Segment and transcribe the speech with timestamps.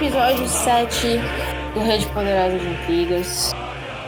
[0.00, 1.08] Episódio 7
[1.74, 3.50] do Rede Poderosa de Intrigas.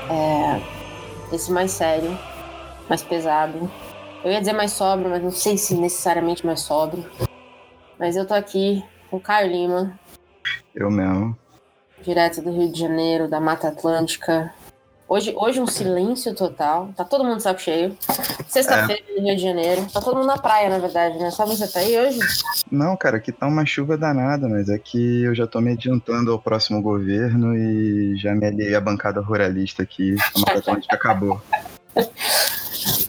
[0.09, 2.17] É, esse mais sério,
[2.89, 3.69] mais pesado.
[4.23, 7.05] Eu ia dizer mais sóbrio, mas não sei se necessariamente mais sóbrio.
[7.99, 9.99] Mas eu tô aqui com o Caio Lima.
[10.73, 11.37] Eu mesmo.
[12.01, 14.55] Direto do Rio de Janeiro, da Mata Atlântica.
[15.13, 16.91] Hoje, hoje um silêncio total.
[16.97, 17.97] Tá todo mundo saco cheio.
[18.47, 19.21] Sexta-feira é.
[19.21, 19.85] no Rio de Janeiro.
[19.93, 21.33] Tá todo mundo na praia, na verdade, né?
[21.33, 22.21] Só você tá aí hoje?
[22.71, 26.31] Não, cara, aqui tá uma chuva danada, mas é que eu já tô me adiantando
[26.31, 30.15] ao próximo governo e já me aliei à bancada ruralista aqui.
[30.47, 31.43] A Atlântica acabou.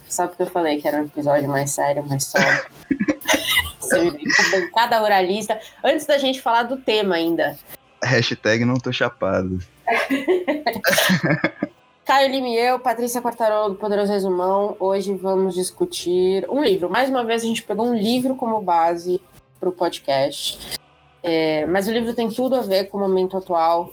[0.08, 2.64] Só porque eu falei que era um episódio mais sério, mais sóbrio.
[4.50, 5.56] bancada ruralista.
[5.84, 7.56] Antes da gente falar do tema ainda.
[8.02, 9.60] Hashtag não tô chapado.
[12.04, 14.76] Caio Lima e eu, Patrícia Quartarolo, do Poderoso Resumão.
[14.80, 16.90] Hoje vamos discutir um livro.
[16.90, 19.20] Mais uma vez a gente pegou um livro como base
[19.60, 20.80] para o podcast.
[21.22, 23.92] É, mas o livro tem tudo a ver com o momento atual.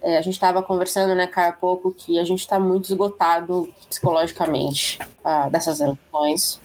[0.00, 3.68] É, a gente estava conversando, né, Caio, há pouco, que a gente está muito esgotado
[3.90, 6.58] psicologicamente ah, dessas eleições.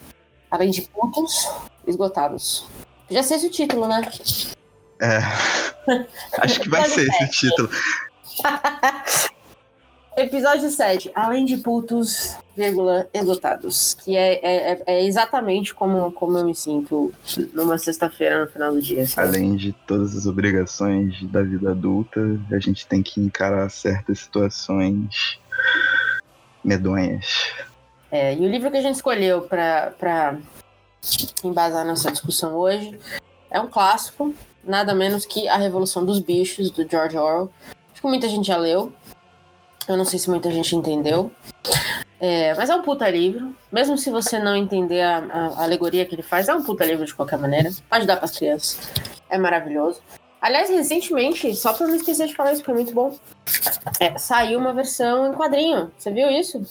[0.49, 1.49] Além de putos,
[1.85, 2.65] esgotados.
[3.09, 4.01] Já sei esse o título, né?
[5.01, 5.19] É.
[6.39, 7.69] Acho que vai ser esse título.
[10.15, 11.11] Episódio 7.
[11.15, 13.95] Além de putos, vírgula, esgotados.
[13.95, 17.11] Que é, é, é, exatamente como, como eu me sinto
[17.51, 19.07] numa sexta-feira no final do dia.
[19.07, 19.29] Sabe?
[19.29, 25.39] Além de todas as obrigações da vida adulta, a gente tem que encarar certas situações
[26.63, 27.51] medonhas.
[28.11, 30.37] É, e o livro que a gente escolheu para
[31.43, 32.99] embasar nossa discussão hoje
[33.49, 34.33] é um clássico,
[34.63, 37.51] nada menos que A Revolução dos Bichos, do George Orwell.
[37.91, 38.93] Acho que muita gente já leu.
[39.87, 41.31] Eu não sei se muita gente entendeu.
[42.19, 43.53] É, mas é um puta livro.
[43.71, 47.05] Mesmo se você não entender a, a, alegoria que ele faz, é um puta livro
[47.05, 47.69] de qualquer maneira.
[47.89, 48.91] Pode dar pras crianças.
[49.29, 50.01] É maravilhoso.
[50.39, 53.17] Aliás, recentemente, só pra não esquecer de falar isso, é muito bom,
[53.97, 55.91] é, saiu uma versão em quadrinho.
[55.97, 56.61] Você viu isso?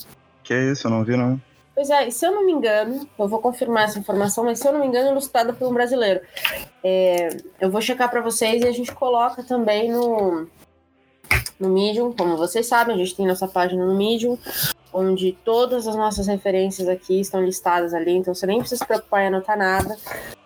[0.45, 1.41] Que isso, eu não vi não.
[1.75, 4.73] Pois é, se eu não me engano, eu vou confirmar essa informação, mas se eu
[4.73, 6.21] não me engano, é ilustrada por um brasileiro.
[6.85, 7.29] É,
[7.59, 10.47] eu vou checar para vocês e a gente coloca também no,
[11.59, 14.39] no Medium, como vocês sabem, a gente tem nossa página no Medium,
[14.93, 19.23] onde todas as nossas referências aqui estão listadas ali, então você nem precisa se preocupar
[19.23, 19.97] em anotar nada,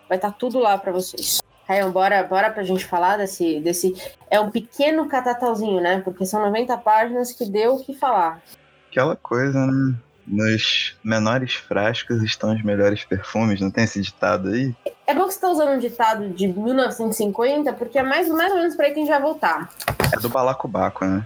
[0.07, 1.41] vai estar tá tudo lá para vocês.
[1.67, 3.93] Rayon, bora, bora pra gente falar desse, desse.
[4.29, 5.99] É um pequeno catatauzinho, né?
[5.99, 8.41] Porque são 90 páginas que deu o que falar.
[8.89, 9.93] Aquela coisa, né?
[10.27, 14.75] Nos menores frascos estão os melhores perfumes, não tem esse ditado aí?
[15.05, 18.57] É bom que você está usando um ditado de 1950, porque é mais, mais ou
[18.57, 19.69] menos para quem já voltar.
[20.13, 21.25] É do balacobaco, né?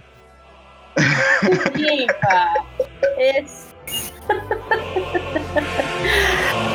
[1.76, 2.54] Epa!
[3.18, 3.72] Esse...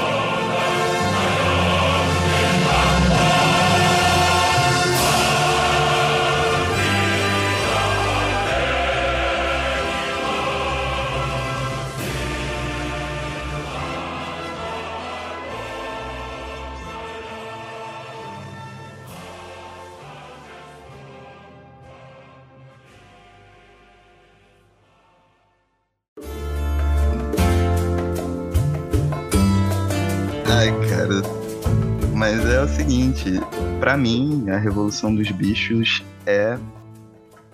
[32.30, 33.40] Mas é o seguinte,
[33.80, 36.60] para mim, a Revolução dos Bichos é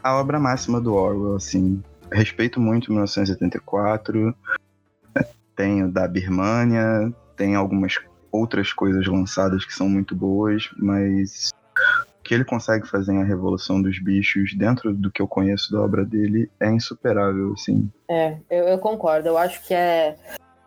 [0.02, 1.80] a obra máxima do Orwell, assim.
[2.12, 4.36] Respeito muito 1984,
[5.56, 8.00] tenho da Birmania, tem algumas
[8.32, 11.52] outras coisas lançadas que são muito boas, mas
[12.20, 15.72] o que ele consegue fazer em A Revolução dos Bichos, dentro do que eu conheço
[15.72, 17.92] da obra dele, é insuperável, assim.
[18.10, 19.28] É, eu, eu concordo.
[19.28, 20.18] Eu acho que é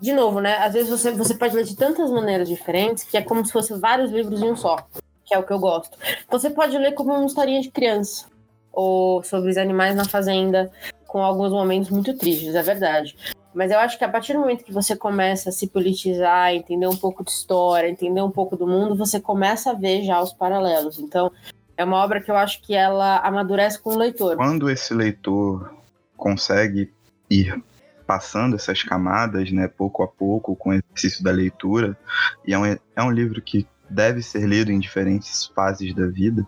[0.00, 0.56] de novo, né?
[0.58, 3.74] Às vezes você, você pode ler de tantas maneiras diferentes que é como se fosse
[3.78, 4.76] vários livros em um só,
[5.24, 5.96] que é o que eu gosto.
[6.26, 8.26] Então você pode ler como uma historinha de criança,
[8.72, 10.70] ou sobre os animais na fazenda,
[11.06, 13.16] com alguns momentos muito tristes, é verdade.
[13.54, 16.86] Mas eu acho que a partir do momento que você começa a se politizar, entender
[16.86, 20.30] um pouco de história, entender um pouco do mundo, você começa a ver já os
[20.30, 20.98] paralelos.
[20.98, 21.32] Então,
[21.74, 24.36] é uma obra que eu acho que ela amadurece com o leitor.
[24.36, 25.74] Quando esse leitor
[26.18, 26.92] consegue
[27.30, 27.62] ir
[28.06, 31.98] passando essas camadas, né, pouco a pouco, com o exercício da leitura,
[32.46, 36.46] e é um, é um livro que deve ser lido em diferentes fases da vida,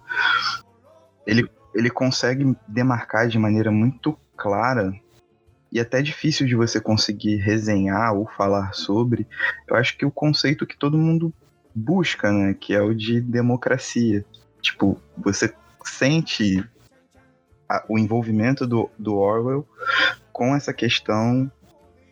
[1.27, 4.93] ele, ele consegue demarcar de maneira muito clara
[5.71, 9.27] e até difícil de você conseguir resenhar ou falar sobre,
[9.67, 11.33] eu acho que o conceito que todo mundo
[11.75, 14.25] busca, né, que é o de democracia.
[14.61, 15.53] Tipo, você
[15.85, 16.65] sente
[17.89, 19.67] o envolvimento do, do Orwell
[20.39, 21.51] com essa questão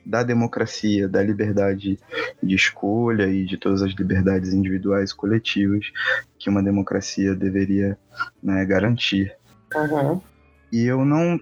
[0.05, 1.97] da democracia, da liberdade
[2.43, 5.93] de escolha e de todas as liberdades individuais e coletivas
[6.37, 7.97] que uma democracia deveria
[8.43, 9.33] né, garantir.
[9.73, 10.21] Uhum.
[10.73, 11.41] E eu não,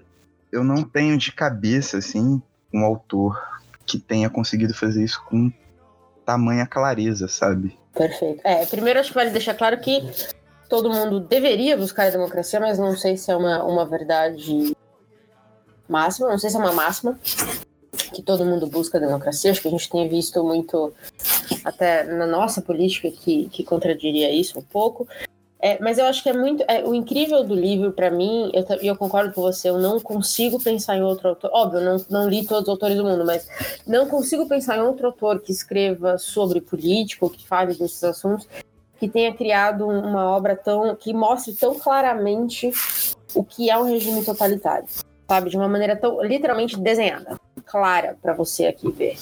[0.51, 2.39] eu não tenho de cabeça, assim,
[2.71, 3.35] um autor
[3.83, 5.51] que tenha conseguido fazer isso com
[6.23, 7.75] tamanha clareza, sabe?
[7.95, 8.41] Perfeito.
[8.43, 10.03] É, primeiro acho que vale deixar claro que
[10.69, 14.75] todo mundo deveria buscar a democracia, mas não sei se é uma, uma verdade
[15.87, 17.19] máxima, não sei se é uma máxima
[18.13, 19.51] que todo mundo busca a democracia.
[19.51, 20.93] Acho que a gente tem visto muito,
[21.63, 25.07] até na nossa política, que, que contradiria isso um pouco.
[25.59, 26.63] É, mas eu acho que é muito.
[26.67, 29.99] É, o incrível do livro, para mim, e eu, eu, concordo com você, eu não
[29.99, 31.49] consigo pensar em outro autor.
[31.53, 33.47] Óbvio, não, não li todos os autores do mundo, mas
[33.87, 38.47] não consigo pensar em outro autor que escreva sobre política, ou que fale desses assuntos,
[38.99, 40.95] que tenha criado uma obra tão.
[40.95, 42.71] que mostre tão claramente
[43.33, 44.87] o que é um regime totalitário.
[45.27, 45.49] Sabe?
[45.49, 49.17] De uma maneira tão literalmente desenhada, clara para você aqui ver.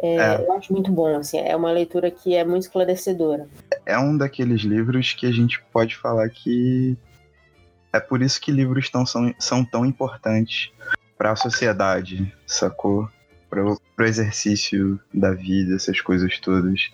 [0.00, 0.40] É, é.
[0.40, 3.48] Eu acho muito bom, assim, é uma leitura que é muito esclarecedora.
[3.84, 6.96] É um daqueles livros que a gente pode falar que
[7.92, 10.70] é por isso que livros tão, são, são tão importantes
[11.16, 13.08] para a sociedade, sacou?
[13.50, 16.90] Para o exercício da vida, essas coisas todas.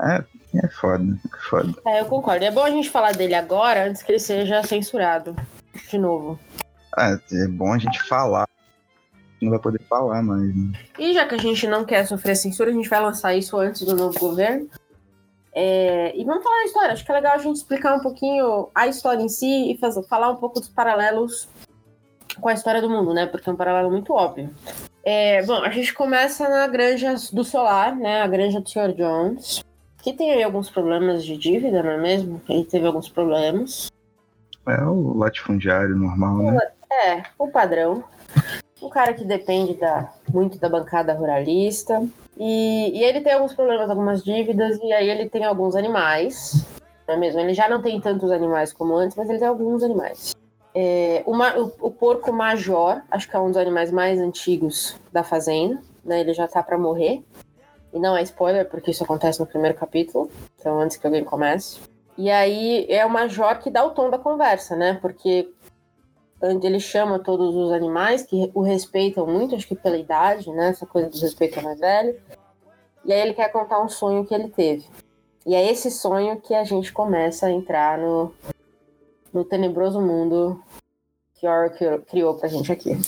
[0.00, 0.22] É,
[0.62, 1.74] é foda, é foda.
[1.86, 2.44] É, eu concordo.
[2.44, 5.34] É bom a gente falar dele agora, antes que ele seja censurado
[5.90, 6.38] de novo.
[6.98, 8.48] É, é bom a gente falar
[9.40, 10.54] não vai poder falar mais.
[10.54, 10.72] Né?
[10.98, 13.82] E já que a gente não quer sofrer censura, a gente vai lançar isso antes
[13.82, 14.68] do novo governo.
[15.52, 16.92] É, e vamos falar da história.
[16.92, 20.02] Acho que é legal a gente explicar um pouquinho a história em si e fazer,
[20.04, 21.48] falar um pouco dos paralelos
[22.40, 23.26] com a história do mundo, né?
[23.26, 24.50] Porque é um paralelo muito óbvio.
[25.02, 28.22] É, bom, a gente começa na granja do Solar, né?
[28.22, 28.92] A granja do Sr.
[28.94, 29.64] Jones,
[30.02, 32.40] que tem aí alguns problemas de dívida, não é mesmo?
[32.48, 33.90] Ele teve alguns problemas.
[34.66, 36.58] É o latifundiário normal, né?
[37.04, 38.04] É, o padrão
[38.82, 42.06] um cara que depende da, muito da bancada ruralista.
[42.36, 46.64] E, e, ele tem alguns problemas, algumas dívidas, e aí ele tem alguns animais.
[47.06, 47.40] Não é mesmo?
[47.40, 50.36] Ele já não tem tantos animais como antes, mas ele tem alguns animais.
[50.74, 55.24] É, uma, o, o, porco major, acho que é um dos animais mais antigos da
[55.24, 55.80] fazenda.
[56.04, 56.20] Né?
[56.20, 57.22] Ele já tá para morrer.
[57.92, 60.30] E não é spoiler, porque isso acontece no primeiro capítulo.
[60.58, 61.80] Então, antes que alguém comece.
[62.16, 64.98] E aí é o major que dá o tom da conversa, né?
[65.00, 65.48] Porque
[66.40, 70.68] onde ele chama todos os animais que o respeitam muito, acho que pela idade, né?
[70.68, 72.20] Essa coisa do respeito ao mais velho.
[73.04, 74.86] E aí ele quer contar um sonho que ele teve.
[75.46, 78.32] E é esse sonho que a gente começa a entrar no,
[79.32, 80.62] no tenebroso mundo
[81.34, 82.98] que Orwell criou pra gente aqui.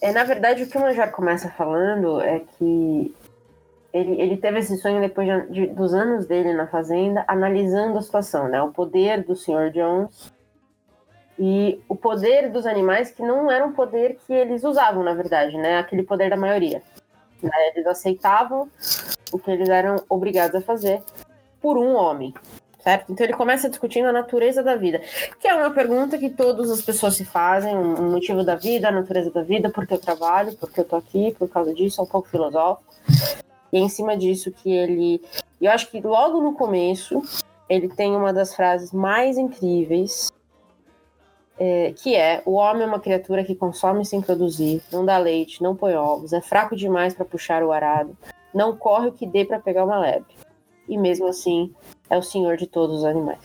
[0.00, 3.14] É, na verdade, o que o Major começa falando é que
[3.92, 8.02] ele, ele teve esse sonho depois de, de, dos anos dele na fazenda, analisando a
[8.02, 8.62] situação, né?
[8.62, 9.70] O poder do Sr.
[9.72, 10.32] Jones
[11.38, 15.56] e o poder dos animais que não era um poder que eles usavam, na verdade,
[15.56, 15.78] né?
[15.78, 16.82] Aquele poder da maioria.
[17.40, 17.52] Né?
[17.74, 18.68] Eles aceitavam
[19.30, 21.00] o que eles eram obrigados a fazer
[21.60, 22.34] por um homem,
[22.80, 23.12] certo?
[23.12, 25.00] Então ele começa discutindo a natureza da vida,
[25.40, 28.92] que é uma pergunta que todas as pessoas se fazem, um motivo da vida, a
[28.92, 32.00] natureza da vida, por que eu trabalho, por que eu tô aqui, por causa disso,
[32.00, 32.92] é um pouco filosófico.
[33.72, 35.22] E é em cima disso que ele...
[35.60, 37.22] Eu acho que logo no começo,
[37.68, 40.32] ele tem uma das frases mais incríveis
[41.58, 45.62] é, que é o homem é uma criatura que consome sem produzir, não dá leite,
[45.62, 48.16] não põe ovos, é fraco demais para puxar o arado,
[48.54, 50.34] não corre o que dê para pegar uma lebre.
[50.88, 51.74] E mesmo assim,
[52.08, 53.40] é o senhor de todos os animais.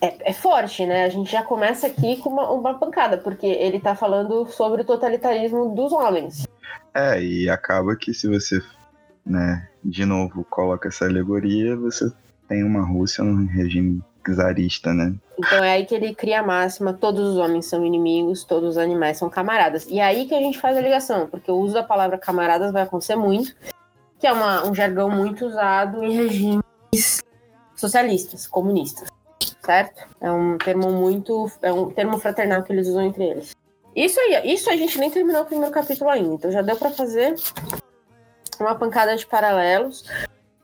[0.00, 1.04] É, é forte, né?
[1.04, 4.84] A gente já começa aqui com uma, uma pancada, porque ele tá falando sobre o
[4.84, 6.46] totalitarismo dos homens.
[6.94, 8.62] É, e acaba que se você,
[9.26, 12.10] né, de novo coloca essa alegoria, você
[12.48, 14.00] tem uma Rússia num regime
[14.34, 15.14] czarista, né?
[15.38, 18.78] Então é aí que ele cria a máxima: todos os homens são inimigos, todos os
[18.78, 19.86] animais são camaradas.
[19.88, 22.72] E é aí que a gente faz a ligação, porque o uso da palavra camaradas
[22.72, 23.54] vai acontecer muito,
[24.18, 27.22] que é uma, um jargão muito usado em regimes
[27.76, 29.08] socialistas, comunistas,
[29.64, 30.06] certo?
[30.20, 31.50] É um termo muito.
[31.62, 33.56] É um termo fraternal que eles usam entre eles.
[33.94, 36.90] Isso aí, isso a gente nem terminou o primeiro capítulo ainda, então já deu para
[36.90, 37.34] fazer
[38.60, 40.04] uma pancada de paralelos.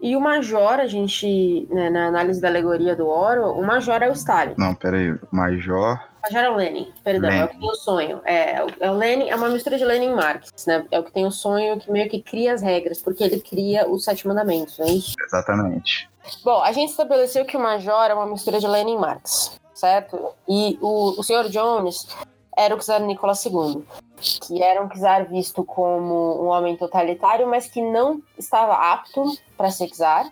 [0.05, 4.11] E o Major, a gente, né, na análise da alegoria do Oro, o Major é
[4.11, 4.53] o Stalin.
[4.59, 5.13] Não, peraí.
[5.13, 5.99] O Major.
[6.23, 7.41] Major é o Lenin, perdão, Lenin.
[7.41, 8.21] é o que tem o sonho.
[8.23, 10.85] É, é o Lenin, é uma mistura de Lenin e Marx, né?
[10.91, 13.89] É o que tem o sonho que meio que cria as regras, porque ele cria
[13.89, 15.15] os sete mandamentos, não é isso?
[15.25, 16.11] Exatamente.
[16.45, 20.35] Bom, a gente estabeleceu que o Major é uma mistura de Lenin e Marx, certo?
[20.47, 21.49] E o, o Sr.
[21.49, 22.07] Jones
[22.57, 23.85] era o czar Nicolas II,
[24.47, 29.71] que era um czar visto como um homem totalitário, mas que não estava apto para
[29.71, 30.31] ser czar.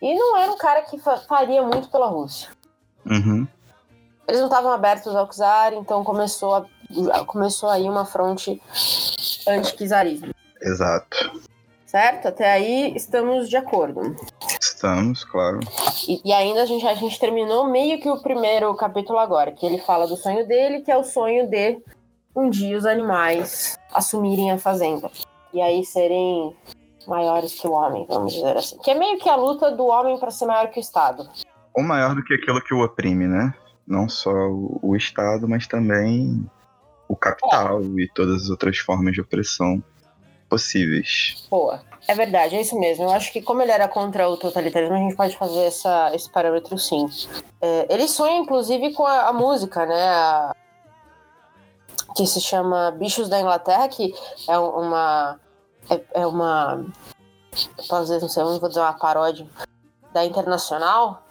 [0.00, 2.50] E não era um cara que faria muito pela Rússia.
[3.06, 3.46] Uhum.
[4.26, 8.60] Eles não estavam abertos ao czar, então começou, a, começou aí uma fronte
[9.46, 10.34] anti-czarismo.
[10.60, 11.42] Exato.
[11.94, 12.26] Certo?
[12.26, 14.16] Até aí estamos de acordo.
[14.60, 15.60] Estamos, claro.
[16.08, 19.64] E, e, ainda a gente, a gente terminou meio que o primeiro capítulo agora, que
[19.64, 21.78] ele fala do sonho dele, que é o sonho de
[22.34, 25.08] um dia os animais assumirem a fazenda.
[25.52, 26.52] E aí serem
[27.06, 28.76] maiores que o homem, vamos dizer assim.
[28.78, 31.28] Que é meio que a luta do homem para ser maior que o Estado.
[31.72, 33.54] Ou maior do que aquilo que o oprime, né?
[33.86, 36.44] Não só o, o Estado, mas também
[37.06, 37.84] o capital é.
[37.84, 39.80] e todas as outras formas de opressão
[40.48, 41.46] possíveis.
[41.50, 41.82] Boa.
[42.06, 43.04] É verdade, é isso mesmo.
[43.04, 46.30] Eu acho que como ele era contra o totalitarismo, a gente pode fazer essa, esse
[46.30, 47.08] parâmetro sim.
[47.60, 50.08] É, ele sonha, inclusive, com a, a música, né?
[50.08, 50.54] A,
[52.14, 54.14] que se chama Bichos da Inglaterra, que
[54.48, 55.40] é uma.
[55.90, 56.84] É, é uma.
[57.90, 59.46] Às vezes, não sei, não vou dizer uma paródia
[60.12, 61.22] da Internacional.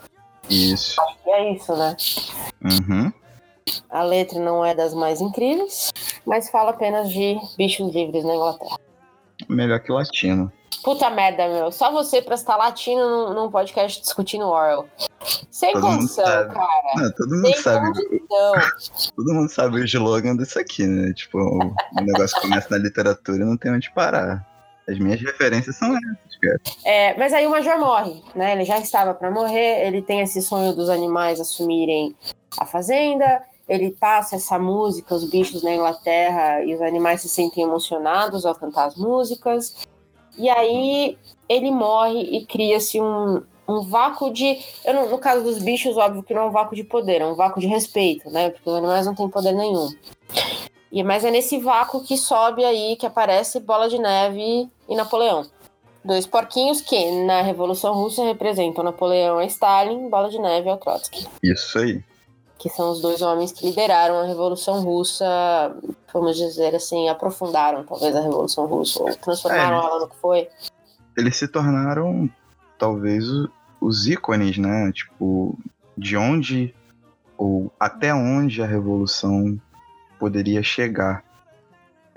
[0.50, 1.00] Isso.
[1.26, 1.96] É isso, né?
[2.64, 3.14] Uhum.
[3.90, 5.92] A letra não é das mais incríveis,
[6.26, 8.78] mas fala apenas de bichos livres na Inglaterra.
[9.54, 10.52] Melhor que latino.
[10.84, 11.72] Puta merda, meu.
[11.72, 14.86] Só você pra estar latino num, podcast discutindo Orwell.
[15.50, 16.94] Sem todo condição, cara.
[16.98, 17.86] Não, todo mundo Sem sabe.
[17.88, 18.54] Condição.
[19.16, 21.14] Todo mundo sabe o slogan disso aqui, né?
[21.14, 24.46] Tipo, o negócio começa na literatura e não tem onde parar.
[24.90, 26.60] As minhas referências são essas, cara.
[26.84, 28.52] É, mas aí o Major morre, né?
[28.52, 32.14] Ele já estava para morrer, ele tem esse sonho dos animais assumirem
[32.60, 37.64] a fazenda, ele passa essa música, os bichos na Inglaterra e os animais se sentem
[37.64, 39.76] emocionados ao cantar as músicas.
[40.38, 41.18] E aí
[41.48, 44.60] ele morre e cria-se um, um vácuo de.
[44.84, 47.36] Eu, no caso dos bichos, óbvio que não é um vácuo de poder, é um
[47.36, 48.50] vácuo de respeito, né?
[48.50, 49.90] Porque os animais não têm poder nenhum.
[50.92, 55.46] E, mas é nesse vácuo que sobe aí, que aparece Bola de Neve e Napoleão.
[56.04, 61.26] Dois porquinhos que, na Revolução Russa, representam Napoleão a Stalin, Bola de Neve ao Trotsky.
[61.42, 62.04] Isso aí
[62.64, 65.26] que são os dois homens que lideraram a Revolução Russa,
[66.14, 70.48] vamos dizer assim, aprofundaram talvez a Revolução Russa, ou transformaram é, ela no que foi.
[71.18, 72.30] Eles se tornaram
[72.80, 73.26] talvez
[73.82, 74.94] os ícones, né?
[74.94, 75.60] Tipo,
[75.98, 76.74] de onde
[77.38, 79.60] ou até onde a Revolução
[80.18, 81.22] poderia chegar.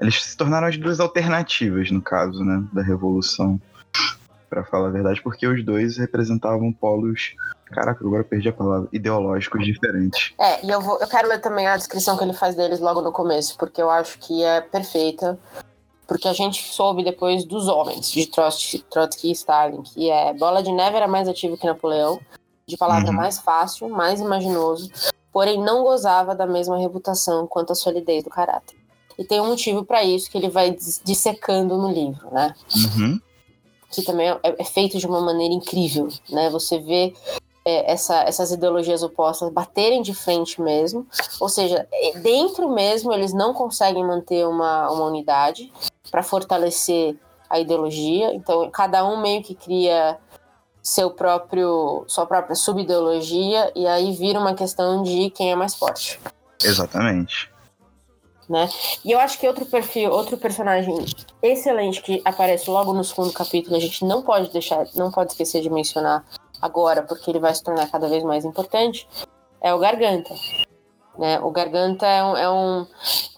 [0.01, 3.61] Eles se tornaram as duas alternativas, no caso, né, da Revolução,
[4.49, 7.35] para falar a verdade, porque os dois representavam polos
[7.67, 8.89] Caraca, agora eu perdi a palavra.
[8.93, 10.33] Ideológicos diferentes.
[10.39, 13.01] É, e eu, vou, eu quero ler também a descrição que ele faz deles logo
[13.01, 15.39] no começo, porque eu acho que é perfeita.
[16.07, 20.63] Porque a gente soube depois dos homens, de Trotsky, Trotsky e Stalin, que é Bola
[20.63, 22.21] de Neve era mais ativo que Napoleão,
[22.65, 23.17] de palavra uhum.
[23.17, 24.89] mais fácil, mais imaginoso,
[25.33, 28.77] porém não gozava da mesma reputação quanto a solidez do caráter.
[29.19, 32.55] E tem um motivo para isso que ele vai dissecando no livro, né?
[32.77, 33.21] Uhum.
[33.91, 36.51] Que também é, é feito de uma maneira incrível, né?
[36.51, 37.15] Você vê
[37.67, 41.05] é, essa, essas ideologias opostas baterem de frente mesmo,
[41.41, 45.73] ou seja, é, dentro mesmo eles não conseguem manter uma, uma unidade
[46.09, 47.17] para fortalecer
[47.51, 50.17] a ideologia, então cada um meio que cria
[50.81, 56.21] seu próprio sua própria subideologia e aí vira uma questão de quem é mais forte.
[56.63, 57.51] Exatamente.
[58.49, 58.69] Né?
[59.05, 60.95] E eu acho que outro perfil, outro personagem
[61.43, 65.61] excelente que aparece logo no segundo capítulo, a gente não pode deixar, não pode esquecer
[65.61, 66.25] de mencionar
[66.61, 69.09] agora, porque ele vai se tornar cada vez mais importante,
[69.61, 70.35] é o Garganta.
[71.19, 71.41] Né?
[71.41, 72.87] O Garganta é um, é, um,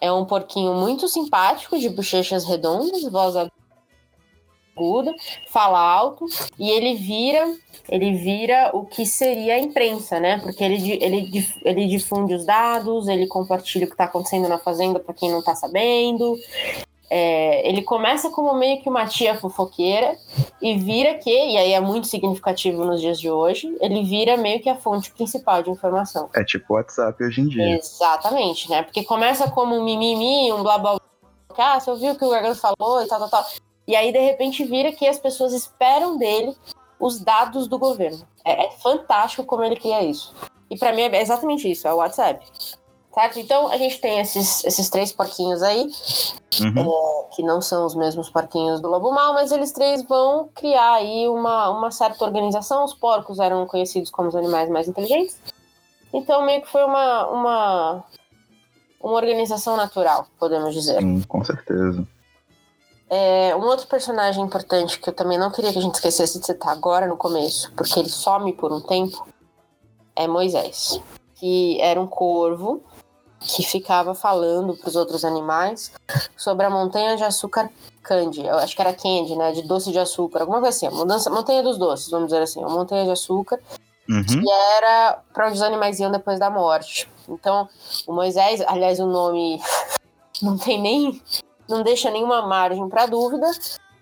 [0.00, 3.34] é um porquinho muito simpático, de bochechas redondas, voz
[4.76, 5.14] aguda,
[5.48, 6.26] fala alto,
[6.58, 7.46] e ele vira
[7.88, 10.38] ele vira o que seria a imprensa, né?
[10.40, 15.00] Porque ele, ele, ele difunde os dados, ele compartilha o que está acontecendo na fazenda
[15.00, 16.36] para quem não está sabendo,
[17.10, 20.16] é, ele começa como meio que uma tia fofoqueira
[20.60, 24.60] e vira que, e aí é muito significativo nos dias de hoje, ele vira meio
[24.60, 26.28] que a fonte principal de informação.
[26.34, 27.78] É tipo o WhatsApp hoje em dia.
[27.78, 28.82] Exatamente, né?
[28.82, 30.98] Porque começa como um mimimi, um blá blá
[31.48, 33.44] blá, ah, você ouviu o que o Gargano falou e tal, tal, tal.
[33.86, 36.54] E aí, de repente, vira que as pessoas esperam dele
[37.00, 38.26] os dados do governo.
[38.44, 40.34] É, é fantástico como ele cria isso.
[40.70, 42.44] E para mim é exatamente isso, é o WhatsApp.
[43.18, 43.40] Certo?
[43.40, 45.90] Então a gente tem esses, esses três porquinhos aí,
[46.60, 46.78] uhum.
[46.78, 50.92] é, que não são os mesmos porquinhos do Lobo Mal, mas eles três vão criar
[50.92, 52.84] aí uma, uma certa organização.
[52.84, 55.36] Os porcos eram conhecidos como os animais mais inteligentes.
[56.14, 58.04] Então meio que foi uma, uma,
[59.00, 61.00] uma organização natural, podemos dizer.
[61.00, 62.06] Sim, com certeza.
[63.10, 66.46] É, um outro personagem importante que eu também não queria que a gente esquecesse de
[66.46, 69.26] citar agora no começo, porque ele some por um tempo,
[70.14, 71.00] é Moisés.
[71.34, 72.84] Que era um corvo
[73.40, 75.92] que ficava falando para os outros animais
[76.36, 77.70] sobre a montanha de açúcar
[78.02, 78.44] candy.
[78.44, 79.52] Eu acho que era candy, né?
[79.52, 80.86] De doce de açúcar, alguma coisa assim.
[80.86, 82.62] A mudança, montanha dos doces, vamos dizer assim.
[82.62, 83.60] A montanha de açúcar.
[84.08, 84.24] Uhum.
[84.24, 87.08] Que era para onde os animais iam depois da morte.
[87.28, 87.68] Então,
[88.06, 89.60] o Moisés, aliás, o nome
[90.42, 91.22] não tem nem.
[91.68, 93.50] não deixa nenhuma margem para dúvida.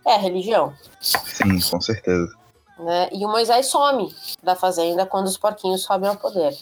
[0.06, 0.72] é a religião.
[1.00, 2.32] Sim, com certeza.
[2.78, 3.08] Né?
[3.12, 6.56] E o Moisés some da fazenda quando os porquinhos sobem ao poder.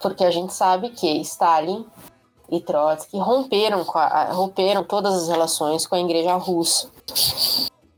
[0.00, 1.86] Porque a gente sabe que Stalin
[2.50, 6.88] e Trotsky romperam, a, romperam todas as relações com a igreja russa.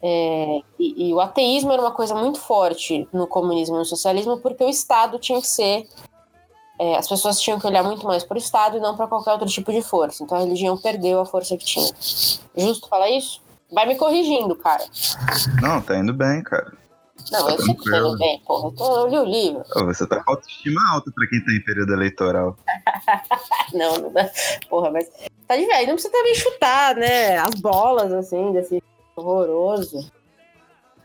[0.02, 4.38] É, e, e, o ateísmo era uma coisa muito forte no comunismo e no socialismo,
[4.38, 5.88] porque o Estado tinha que ser.
[6.78, 9.32] É, as pessoas tinham que olhar muito mais para o Estado e não para qualquer
[9.32, 10.22] outro tipo de força.
[10.22, 11.90] Então a religião perdeu a força que tinha.
[12.56, 13.40] Justo falar isso?
[13.72, 14.84] Vai me corrigindo, cara.
[15.60, 16.72] Não, tá indo bem, cara.
[17.30, 18.68] Não, eu sempre indo bem, porra.
[18.68, 19.64] Eu, tô, eu li o livro.
[19.86, 22.56] Você tá com autoestima alta pra quem tá em período eleitoral.
[23.74, 24.30] não, não dá.
[24.68, 25.08] Porra, mas.
[25.48, 25.88] Tá de velho.
[25.88, 27.36] Não precisa também chutar, né?
[27.38, 28.82] As bolas, assim, desse
[29.16, 30.10] horroroso.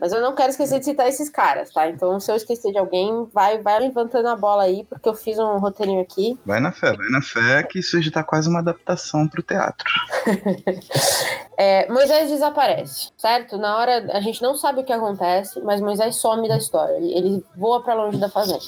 [0.02, 1.88] Mas eu não quero esquecer de citar esses caras, tá?
[1.88, 5.38] Então, se eu esquecer de alguém, vai, vai levantando a bola aí, porque eu fiz
[5.38, 6.36] um roteirinho aqui.
[6.44, 9.88] Vai na fé, vai na fé, que isso já tá quase uma adaptação pro teatro.
[11.56, 13.56] é, Moisés desaparece, certo?
[13.56, 16.96] Na hora, a gente não sabe o que acontece, mas Moisés some da história.
[16.96, 18.58] Ele, voa para longe da fazenda.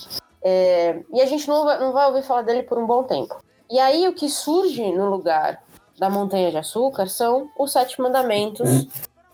[0.40, 3.42] É, e a gente não vai, não vai ouvir falar dele por um bom tempo.
[3.68, 5.60] E aí, o que surge no lugar
[5.98, 8.86] da Montanha de Açúcar são os Sete Mandamentos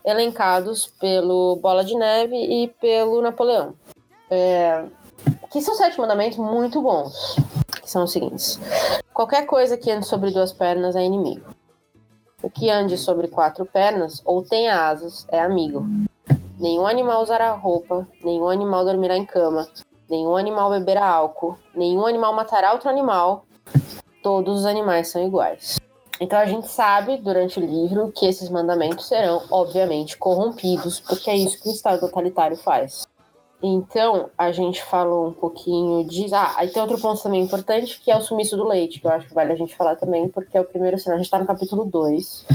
[0.03, 3.73] elencados pelo Bola de Neve e pelo Napoleão.
[4.29, 4.85] É,
[5.51, 7.35] que são sete mandamentos muito bons.
[7.81, 8.59] Que são os seguintes:
[9.13, 11.45] qualquer coisa que ande sobre duas pernas é inimigo.
[12.41, 15.85] O que ande sobre quatro pernas ou tenha asas é amigo.
[16.57, 19.67] Nenhum animal usará roupa, nenhum animal dormirá em cama,
[20.09, 23.45] nenhum animal beberá álcool, nenhum animal matará outro animal.
[24.23, 25.79] Todos os animais são iguais.
[26.21, 31.35] Então a gente sabe durante o livro que esses mandamentos serão, obviamente, corrompidos, porque é
[31.35, 33.07] isso que o Estado totalitário faz.
[33.63, 36.31] Então, a gente falou um pouquinho de.
[36.33, 39.11] Ah, aí tem outro ponto também importante, que é o sumiço do leite, que eu
[39.11, 41.15] acho que vale a gente falar também, porque é o primeiro sinal.
[41.15, 42.45] A gente está no capítulo 2.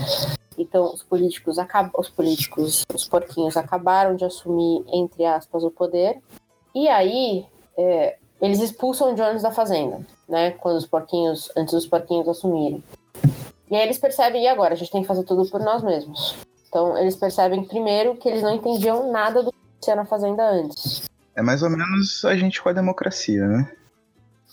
[0.58, 1.90] Então, os políticos acabam.
[1.96, 6.20] Os políticos, os porquinhos acabaram de assumir, entre aspas, o poder.
[6.74, 10.52] E aí, é, eles expulsam Jones da fazenda, né?
[10.52, 11.50] Quando os porquinhos.
[11.57, 12.83] Antes dos porquinhos assumirem.
[13.70, 14.74] E aí eles percebem, e agora?
[14.74, 16.37] A gente tem que fazer tudo por nós mesmos.
[16.68, 21.02] Então, eles percebem primeiro que eles não entendiam nada do que tinha na Fazenda antes.
[21.35, 23.70] É mais ou menos a gente com a democracia, né?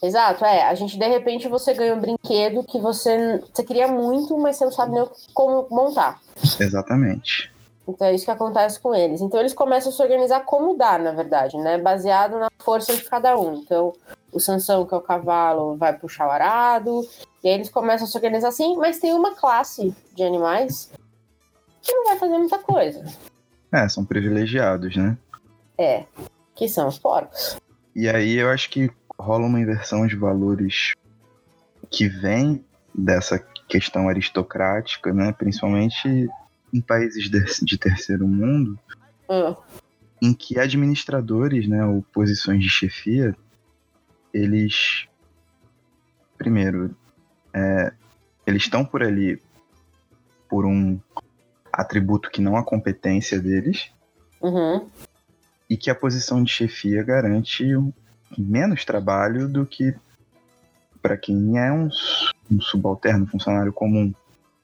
[0.01, 0.63] Exato, é.
[0.63, 4.65] A gente, de repente, você ganha um brinquedo que você, você queria muito, mas você
[4.65, 6.19] não sabe nem como montar.
[6.59, 7.53] Exatamente.
[7.87, 9.21] Então é isso que acontece com eles.
[9.21, 11.77] Então eles começam a se organizar como dá, na verdade, né?
[11.77, 13.55] Baseado na força de cada um.
[13.55, 13.93] Então,
[14.33, 17.07] o Sansão, que é o cavalo, vai puxar o arado,
[17.43, 20.91] e aí eles começam a se organizar assim, mas tem uma classe de animais
[21.81, 23.03] que não vai fazer muita coisa.
[23.71, 25.17] É, são privilegiados, né?
[25.77, 26.05] É,
[26.55, 27.57] que são os porcos.
[27.95, 30.93] E aí eu acho que rola uma inversão de valores
[31.89, 35.31] que vem dessa questão aristocrática, né?
[35.31, 36.29] Principalmente
[36.73, 38.79] em países de, terceiro mundo,
[39.29, 39.55] hum.
[40.21, 43.35] em que administradores, né, ou posições de chefia,
[44.33, 45.07] eles
[46.37, 46.95] primeiro
[47.53, 47.93] é,
[48.45, 49.41] eles estão por ali
[50.49, 50.99] por um
[51.71, 53.91] atributo que não a competência deles.
[54.39, 54.87] Uhum.
[55.69, 57.91] E que a posição de chefia garante um,
[58.37, 59.95] menos trabalho do que
[61.01, 61.89] para quem é um,
[62.51, 64.13] um subalterno, funcionário comum.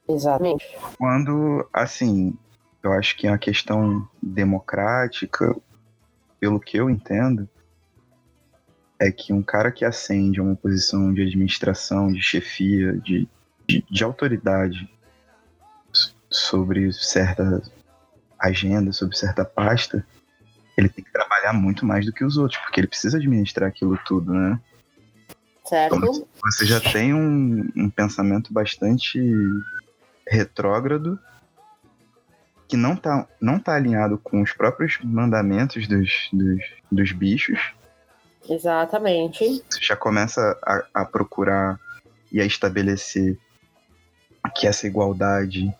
[0.07, 0.65] Exatamente.
[0.97, 2.37] Quando, assim,
[2.83, 5.55] eu acho que é uma questão democrática,
[6.39, 7.49] pelo que eu entendo,
[8.99, 13.27] é que um cara que ascende a uma posição de administração, de chefia, de,
[13.65, 14.89] de, de autoridade
[16.29, 17.61] sobre certa
[18.37, 20.05] agenda, sobre certa pasta,
[20.77, 23.97] ele tem que trabalhar muito mais do que os outros, porque ele precisa administrar aquilo
[24.05, 24.59] tudo, né?
[25.65, 25.95] Certo.
[25.95, 29.19] Então, você já tem um, um pensamento bastante
[30.27, 31.19] retrógrado
[32.67, 37.73] que não tá, não tá alinhado com os próprios mandamentos dos, dos, dos bichos
[38.49, 39.63] Exatamente.
[39.69, 41.79] Você já começa a, a procurar
[42.31, 43.37] e a estabelecer
[44.55, 45.73] que essa igualdade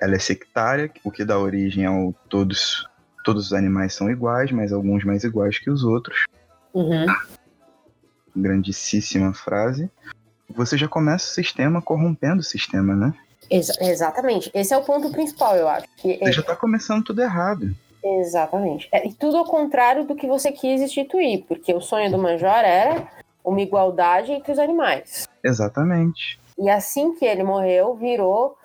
[0.00, 2.86] ela é sectária, o que dá origem ao todos
[3.24, 6.26] todos os animais são iguais, mas alguns mais iguais que os outros.
[6.72, 7.06] Uhum.
[8.36, 9.90] Grandíssima frase.
[10.48, 13.12] Você já começa o sistema corrompendo o sistema, né?
[13.50, 14.48] Ex exatamente.
[14.54, 15.86] Esse é o ponto principal, eu acho.
[15.96, 17.74] Que Você já está começando tudo errado.
[18.02, 18.88] Exatamente.
[18.92, 22.64] É, e tudo ao contrário do que você quis instituir, porque o sonho do Major
[22.64, 23.08] era
[23.44, 25.28] uma igualdade entre os animais.
[25.44, 26.38] Exatamente.
[26.58, 28.56] E assim que ele morreu, virou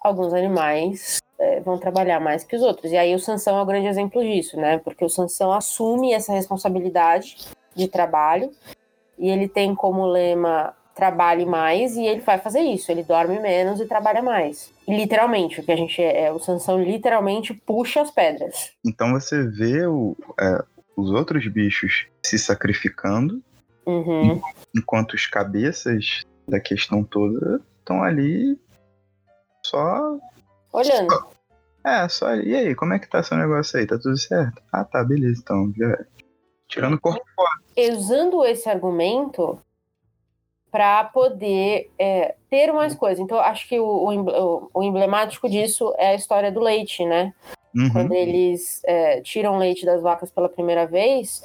[0.00, 2.90] alguns animais é, vão trabalhar mais que os outros.
[2.90, 4.78] E aí o Sansão é o grande exemplo disso, né?
[4.78, 7.36] Porque o Sansão assume essa responsabilidade
[7.74, 8.50] de trabalho
[9.16, 12.90] e ele tem como lema trabalhe mais e ele vai fazer isso.
[12.90, 14.72] Ele dorme menos e trabalha mais.
[14.86, 18.72] literalmente, o que a gente é, o Sansão literalmente puxa as pedras.
[18.84, 20.64] Então você vê o, é,
[20.96, 23.40] os outros bichos se sacrificando,
[23.86, 24.40] uhum.
[24.74, 28.58] enquanto os cabeças da questão toda estão ali
[29.64, 30.18] só
[30.72, 31.12] olhando.
[31.12, 31.30] Só,
[31.84, 33.86] é, só e aí, como é que tá seu negócio aí?
[33.86, 34.60] Tá tudo certo?
[34.72, 35.96] Ah, tá, beleza, então já
[36.66, 37.94] tirando o corpo fora.
[37.94, 39.56] Usando esse argumento,
[40.70, 43.18] para poder é, ter mais coisas.
[43.18, 47.32] Então, acho que o, o, o, emblemático disso é a história do leite, né?
[47.74, 47.90] Uhum.
[47.90, 51.42] Quando eles é, tiram leite das vacas pela primeira vez,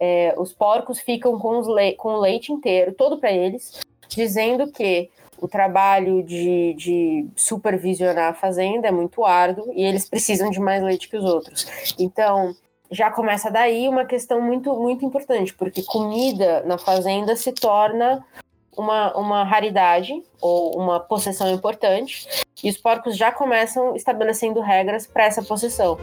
[0.00, 5.10] é, os porcos ficam com, le com o leite inteiro, todo para eles, dizendo que
[5.38, 10.82] o trabalho de, de, supervisionar a fazenda é muito árduo e eles precisam de mais
[10.82, 11.66] leite que os outros.
[11.98, 12.54] Então,
[12.90, 18.24] já começa daí uma questão muito, muito importante, porque comida na fazenda se torna
[18.76, 22.26] uma, uma raridade ou uma possessão importante,
[22.62, 25.98] e os porcos já começam estabelecendo regras para essa possessão.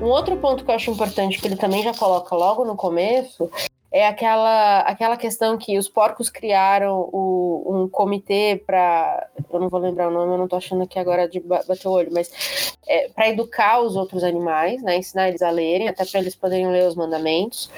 [0.00, 3.50] Um outro ponto que eu acho importante, que ele também já coloca logo no começo,
[3.90, 9.28] é aquela, aquela questão que os porcos criaram o, um comitê para.
[9.50, 11.92] Eu não vou lembrar o nome, eu não estou achando aqui agora de bater o
[11.92, 16.20] olho, mas é, para educar os outros animais, né, ensinar eles a lerem, até para
[16.20, 17.70] eles poderem ler os mandamentos.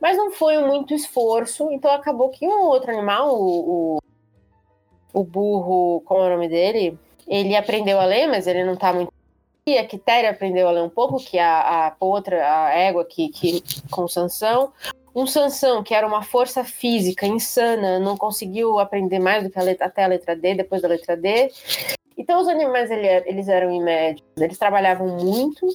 [0.00, 3.98] Mas não foi muito esforço, então acabou que um outro animal, o, o,
[5.12, 6.98] o burro, como é o nome dele?
[7.28, 9.12] Ele aprendeu a ler, mas ele não tá muito.
[9.66, 13.28] E a Quitéria aprendeu a ler um pouco, que a, a outra, a égua que,
[13.28, 14.72] que com Sansão.
[15.14, 19.62] Um Sansão, que era uma força física insana, não conseguiu aprender mais do que a
[19.62, 21.52] letra, até a letra D, depois da letra D.
[22.16, 25.66] Então, os animais eles eram média, eles trabalhavam muito,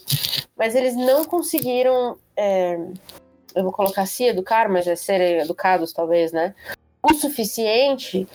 [0.56, 2.80] mas eles não conseguiram é,
[3.56, 6.54] eu vou colocar se educar, mas é serem educados talvez, né?
[7.02, 8.28] O suficiente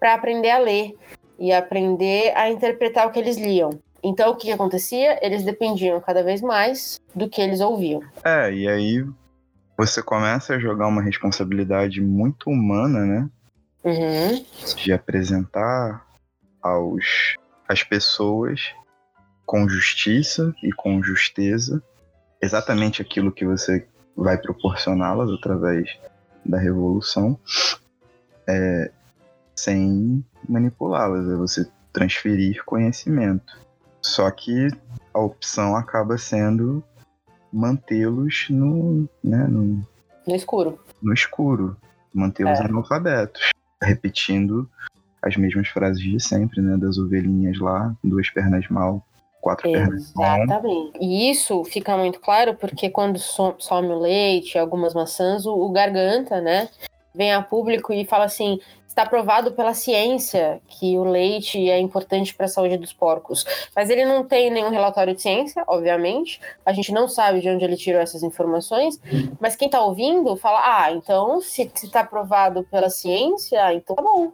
[0.00, 0.96] para aprender a ler
[1.38, 3.70] e aprender a interpretar o que eles liam.
[4.02, 5.18] Então, o que acontecia?
[5.24, 8.00] Eles dependiam cada vez mais do que eles ouviam.
[8.24, 9.04] É, e aí
[9.76, 13.30] você começa a jogar uma responsabilidade muito humana, né?
[13.84, 14.44] Uhum.
[14.76, 16.06] De apresentar
[16.62, 17.34] aos
[17.68, 18.72] as pessoas
[19.44, 21.82] com justiça e com justeza
[22.40, 23.86] exatamente aquilo que você
[24.18, 25.96] vai proporcioná-las através
[26.44, 27.38] da revolução
[28.48, 28.90] é,
[29.54, 33.56] sem manipulá-las, é você transferir conhecimento.
[34.02, 34.68] Só que
[35.14, 36.82] a opção acaba sendo
[37.52, 39.86] mantê-los no, né, no,
[40.26, 40.78] no escuro.
[41.00, 41.76] No escuro,
[42.12, 42.64] mantê-los é.
[42.64, 43.50] analfabetos,
[43.82, 44.68] repetindo
[45.22, 49.04] as mesmas frases de sempre, né, das ovelhinhas lá, duas pernas mal,
[49.48, 50.12] quatro pernas.
[50.14, 50.98] Exatamente.
[51.00, 56.40] E isso fica muito claro porque quando some o leite, algumas maçãs, o, o garganta,
[56.40, 56.68] né,
[57.14, 62.34] vem a público e fala assim: está provado pela ciência que o leite é importante
[62.34, 63.46] para a saúde dos porcos.
[63.74, 66.40] Mas ele não tem nenhum relatório de ciência, obviamente.
[66.66, 69.00] A gente não sabe de onde ele tirou essas informações.
[69.40, 74.32] Mas quem está ouvindo fala: ah, então se está provado pela ciência, então tá bom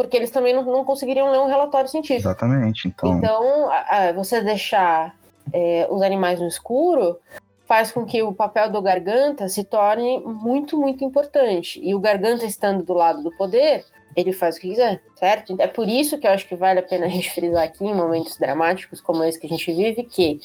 [0.00, 2.22] porque eles também não, não conseguiriam ler um relatório científico.
[2.22, 2.88] Exatamente.
[2.88, 5.14] Então, então a, a, você deixar
[5.52, 7.18] é, os animais no escuro
[7.66, 11.78] faz com que o papel do garganta se torne muito, muito importante.
[11.84, 13.84] E o garganta estando do lado do poder,
[14.16, 15.54] ele faz o que quiser, certo?
[15.58, 17.94] É por isso que eu acho que vale a pena a gente frisar aqui, em
[17.94, 20.40] momentos dramáticos como esse que a gente vive, que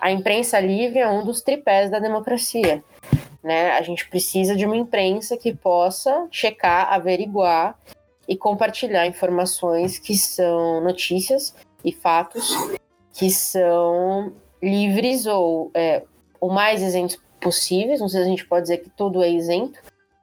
[0.00, 2.82] a imprensa livre é um dos tripés da democracia.
[3.44, 3.72] Né?
[3.72, 7.78] A gente precisa de uma imprensa que possa checar, averiguar
[8.28, 12.50] e compartilhar informações que são notícias e fatos
[13.12, 16.02] que são livres ou é,
[16.40, 18.00] o mais isentos possíveis.
[18.00, 19.78] Não sei se a gente pode dizer que tudo é isento,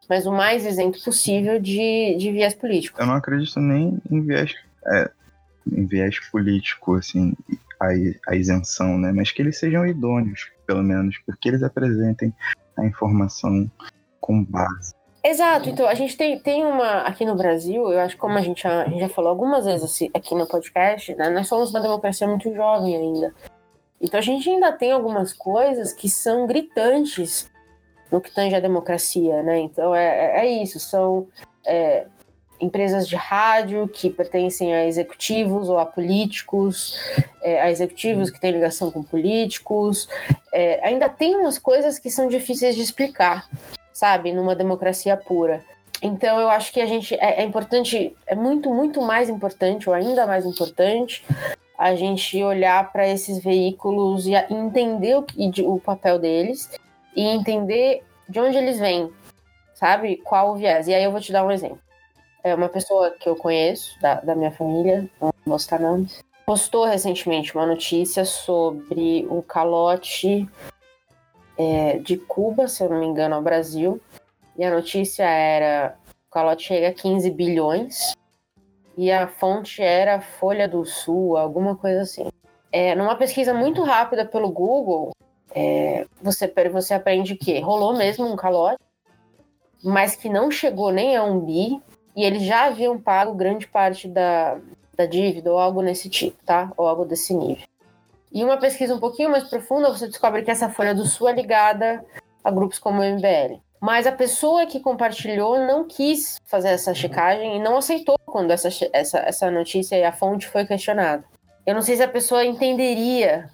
[0.09, 3.01] mas o mais isento possível de, de viés político.
[3.01, 4.53] Eu não acredito nem em viés,
[4.87, 5.09] é,
[5.71, 7.33] em viés político, assim,
[7.79, 7.87] a,
[8.27, 9.11] a isenção, né?
[9.11, 12.33] Mas que eles sejam idôneos, pelo menos, porque eles apresentem
[12.77, 13.71] a informação
[14.19, 14.93] com base
[15.25, 17.03] Exato, então a gente tem, tem uma.
[17.03, 19.63] Aqui no Brasil, eu acho que como a gente já, a gente já falou algumas
[19.63, 23.33] vezes assim, aqui no podcast, né, nós somos uma democracia muito jovem ainda.
[24.01, 27.49] Então a gente ainda tem algumas coisas que são gritantes
[28.11, 29.59] no que tange a democracia, né?
[29.59, 31.25] Então é, é, é isso, são
[31.65, 32.05] é,
[32.59, 36.99] empresas de rádio que pertencem a executivos ou a políticos,
[37.41, 40.09] é, a executivos que têm ligação com políticos.
[40.51, 43.47] É, ainda tem umas coisas que são difíceis de explicar
[43.93, 44.33] sabe?
[44.33, 45.63] Numa democracia pura.
[46.01, 49.95] Então eu acho que a gente é, é, importante, é muito, muito mais importante, ou
[49.95, 51.23] ainda mais importante,
[51.77, 55.25] a gente olhar para esses veículos e entender o,
[55.73, 56.69] o papel deles
[57.15, 59.11] e entender de onde eles vêm.
[59.73, 60.87] sabe qual o viés.
[60.87, 61.79] E aí eu vou te dar um exemplo.
[62.43, 66.85] É uma pessoa que eu conheço, da, da minha família, não vou mostrar nomes, postou
[66.85, 70.47] recentemente uma notícia sobre um calote
[71.57, 74.01] é, de Cuba, se eu não me engano, ao Brasil.
[74.57, 75.95] E a notícia era:
[76.27, 78.13] o calote chega a 15 bilhões.
[78.95, 82.29] E a fonte era Folha do Sul, alguma coisa assim.
[82.71, 85.11] É, numa pesquisa muito rápida pelo Google,
[85.53, 88.79] é, você, você aprende que rolou mesmo um calote,
[89.83, 91.81] mas que não chegou nem a um bi,
[92.15, 94.59] e eles já haviam pago grande parte da,
[94.95, 96.71] da dívida, ou algo nesse tipo, tá?
[96.77, 97.65] Ou algo desse nível.
[98.33, 101.33] E uma pesquisa um pouquinho mais profunda, você descobre que essa Folha do Sul é
[101.33, 102.03] ligada
[102.43, 103.61] a grupos como o MBL.
[103.79, 108.69] Mas a pessoa que compartilhou não quis fazer essa checagem e não aceitou quando essa,
[108.91, 111.23] essa, essa notícia e a fonte foi questionada.
[111.63, 113.51] Eu não sei se a pessoa entenderia,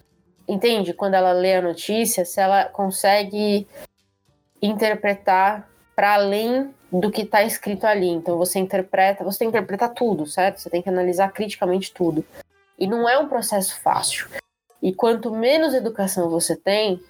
[0.48, 0.94] entende?
[0.94, 3.68] Quando ela lê a notícia, se ela consegue
[4.62, 8.08] interpretar para além do que está escrito ali.
[8.08, 10.58] Então você interpreta, você tem que interpretar tudo, certo?
[10.58, 12.24] Você tem que analisar criticamente tudo.
[12.78, 14.26] E não é um processo fácil.
[14.82, 17.02] E quanto menos educação você tem,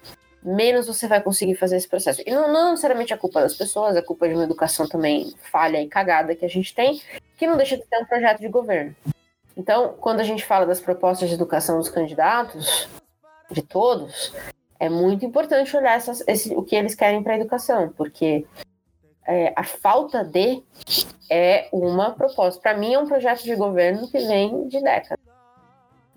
[0.43, 2.21] menos você vai conseguir fazer esse processo.
[2.25, 5.81] E não, não necessariamente é culpa das pessoas, é culpa de uma educação também falha
[5.81, 7.01] e cagada que a gente tem,
[7.37, 8.95] que não deixa de ter um projeto de governo.
[9.55, 12.87] Então, quando a gente fala das propostas de educação dos candidatos,
[13.51, 14.33] de todos,
[14.79, 18.45] é muito importante olhar essas, esse, o que eles querem para a educação, porque
[19.27, 20.63] é, a falta de
[21.29, 22.59] é uma proposta.
[22.59, 25.20] Para mim, é um projeto de governo que vem de décadas.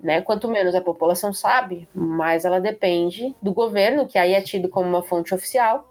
[0.05, 0.21] Né?
[0.21, 4.87] Quanto menos a população sabe, mais ela depende do governo, que aí é tido como
[4.87, 5.91] uma fonte oficial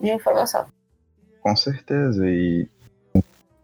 [0.00, 0.68] de informação.
[1.40, 2.68] Com certeza, e,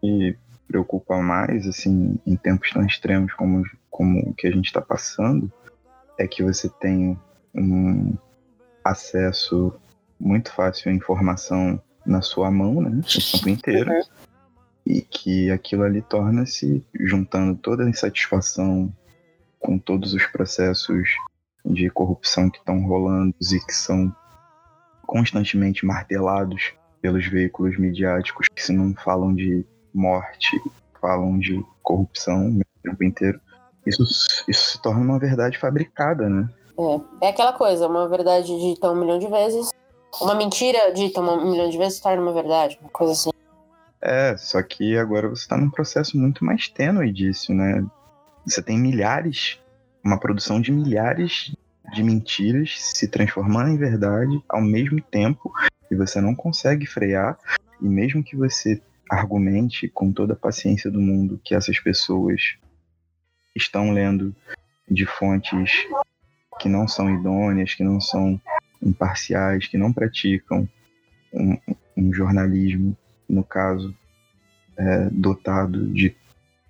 [0.03, 0.35] e
[0.67, 5.49] preocupa mais, assim, em tempos tão extremos como, como o que a gente está passando,
[6.19, 7.17] é que você tem
[7.55, 8.13] um
[8.83, 9.73] acesso
[10.19, 12.89] muito fácil à informação na sua mão, né?
[12.89, 13.89] O tempo inteiro.
[13.89, 14.01] Uhum.
[14.85, 18.93] E que aquilo ali torna-se, juntando toda a insatisfação
[19.59, 21.09] com todos os processos
[21.65, 24.13] de corrupção que estão rolando e que são
[25.05, 30.61] constantemente martelados pelos veículos midiáticos que se não falam de morte,
[31.01, 33.39] falam de corrupção o tempo inteiro.
[33.85, 34.03] Isso,
[34.47, 36.49] isso se torna uma verdade fabricada, né?
[37.21, 39.71] É, é aquela coisa, uma verdade dita um milhão de vezes
[40.21, 43.29] uma mentira dita um milhão de vezes se torna uma verdade, uma coisa assim.
[44.01, 47.83] É, só que agora você está num processo muito mais tênue disso, né?
[48.47, 49.59] Você tem milhares,
[50.01, 51.53] uma produção de milhares
[51.93, 55.51] de mentiras se transformando em verdade ao mesmo tempo
[55.91, 57.37] e você não consegue frear.
[57.81, 62.55] E mesmo que você argumente com toda a paciência do mundo que essas pessoas
[63.53, 64.33] estão lendo
[64.89, 65.85] de fontes
[66.57, 68.39] que não são idôneas, que não são
[68.81, 70.67] imparciais, que não praticam
[71.33, 71.57] um,
[71.97, 72.95] um jornalismo,
[73.27, 73.93] no caso,
[74.77, 76.15] é, dotado de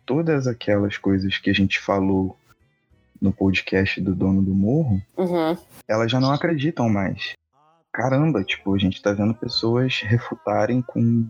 [0.07, 2.35] todas aquelas coisas que a gente falou
[3.21, 5.57] no podcast do Dono do Morro, uhum.
[5.87, 7.33] elas já não acreditam mais.
[7.91, 11.27] Caramba, tipo, a gente tá vendo pessoas refutarem com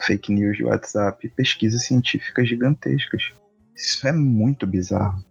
[0.00, 3.32] fake news de WhatsApp pesquisas científicas gigantescas.
[3.74, 5.24] Isso é muito bizarro.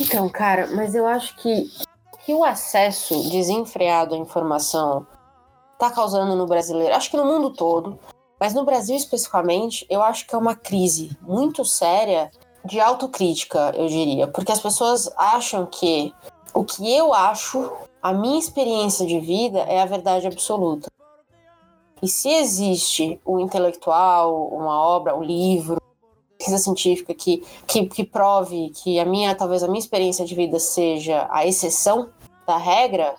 [0.00, 1.68] Então, cara, mas eu acho que
[2.24, 5.06] que o acesso desenfreado à informação
[5.72, 7.98] está causando no brasileiro, acho que no mundo todo,
[8.38, 12.30] mas no Brasil especificamente, eu acho que é uma crise muito séria
[12.64, 16.12] de autocrítica, eu diria, porque as pessoas acham que
[16.54, 17.70] o que eu acho,
[18.02, 20.90] a minha experiência de vida é a verdade absoluta.
[22.02, 25.80] E se existe um intelectual, uma obra, um livro,
[26.38, 30.60] pesquisa científica que, que, que prove que a minha, talvez a minha experiência de vida
[30.60, 32.10] seja a exceção,
[32.48, 33.14] da regra,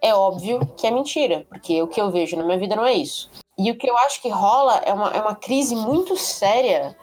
[0.00, 2.94] é óbvio que é mentira, porque o que eu vejo na minha vida não é
[2.94, 3.30] isso.
[3.58, 6.96] E o que eu acho que rola é uma, é uma crise muito séria.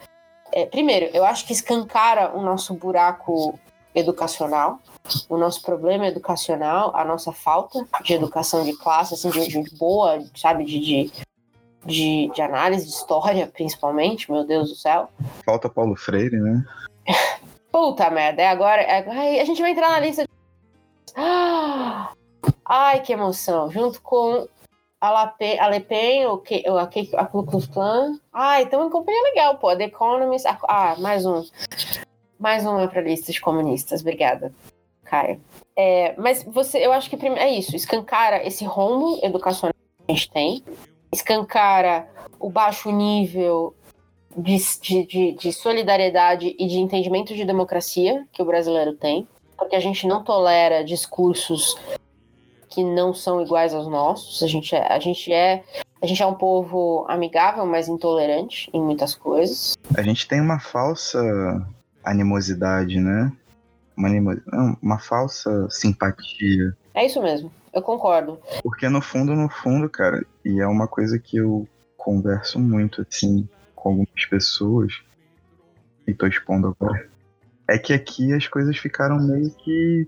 [0.51, 3.57] É, primeiro, eu acho que escancara o nosso buraco
[3.93, 4.79] educacional,
[5.27, 10.23] o nosso problema educacional, a nossa falta de educação de classe, assim, de, de boa,
[10.35, 11.11] sabe, de, de,
[11.85, 15.09] de, de análise de história, principalmente, meu Deus do céu.
[15.45, 16.65] Falta Paulo Freire, né?
[17.71, 18.81] Puta merda, é agora.
[18.81, 20.25] É, a gente vai entrar na lista
[21.15, 22.11] ah!
[22.65, 23.71] Ai, que emoção.
[23.71, 24.47] Junto com
[24.99, 28.19] a, a Le Pen, o que, a, a Ku Klux Klan.
[28.31, 29.75] Ah, então uma companhia legal, pô.
[29.75, 30.45] The Economist.
[30.63, 31.43] Ah, mais um.
[32.39, 34.01] Mais uma pra lista de comunistas.
[34.01, 34.53] Obrigada,
[35.03, 35.41] Caio.
[35.75, 37.75] É, mas você, eu acho que é isso.
[37.75, 40.63] Escancara esse rombo educacional que a gente tem.
[41.11, 42.07] Escancara
[42.39, 43.75] o baixo nível
[44.35, 44.57] de,
[45.05, 49.27] de, de solidariedade e de entendimento de democracia que o brasileiro tem
[49.59, 51.75] porque a gente não tolera discursos
[52.69, 54.43] que não são iguais aos nossos.
[54.43, 55.63] A gente é, a gente é
[56.01, 59.77] A gente é um povo amigável, mas intolerante em muitas coisas.
[59.97, 61.19] A gente tem uma falsa
[62.03, 63.31] animosidade, né?
[63.97, 64.41] Uma, animo...
[64.81, 66.75] uma falsa simpatia.
[66.93, 68.39] É isso mesmo, eu concordo.
[68.63, 73.47] Porque no fundo, no fundo, cara, e é uma coisa que eu converso muito, assim,
[73.75, 74.93] com algumas pessoas,
[76.07, 77.09] e tô expondo agora,
[77.67, 80.07] é que aqui as coisas ficaram meio que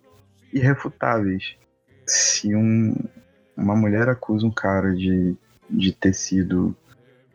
[0.54, 1.56] irrefutáveis.
[2.06, 2.96] Se um,
[3.56, 5.36] uma mulher acusa um cara de,
[5.70, 6.76] de ter sido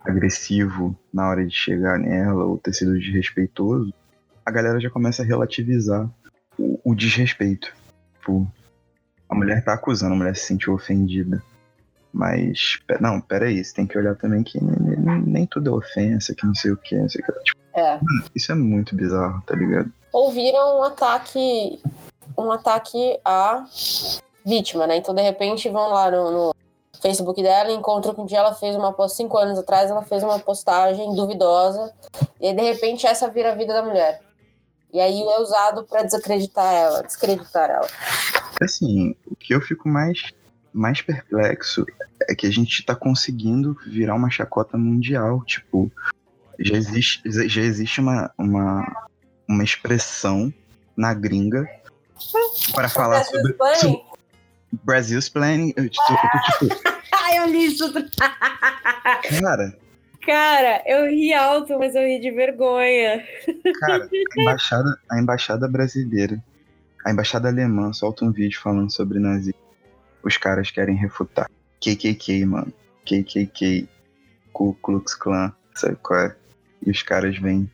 [0.01, 3.93] agressivo na hora de chegar nela ou ter sido desrespeitoso,
[4.45, 6.09] a galera já começa a relativizar
[6.59, 7.75] o, o desrespeito.
[8.19, 8.47] Tipo,
[9.29, 11.43] a mulher tá acusando, a mulher se sentiu ofendida.
[12.13, 16.35] Mas, não, peraí, você tem que olhar também que nem, nem, nem tudo é ofensa,
[16.35, 17.33] que não sei o que, não sei o que.
[17.43, 18.01] Tipo, é.
[18.35, 19.93] Isso é muito bizarro, tá ligado?
[20.13, 21.79] Ouviram um ataque,
[22.39, 23.67] um ataque à
[24.47, 24.97] vítima, né?
[24.97, 26.55] Então, de repente, vão lá no, no
[27.03, 30.03] Facebook dela e encontram que um dia ela fez uma postagem, cinco anos atrás, ela
[30.03, 31.93] fez uma postagem duvidosa,
[32.41, 34.23] e aí, de repente, essa vira a vida da mulher.
[34.93, 37.89] E aí é usado para desacreditar ela, descreditar ela.
[38.63, 40.33] Assim, o que eu fico mais,
[40.73, 41.85] mais perplexo
[42.29, 45.45] é que a gente tá conseguindo virar uma chacota mundial.
[45.45, 45.91] Tipo,
[46.59, 49.09] já existe, já existe uma, uma,
[49.47, 50.53] uma expressão
[50.97, 51.69] na gringa
[52.73, 54.03] para falar sobre, sobre
[54.85, 55.73] Brasil's Planning.
[55.77, 56.13] Eu, tipo,
[56.61, 56.89] eu, tipo,
[57.37, 57.93] eu li isso.
[59.41, 59.77] Cara,
[60.27, 63.25] Cara, eu ri alto, mas eu ri de vergonha.
[63.79, 66.43] Cara, a embaixada, a embaixada brasileira,
[67.05, 69.61] a embaixada alemã solta um vídeo falando sobre nazismo.
[70.25, 71.49] Os caras querem refutar.
[71.81, 72.73] KKK, mano.
[73.05, 73.89] KKK.
[74.53, 76.37] Ku Klux Klan, sabe qual é?
[76.85, 77.71] E os caras vêm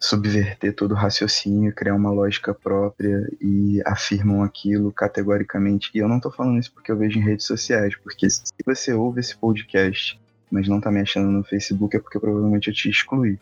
[0.00, 5.90] subverter todo o raciocínio, criar uma lógica própria e afirmam aquilo categoricamente.
[5.94, 8.92] E eu não tô falando isso porque eu vejo em redes sociais, porque se você
[8.92, 10.18] ouve esse podcast
[10.50, 13.38] mas não tá me achando no Facebook é porque provavelmente eu te excluí.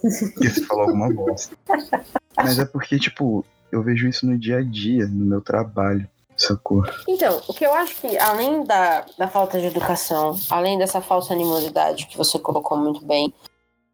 [0.00, 1.56] Porque você falou alguma bosta.
[2.36, 6.08] Mas é porque, tipo, eu vejo isso no dia a dia, no meu trabalho.
[6.36, 6.84] Sacou?
[7.06, 11.32] Então, o que eu acho que, além da, da falta de educação, além dessa falsa
[11.32, 13.32] animosidade que você colocou muito bem,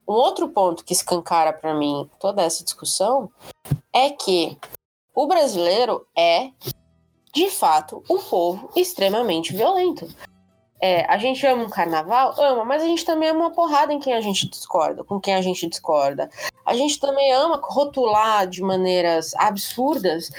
[0.07, 3.31] um outro ponto que escancara para mim toda essa discussão
[3.93, 4.57] é que
[5.15, 6.51] o brasileiro é,
[7.33, 10.09] de fato, um povo extremamente violento.
[10.81, 12.35] É, a gente ama um carnaval?
[12.39, 15.35] Ama, mas a gente também ama uma porrada em quem a gente discorda, com quem
[15.35, 16.31] a gente discorda.
[16.65, 20.31] A gente também ama rotular de maneiras absurdas.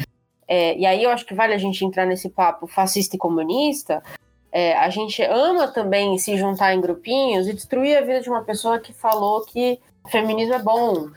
[0.47, 4.02] É, e aí eu acho que vale a gente entrar nesse papo fascista e comunista.
[4.51, 8.43] É, a gente ama também se juntar em grupinhos e destruir a vida de uma
[8.43, 11.09] pessoa que falou que feminismo é bom.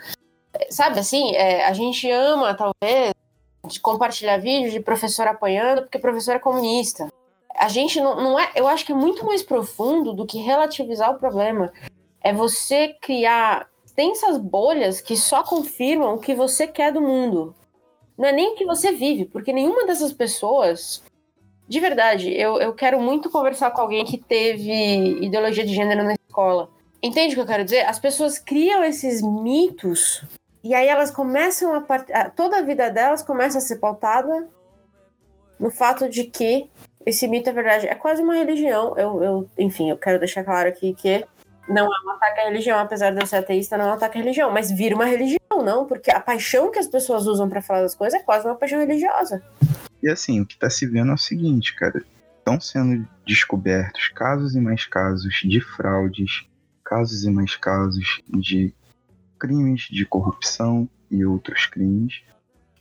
[0.70, 3.12] Sabe assim, é, a gente ama, talvez,
[3.66, 7.08] de compartilhar vídeos de professor apanhando porque professor é comunista
[7.56, 8.50] a gente não, não é.
[8.54, 11.72] Eu acho que é muito mais profundo do que relativizar o problema.
[12.20, 17.54] É você criar tensas bolhas que só confirmam o que você quer do mundo.
[18.18, 21.03] Não é nem o que você vive, porque nenhuma dessas pessoas.
[21.68, 26.14] De verdade, eu, eu quero muito conversar com alguém que teve ideologia de gênero na
[26.14, 26.68] escola.
[27.02, 27.86] Entende o que eu quero dizer?
[27.86, 30.24] As pessoas criam esses mitos
[30.62, 31.80] e aí elas começam a.
[31.82, 32.10] Part...
[32.34, 34.48] Toda a vida delas começa a ser pautada
[35.60, 36.70] no fato de que
[37.04, 37.86] esse mito é verdade.
[37.86, 38.96] É quase uma religião.
[38.96, 41.24] Eu, eu, enfim, eu quero deixar claro aqui que
[41.68, 44.18] não é um ataque à religião, apesar de eu ser ateísta, não é um ataque
[44.18, 47.62] à religião, mas vira uma religião, não, porque a paixão que as pessoas usam para
[47.62, 49.42] falar das coisas é quase uma paixão religiosa.
[50.04, 52.04] E assim, o que tá se vendo é o seguinte, cara.
[52.38, 56.46] Estão sendo descobertos casos e mais casos de fraudes,
[56.84, 58.74] casos e mais casos de
[59.38, 62.20] crimes de corrupção e outros crimes.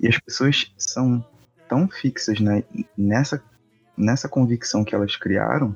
[0.02, 1.26] E as pessoas são
[1.70, 2.66] tão fixas né,
[2.98, 3.42] nessa
[3.96, 5.74] nessa convicção que elas criaram,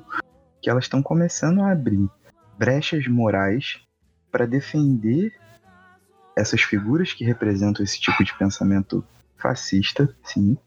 [0.60, 2.10] que elas estão começando a abrir
[2.58, 3.80] brechas morais
[4.30, 5.32] para defender
[6.36, 9.02] essas figuras que representam esse tipo de pensamento
[9.38, 10.58] fascista, sim,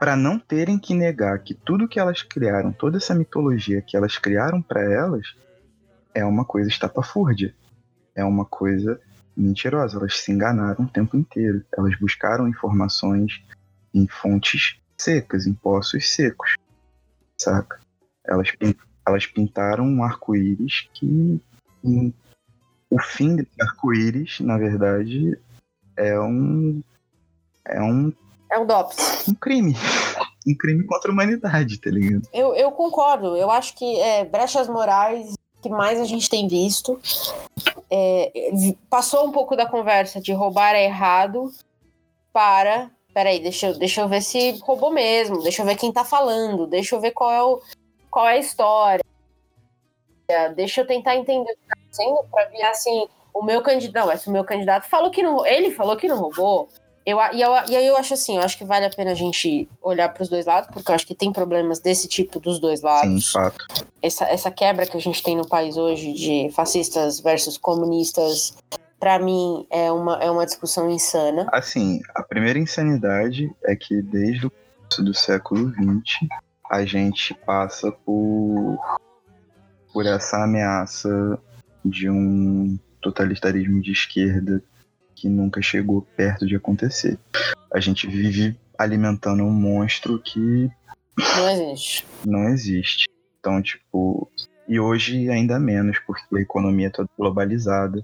[0.00, 4.16] para não terem que negar que tudo que elas criaram, toda essa mitologia que elas
[4.16, 5.36] criaram para elas,
[6.14, 7.54] é uma coisa estapafúrdia,
[8.14, 8.98] é uma coisa
[9.36, 9.98] mentirosa.
[9.98, 11.62] Elas se enganaram o tempo inteiro.
[11.76, 13.42] Elas buscaram informações
[13.94, 16.56] em fontes secas, em poços secos
[17.40, 17.80] saca?
[18.24, 18.52] Elas,
[19.06, 21.40] elas pintaram um arco-íris que
[21.82, 22.12] um,
[22.90, 25.38] o fim desse arco-íris, na verdade,
[25.96, 26.82] é um.
[27.64, 28.12] É um.
[28.50, 29.28] É um DOPS.
[29.28, 29.74] Um crime.
[30.46, 32.28] Um crime contra a humanidade, tá ligado?
[32.32, 33.36] Eu, eu concordo.
[33.36, 36.98] Eu acho que é, brechas morais que mais a gente tem visto.
[37.90, 38.32] É,
[38.88, 41.52] passou um pouco da conversa de roubar é errado
[42.32, 46.04] para peraí, deixa eu, deixa eu ver se roubou mesmo, deixa eu ver quem tá
[46.04, 47.60] falando, deixa eu ver qual é, o,
[48.10, 49.04] qual é a história.
[50.54, 54.30] deixa eu tentar entender o que tá acontecendo pra ver assim, o meu candidato, não,
[54.30, 56.68] o meu candidato falou que não, ele falou que não roubou.
[57.04, 59.14] Eu, e, eu, e aí eu acho assim, eu acho que vale a pena a
[59.14, 62.60] gente olhar para os dois lados, porque eu acho que tem problemas desse tipo dos
[62.60, 63.26] dois lados.
[63.26, 63.64] Sim, fato.
[64.02, 68.54] Essa, essa quebra que a gente tem no país hoje de fascistas versus comunistas,
[68.98, 71.48] para mim é uma, é uma discussão insana.
[71.52, 76.28] Assim, a primeira insanidade é que desde o começo do século XX
[76.70, 78.78] a gente passa por,
[79.92, 81.38] por essa ameaça
[81.84, 84.62] de um totalitarismo de esquerda
[85.20, 87.18] que nunca chegou perto de acontecer.
[87.72, 90.70] A gente vive alimentando um monstro que
[91.36, 92.06] não existe.
[92.24, 93.06] Não existe.
[93.38, 94.30] Então, tipo,
[94.66, 98.02] e hoje ainda menos, porque a economia é toda globalizada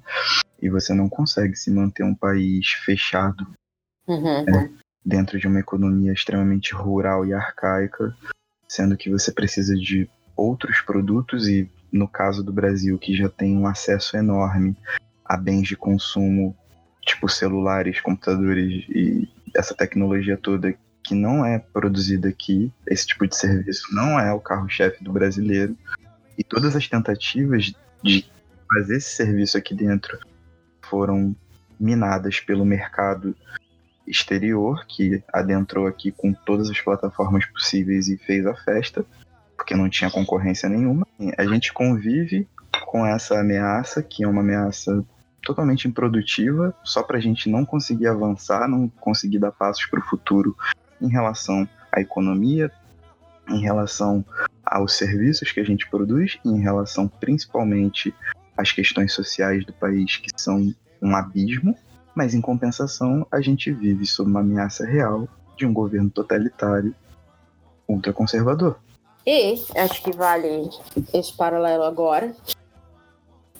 [0.60, 3.46] e você não consegue se manter um país fechado
[4.06, 4.44] uhum.
[4.44, 4.70] né,
[5.04, 8.14] dentro de uma economia extremamente rural e arcaica,
[8.68, 13.56] sendo que você precisa de outros produtos e no caso do Brasil, que já tem
[13.56, 14.76] um acesso enorme
[15.24, 16.54] a bens de consumo
[17.06, 23.36] tipo celulares, computadores e essa tecnologia toda que não é produzida aqui, esse tipo de
[23.36, 25.76] serviço não é o carro-chefe do brasileiro.
[26.36, 28.28] E todas as tentativas de
[28.74, 30.18] fazer esse serviço aqui dentro
[30.82, 31.34] foram
[31.78, 33.34] minadas pelo mercado
[34.06, 39.06] exterior, que adentrou aqui com todas as plataformas possíveis e fez a festa,
[39.56, 41.06] porque não tinha concorrência nenhuma.
[41.38, 42.48] A gente convive
[42.84, 45.04] com essa ameaça, que é uma ameaça
[45.46, 50.02] totalmente improdutiva, só para a gente não conseguir avançar, não conseguir dar passos para o
[50.02, 50.56] futuro
[51.00, 52.70] em relação à economia,
[53.48, 54.24] em relação
[54.64, 58.12] aos serviços que a gente produz, em relação principalmente
[58.56, 61.76] às questões sociais do país, que são um abismo,
[62.12, 66.92] mas em compensação a gente vive sob uma ameaça real de um governo totalitário
[67.86, 68.76] ultraconservador.
[69.24, 70.68] E acho que vale
[71.12, 72.34] esse paralelo agora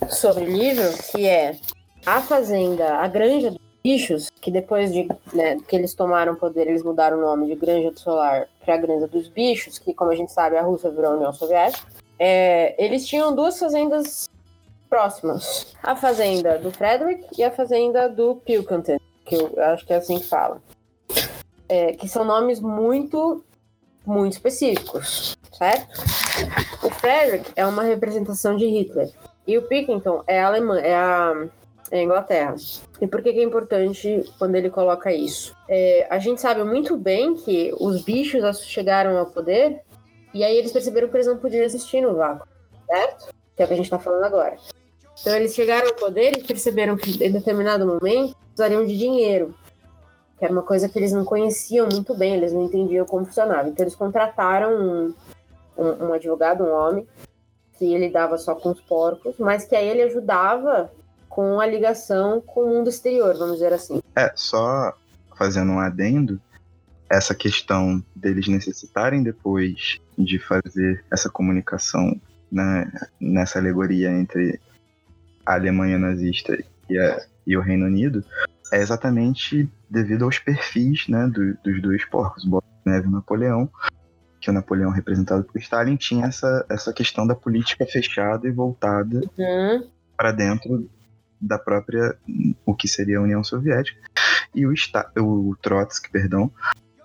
[0.09, 1.59] sobre o livro, que é
[2.07, 6.85] a fazenda, a Granja dos Bichos, que depois de né, que eles tomaram poder, eles
[6.85, 10.33] mudaram o nome de Granja do Solar para Granja dos Bichos, que, como a gente
[10.33, 11.85] sabe, a Rússia virou a União Soviética.
[12.17, 14.31] É, eles tinham duas fazendas
[14.89, 19.97] próximas: a fazenda do Frederick e a fazenda do Pilkington, que eu acho que é
[19.97, 20.63] assim que fala.
[21.69, 23.45] É, que são nomes muito,
[24.07, 25.89] muito específicos, certo?
[26.85, 29.11] O Frederick é uma representação de Hitler.
[29.45, 31.49] E o Pilkington é é a
[31.91, 32.55] é Inglaterra.
[33.01, 35.55] E por que, que, é importante quando ele coloca isso?
[35.69, 39.83] É, a gente sabe muito bem que os bichos chegaram ao poder
[40.35, 42.47] e aí eles perceberam que eles não podiam existir no vácuo,
[42.87, 43.35] certo?
[43.55, 44.57] Que é o que a gente está falando agora.
[45.21, 49.55] Então eles chegaram ao poder e perceberam que em determinado momento precisariam de dinheiro,
[50.39, 53.69] que era uma coisa que eles não conheciam muito bem, eles não entendiam como funcionava.
[53.69, 55.15] Então eles contrataram um,
[55.77, 57.07] um, um advogado, um homem,
[57.79, 60.91] que ele dava só com os porcos, mas que aí ele ajudava
[61.37, 64.01] com a ligação com o mundo exterior, vamos dizer assim.
[64.17, 64.97] É, só
[65.37, 66.41] fazendo um adendo,
[67.11, 72.19] essa questão deles necessitarem depois de fazer essa comunicação
[72.51, 74.59] né, nessa alegoria entre
[75.45, 76.59] a Alemanha nazista
[76.89, 78.25] e, a, e, o Reino Unido
[78.73, 83.71] é exatamente devido aos perfis né, do, dos dois porcos, Bob Neve e Napoleão,
[84.41, 89.21] que o Napoleão representado por Stalin tinha essa, essa questão da política fechada e voltada
[89.37, 89.87] uhum.
[90.17, 90.89] para dentro
[91.47, 92.17] da própria
[92.65, 93.99] o que seria a União Soviética.
[94.55, 94.73] E o,
[95.19, 96.51] o Trotsky, perdão,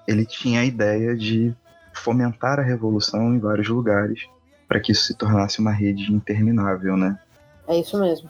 [0.07, 1.55] ele tinha a ideia de
[1.93, 4.27] fomentar a revolução em vários lugares
[4.67, 7.19] para que isso se tornasse uma rede interminável, né?
[7.67, 8.29] É isso mesmo.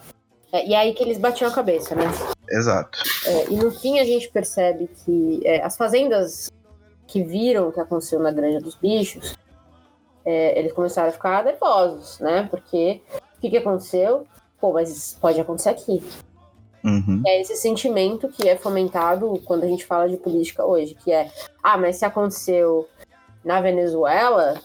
[0.51, 2.05] É, e é aí que eles batiam a cabeça, né?
[2.49, 2.99] Exato.
[3.25, 6.51] É, e no fim a gente percebe que é, as fazendas
[7.07, 9.37] que viram o que aconteceu na Granja dos Bichos,
[10.25, 12.47] é, eles começaram a ficar nervosos, né?
[12.49, 13.01] Porque
[13.37, 14.25] o que, que aconteceu?
[14.61, 16.01] Pô, mas isso pode acontecer aqui.
[16.83, 17.21] Uhum.
[17.25, 21.29] É esse sentimento que é fomentado quando a gente fala de política hoje, que é,
[21.61, 22.87] ah, mas se aconteceu
[23.43, 24.59] na Venezuela,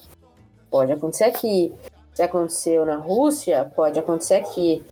[0.71, 1.75] pode acontecer aqui.
[2.15, 4.85] Se aconteceu na Rússia, pode acontecer aqui.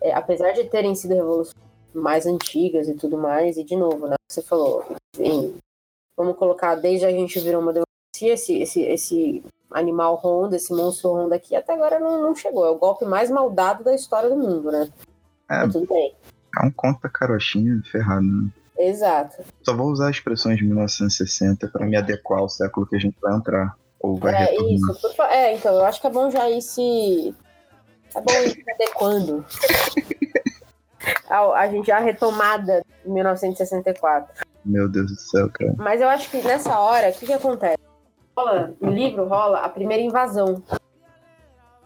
[0.00, 1.54] É, apesar de terem sido revoluções
[1.94, 4.16] mais antigas e tudo mais, e de novo, né?
[4.28, 4.84] Você falou,
[5.16, 5.54] enfim,
[6.16, 9.44] vamos colocar, desde a gente virou uma democracia, esse, esse, esse
[9.74, 12.66] animal Honda, esse monstro Honda aqui, até agora não, não chegou.
[12.66, 14.88] É o golpe mais maldado da história do mundo, né?
[15.50, 16.14] É, tudo bem.
[16.60, 18.50] É um conto pra carochinha ferrado, né?
[18.78, 19.42] Exato.
[19.62, 23.34] Só vou usar expressões de 1960 para me adequar ao século que a gente vai
[23.34, 23.76] entrar.
[24.00, 25.14] Ou vai é, isso.
[25.16, 25.24] Por...
[25.26, 27.34] É, então, eu acho que é bom já ir se.
[28.14, 29.44] É bom ir se adequando.
[31.28, 34.46] a, a gente já retomada de 1964.
[34.64, 35.74] Meu Deus do céu, cara.
[35.76, 37.81] Mas eu acho que nessa hora, o que, que acontece?
[38.36, 40.62] Rola, no livro rola a primeira invasão.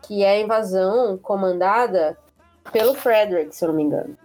[0.03, 2.17] que é a invasão comandada
[2.73, 4.17] pelo Frederick, se eu não me engano.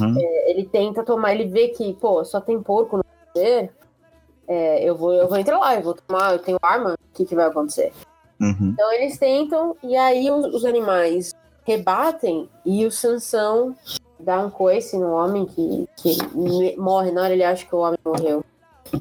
[0.00, 0.14] Uhum.
[0.18, 3.72] É, ele tenta tomar, ele vê que, pô, só tem porco no poder,
[4.48, 7.24] é, eu, vou, eu vou entrar lá, eu vou tomar, eu tenho arma, o que,
[7.24, 7.92] que vai acontecer?
[8.40, 8.70] Uhum.
[8.72, 11.34] Então eles tentam, e aí os, os animais
[11.64, 13.74] rebatem, e o Sansão
[14.20, 17.98] dá um coice no homem que, que morre na hora, ele acha que o homem
[18.04, 18.44] morreu.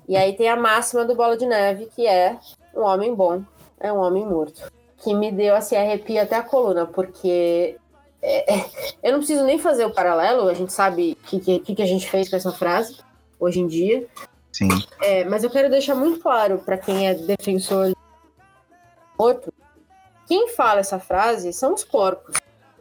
[0.08, 2.38] E aí tem a máxima do Bola de Neve, que é
[2.74, 3.44] um homem bom,
[3.80, 4.62] é um homem morto.
[4.98, 7.78] Que me deu assim, arrepio até a coluna, porque
[8.22, 8.66] é, é,
[9.04, 11.88] eu não preciso nem fazer o paralelo, a gente sabe o que, que, que, a
[11.88, 12.98] gente fez com essa frase
[13.40, 14.08] hoje em dia.
[14.52, 14.70] Sim.
[15.02, 17.94] É, mas eu quero deixar muito claro para quem é defensor
[19.18, 19.54] morto,
[20.28, 22.38] quem fala essa frase são os porcos.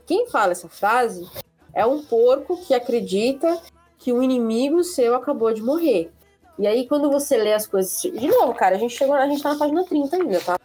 [0.06, 1.28] Quem fala essa frase
[1.72, 3.60] é um porco que acredita
[3.98, 6.10] que o inimigo seu acabou de morrer.
[6.58, 8.00] E aí, quando você lê as coisas.
[8.00, 9.14] De novo, cara, a gente chegou.
[9.14, 10.58] A gente tá na página 30 ainda, tá?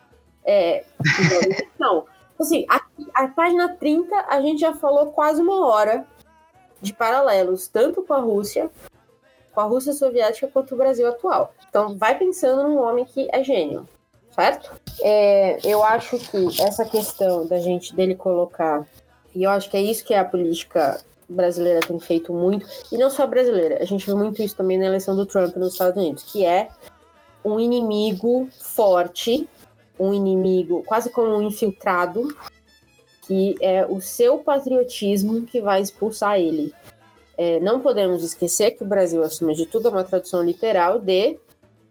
[0.46, 0.84] É.
[1.80, 2.06] Não.
[2.40, 2.82] Assim, a,
[3.14, 6.06] a página 30, a gente já falou quase uma hora
[6.82, 8.70] de paralelos, tanto com a Rússia,
[9.54, 11.54] com a Rússia soviética, quanto o Brasil atual.
[11.68, 13.88] Então, vai pensando num homem que é gênio,
[14.32, 14.72] certo?
[15.02, 18.88] É, eu acho que essa questão da gente dele colocar,
[19.36, 23.09] e eu acho que é isso que a política brasileira tem feito muito, e não
[23.09, 26.23] só brasileira, a gente viu muito isso também na eleição do Trump nos Estados Unidos,
[26.23, 26.69] que é
[27.43, 29.47] um inimigo forte,
[29.99, 32.27] um inimigo quase como um infiltrado,
[33.27, 36.73] que é o seu patriotismo que vai expulsar ele.
[37.38, 41.38] É, não podemos esquecer que o Brasil, acima de tudo, é uma tradução literal de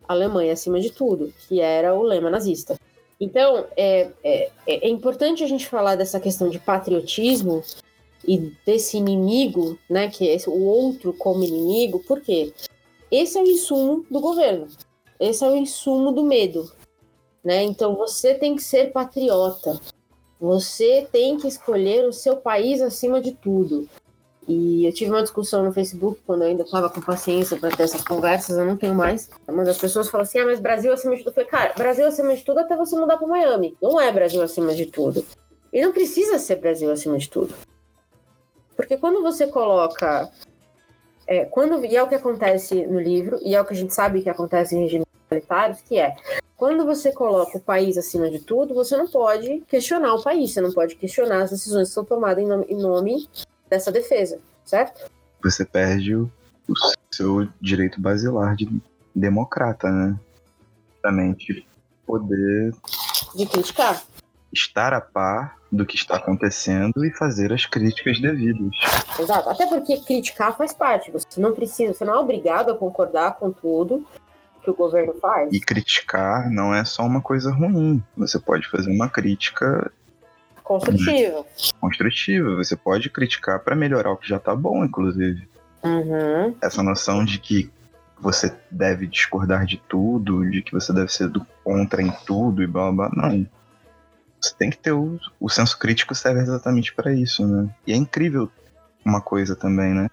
[0.06, 2.76] Alemanha acima de tudo, que era o lema nazista.
[3.20, 7.62] Então, é, é, é importante a gente falar dessa questão de patriotismo
[8.28, 12.52] e desse inimigo, né, que é o outro como inimigo, porque
[13.10, 14.68] esse é o insumo do governo,
[15.18, 16.70] esse é o insumo do medo,
[17.42, 17.62] né?
[17.62, 19.80] Então você tem que ser patriota,
[20.38, 23.88] você tem que escolher o seu país acima de tudo.
[24.46, 27.84] E eu tive uma discussão no Facebook quando eu ainda estava com paciência para ter
[27.84, 29.30] essas conversas, eu não tenho mais.
[29.46, 31.30] Uma das pessoas falou assim: ah, mas Brasil acima de tudo.
[31.30, 33.76] Eu falei, cara, Brasil acima de tudo até você mudar para Miami.
[33.80, 35.24] Não é Brasil acima de tudo.
[35.70, 37.54] E não precisa ser Brasil acima de tudo.
[38.78, 40.30] Porque quando você coloca.
[41.26, 43.92] É, quando, e é o que acontece no livro, e é o que a gente
[43.92, 46.14] sabe que acontece em regimes totalitários, que é
[46.56, 50.60] quando você coloca o país acima de tudo, você não pode questionar o país, você
[50.60, 53.28] não pode questionar as decisões que são tomadas em nome, em nome
[53.68, 55.10] dessa defesa, certo?
[55.42, 56.30] Você perde o,
[56.68, 56.74] o
[57.10, 58.80] seu direito basilar de
[59.14, 60.18] democrata, né?
[60.94, 61.66] Exatamente.
[62.06, 62.72] Poder.
[63.34, 64.02] De criticar.
[64.52, 68.70] Estar a par do que está acontecendo e fazer as críticas devidas.
[69.18, 69.50] Exato.
[69.50, 71.10] Até porque criticar faz parte.
[71.10, 74.04] Você não precisa, você não é obrigado a concordar com tudo
[74.62, 75.52] que o governo faz.
[75.52, 78.02] E criticar não é só uma coisa ruim.
[78.16, 79.90] Você pode fazer uma crítica
[80.64, 81.44] construtiva.
[81.80, 82.56] Construtiva.
[82.56, 85.48] Você pode criticar para melhorar o que já está bom, inclusive.
[85.82, 86.54] Uhum.
[86.60, 87.70] Essa noção de que
[88.20, 92.66] você deve discordar de tudo, de que você deve ser do contra em tudo e
[92.66, 93.46] blá blá, não
[94.40, 97.68] você tem que ter o, o senso crítico serve exatamente para isso, né?
[97.86, 98.50] E é incrível
[99.04, 100.08] uma coisa também, né?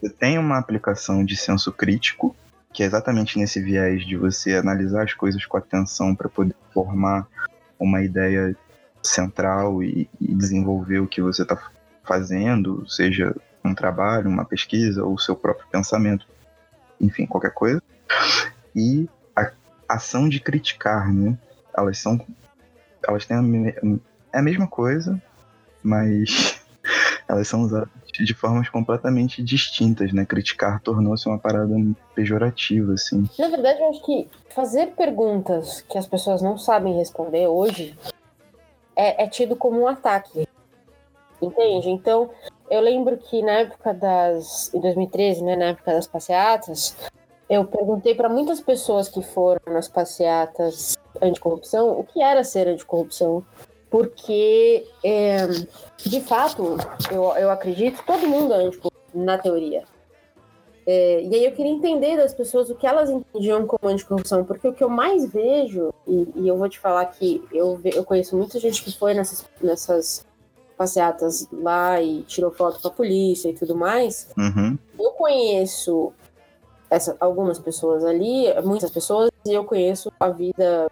[0.00, 2.34] Você tem uma aplicação de senso crítico,
[2.72, 7.26] que é exatamente nesse viés de você analisar as coisas com atenção para poder formar
[7.78, 8.56] uma ideia
[9.02, 11.58] central e, e desenvolver o que você está
[12.04, 13.34] fazendo, seja
[13.64, 16.26] um trabalho, uma pesquisa ou o seu próprio pensamento,
[17.00, 17.82] enfim, qualquer coisa.
[18.74, 19.50] E a
[19.88, 21.36] ação de criticar, né?
[21.76, 22.18] Elas são
[23.06, 23.40] elas têm a,
[24.32, 25.20] é a mesma coisa,
[25.82, 26.60] mas
[27.28, 30.24] elas são usadas de formas completamente distintas, né?
[30.24, 31.74] Criticar tornou-se uma parada
[32.14, 33.28] pejorativa, assim.
[33.38, 37.96] Na verdade, eu acho que fazer perguntas que as pessoas não sabem responder hoje
[38.94, 40.48] é, é tido como um ataque.
[41.42, 41.90] Entende?
[41.90, 42.30] Então,
[42.70, 44.72] eu lembro que na época das.
[44.72, 45.56] Em 2013, né?
[45.56, 46.96] Na época das passeatas,
[47.48, 53.44] eu perguntei para muitas pessoas que foram nas passeatas anticorrupção o que era ser anticorrupção.
[53.88, 55.46] Porque, é,
[55.96, 56.76] de fato,
[57.10, 59.84] eu, eu acredito, todo mundo é anticorrupção, na teoria.
[60.86, 64.68] É, e aí eu queria entender das pessoas o que elas entendiam como anticorrupção, porque
[64.68, 68.36] o que eu mais vejo, e, e eu vou te falar que eu, eu conheço
[68.36, 70.24] muita gente que foi nessas, nessas
[70.76, 74.28] passeatas lá e tirou foto com a polícia e tudo mais.
[74.38, 74.78] Uhum.
[74.98, 76.12] Eu conheço
[76.88, 80.88] essa, algumas pessoas ali, muitas pessoas, e eu conheço a vida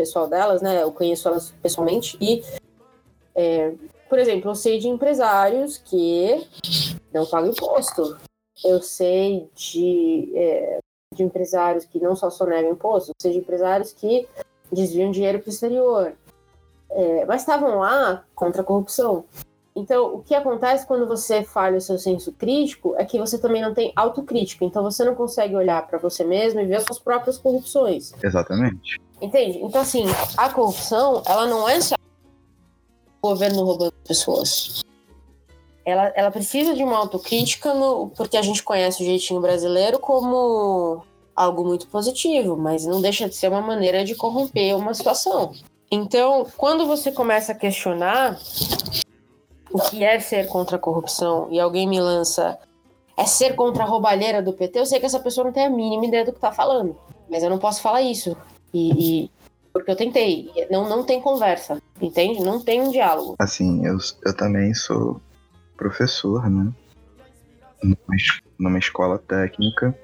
[0.00, 0.82] pessoal delas, né?
[0.82, 2.42] Eu conheço elas pessoalmente e,
[3.34, 3.74] é,
[4.08, 6.46] por exemplo, eu sei de empresários que
[7.12, 8.16] não pagam imposto.
[8.64, 10.78] Eu sei de, é,
[11.14, 14.26] de empresários que não só sonegam imposto, eu sei de empresários que
[14.72, 16.14] desviam dinheiro para o exterior.
[16.90, 19.24] É, mas estavam lá contra a corrupção.
[19.76, 23.62] Então, o que acontece quando você falha o seu senso crítico é que você também
[23.62, 24.64] não tem autocrítica.
[24.64, 28.12] Então, você não consegue olhar para você mesmo e ver as suas próprias corrupções.
[28.22, 28.98] Exatamente.
[29.20, 29.58] Entende?
[29.58, 30.04] Então, assim,
[30.36, 31.94] a corrupção, ela não é só
[33.22, 34.82] o governo roubando pessoas.
[35.84, 41.02] Ela, ela precisa de uma autocrítica, no, porque a gente conhece o jeitinho brasileiro como
[41.34, 45.52] algo muito positivo, mas não deixa de ser uma maneira de corromper uma situação.
[45.90, 48.38] Então, quando você começa a questionar
[49.72, 52.58] o que é ser contra a corrupção e alguém me lança
[53.16, 55.70] é ser contra a roubalheira do PT, eu sei que essa pessoa não tem a
[55.70, 56.96] mínima ideia do que tá falando.
[57.28, 58.36] Mas eu não posso falar isso.
[58.72, 59.30] E, e
[59.72, 60.50] porque eu tentei.
[60.70, 62.40] Não, não tem conversa, entende?
[62.40, 63.36] Não tem um diálogo.
[63.38, 65.20] Assim, eu, eu também sou
[65.76, 66.72] professor, né?
[67.82, 68.16] Numa,
[68.58, 69.96] numa escola técnica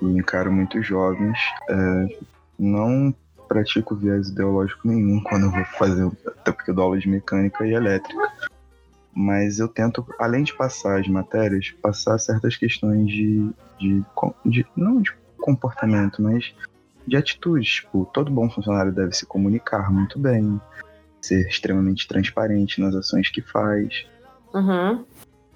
[0.00, 1.38] e encaro muitos jovens.
[1.68, 2.18] É,
[2.58, 3.14] não
[3.48, 7.66] pratico viés ideológico nenhum quando eu vou fazer, até porque eu dou aula de mecânica
[7.66, 8.30] e elétrica.
[9.14, 14.04] Mas eu tento, além de passar as matérias, passar certas questões de, de,
[14.44, 16.54] de não de comportamento, mas
[17.08, 17.68] de atitudes.
[17.76, 20.60] Tipo, todo bom funcionário deve se comunicar muito bem,
[21.20, 24.06] ser extremamente transparente nas ações que faz.
[24.54, 25.04] Uhum.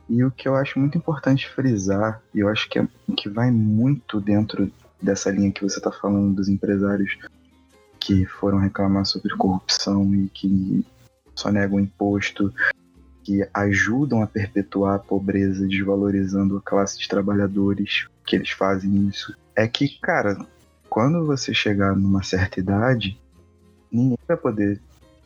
[0.08, 2.86] E o que eu acho muito importante frisar, e eu acho que, é,
[3.16, 7.18] que vai muito dentro dessa linha que você está falando dos empresários
[7.98, 10.84] que foram reclamar sobre corrupção e que
[11.34, 12.52] só negam imposto,
[13.22, 19.34] que ajudam a perpetuar a pobreza, desvalorizando a classe de trabalhadores, que eles fazem isso,
[19.56, 20.36] é que, cara,
[20.92, 23.18] quando você chegar numa certa idade,
[23.90, 24.78] ninguém vai poder.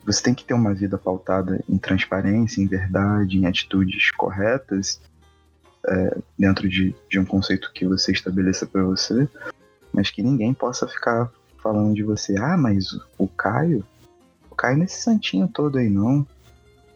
[0.05, 5.01] Você tem que ter uma vida pautada em transparência, em verdade, em atitudes corretas,
[5.89, 9.29] é, dentro de, de um conceito que você estabeleça para você,
[9.93, 13.85] mas que ninguém possa ficar falando de você, ah, mas o Caio,
[14.49, 16.25] o Caio nesse santinho todo aí não.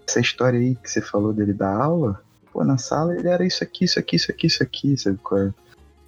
[0.07, 3.65] Essa história aí que você falou dele da aula, pô, na sala ele era isso
[3.65, 5.53] aqui, isso aqui, isso aqui, isso aqui, sabe é?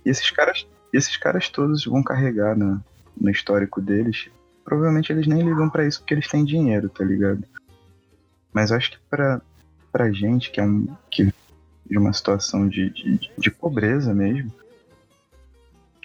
[0.04, 2.80] E esses caras e esses caras todos vão carregar na,
[3.18, 4.28] no histórico deles.
[4.64, 7.44] Provavelmente eles nem ligam para isso porque eles têm dinheiro, tá ligado?
[8.52, 9.40] Mas acho que pra,
[9.90, 11.32] pra gente que é um, que,
[11.88, 14.52] de uma situação de, de, de pobreza mesmo,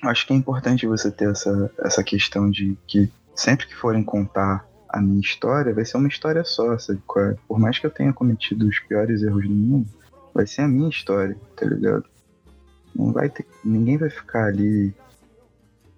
[0.04, 4.66] acho que é importante você ter essa, essa questão de que sempre que forem contar
[4.90, 7.02] a minha história, vai ser uma história só, sabe?
[7.18, 7.36] É?
[7.48, 9.88] Por mais que eu tenha cometido os piores erros do mundo,
[10.34, 12.06] vai ser a minha história, tá ligado?
[12.98, 13.45] Não vai ter.
[13.64, 14.91] Ninguém vai ficar ali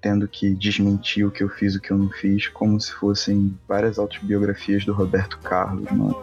[0.01, 3.57] tendo que desmentir o que eu fiz, o que eu não fiz, como se fossem
[3.67, 6.15] várias autobiografias do Roberto Carlos, mano.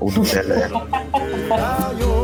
[0.00, 0.68] Ou do Pelé.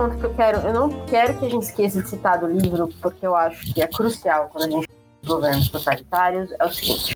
[0.00, 2.88] ponto que eu quero, eu não quero que a gente esqueça de citar do livro,
[3.02, 4.88] porque eu acho que é crucial quando a gente
[5.26, 7.14] governos totalitários, é o seguinte.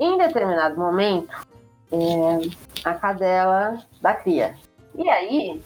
[0.00, 1.28] Em determinado momento,
[1.92, 4.54] é, a cadela da cria.
[4.94, 5.62] E aí,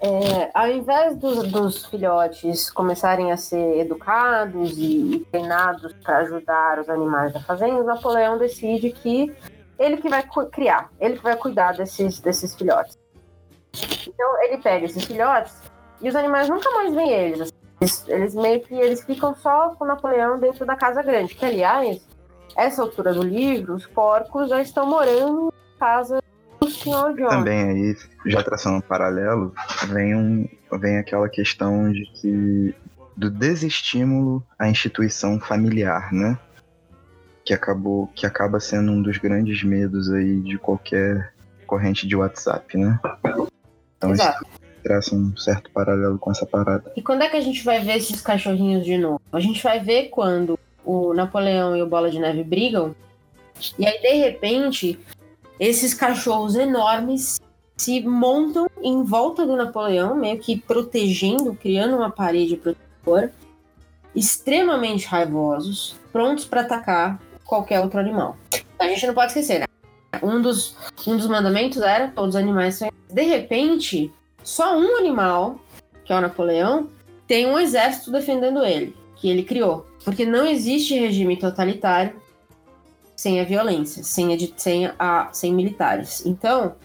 [0.00, 7.32] é, ao invés dos, filhotes começarem a ser educados e treinados para ajudar os animais
[7.32, 9.34] da fazenda, Napoleão decide que
[9.78, 10.22] ele que vai
[10.52, 12.98] criar, ele que vai cuidar desses, desses filhotes.
[14.06, 15.54] Então ele pega esses filhotes
[16.00, 17.52] e os animais nunca mais veem eles.
[17.80, 21.34] Eles, eles meio que eles ficam só com Napoleão dentro da casa grande.
[21.34, 22.06] Que aliás,
[22.56, 26.20] essa altura do livro, os porcos já estão morando em casa
[27.28, 27.96] também aí,
[28.26, 29.54] já traçando um paralelo,
[29.88, 30.48] vem, um,
[30.78, 32.74] vem aquela questão de que
[33.16, 36.38] do desestímulo à instituição familiar, né?
[37.44, 41.32] Que acabou, que acaba sendo um dos grandes medos aí de qualquer
[41.66, 42.98] corrente de WhatsApp, né?
[43.98, 44.46] Então Exato.
[44.82, 46.90] traça um certo paralelo com essa parada.
[46.96, 49.20] E quando é que a gente vai ver esses cachorrinhos de novo?
[49.32, 52.94] A gente vai ver quando o Napoleão e o Bola de Neve brigam,
[53.78, 54.98] e aí de repente
[55.58, 57.40] esses cachorros enormes
[57.76, 63.32] se montam em volta do Napoleão, meio que protegendo, criando uma parede protetora,
[64.14, 68.36] extremamente raivosos, prontos para atacar qualquer outro animal.
[68.78, 69.66] A gente não pode esquecer, né?
[70.22, 72.80] Um dos, um dos mandamentos era todos os animais.
[73.10, 75.60] De repente, só um animal,
[76.04, 76.88] que é o Napoleão,
[77.26, 79.86] tem um exército defendendo ele, que ele criou.
[80.04, 82.20] Porque não existe regime totalitário
[83.14, 86.24] sem a violência, sem, a, sem, a, sem militares.
[86.24, 86.76] Então,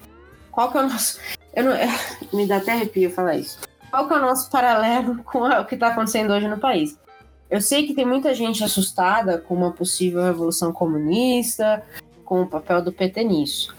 [0.52, 1.20] qual que é o nosso.
[1.54, 1.74] Eu não,
[2.34, 3.60] me dá até arrepio falar isso.
[3.90, 6.98] Qual que é o nosso paralelo com o que está acontecendo hoje no país?
[7.50, 11.84] Eu sei que tem muita gente assustada com uma possível revolução comunista,
[12.34, 13.76] com o papel do PT nisso.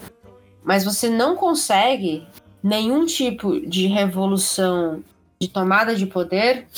[0.63, 2.25] Mas você não consegue
[2.63, 5.03] nenhum tipo de revolução
[5.41, 6.69] de tomada de poder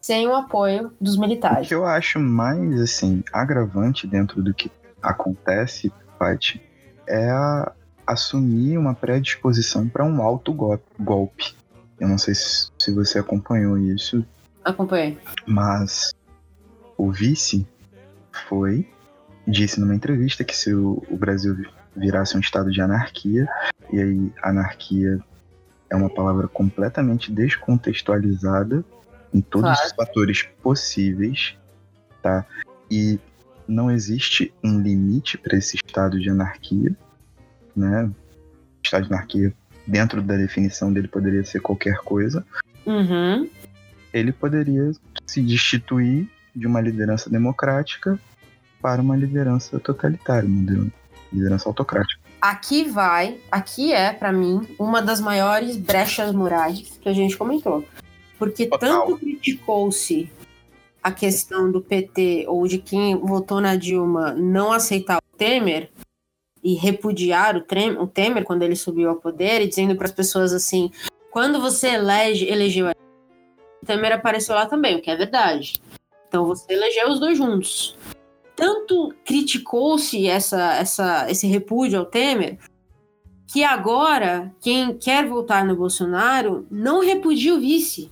[0.00, 1.66] sem o apoio dos militares.
[1.66, 4.70] O que eu acho mais assim agravante dentro do que
[5.02, 6.62] acontece, Paty,
[7.04, 7.72] é a,
[8.06, 11.56] assumir uma predisposição para um alto golpe.
[11.98, 14.24] Eu não sei se, se você acompanhou isso.
[14.64, 15.18] Acompanhei.
[15.48, 16.14] Mas
[16.96, 17.66] o vice
[18.48, 18.88] foi,
[19.46, 21.66] disse numa entrevista que se o, o Brasil
[21.96, 23.46] virasse um estado de anarquia,
[23.92, 25.20] e aí anarquia
[25.90, 28.84] é uma palavra completamente descontextualizada
[29.32, 29.86] em todos claro.
[29.86, 31.56] os fatores possíveis,
[32.22, 32.44] tá?
[32.90, 33.18] E
[33.66, 36.94] não existe um limite para esse estado de anarquia,
[37.76, 38.10] né?
[38.82, 39.54] Estado de anarquia,
[39.86, 42.44] dentro da definição dele, poderia ser qualquer coisa.
[42.86, 43.48] Uhum.
[44.12, 44.92] Ele poderia
[45.26, 48.18] se destituir de uma liderança democrática
[48.84, 50.92] para uma liderança totalitária, uma
[51.32, 52.20] liderança autocrática.
[52.38, 57.82] Aqui vai, aqui é, para mim, uma das maiores brechas morais que a gente comentou.
[58.38, 59.06] Porque Total.
[59.06, 60.30] tanto criticou-se
[61.02, 65.90] a questão do PT ou de quem votou na Dilma não aceitar o Temer
[66.62, 67.62] e repudiar o,
[68.06, 70.90] Temer quando ele subiu ao poder e dizendo para as pessoas assim:
[71.30, 72.92] quando você elege, elegeu a
[73.82, 75.80] o Temer apareceu lá também, o que é verdade.
[76.28, 77.96] Então você elegeu os dois juntos.
[78.56, 82.58] Tanto criticou-se essa, essa, esse repúdio ao Temer
[83.46, 88.10] que agora quem quer voltar no Bolsonaro não repudia o vice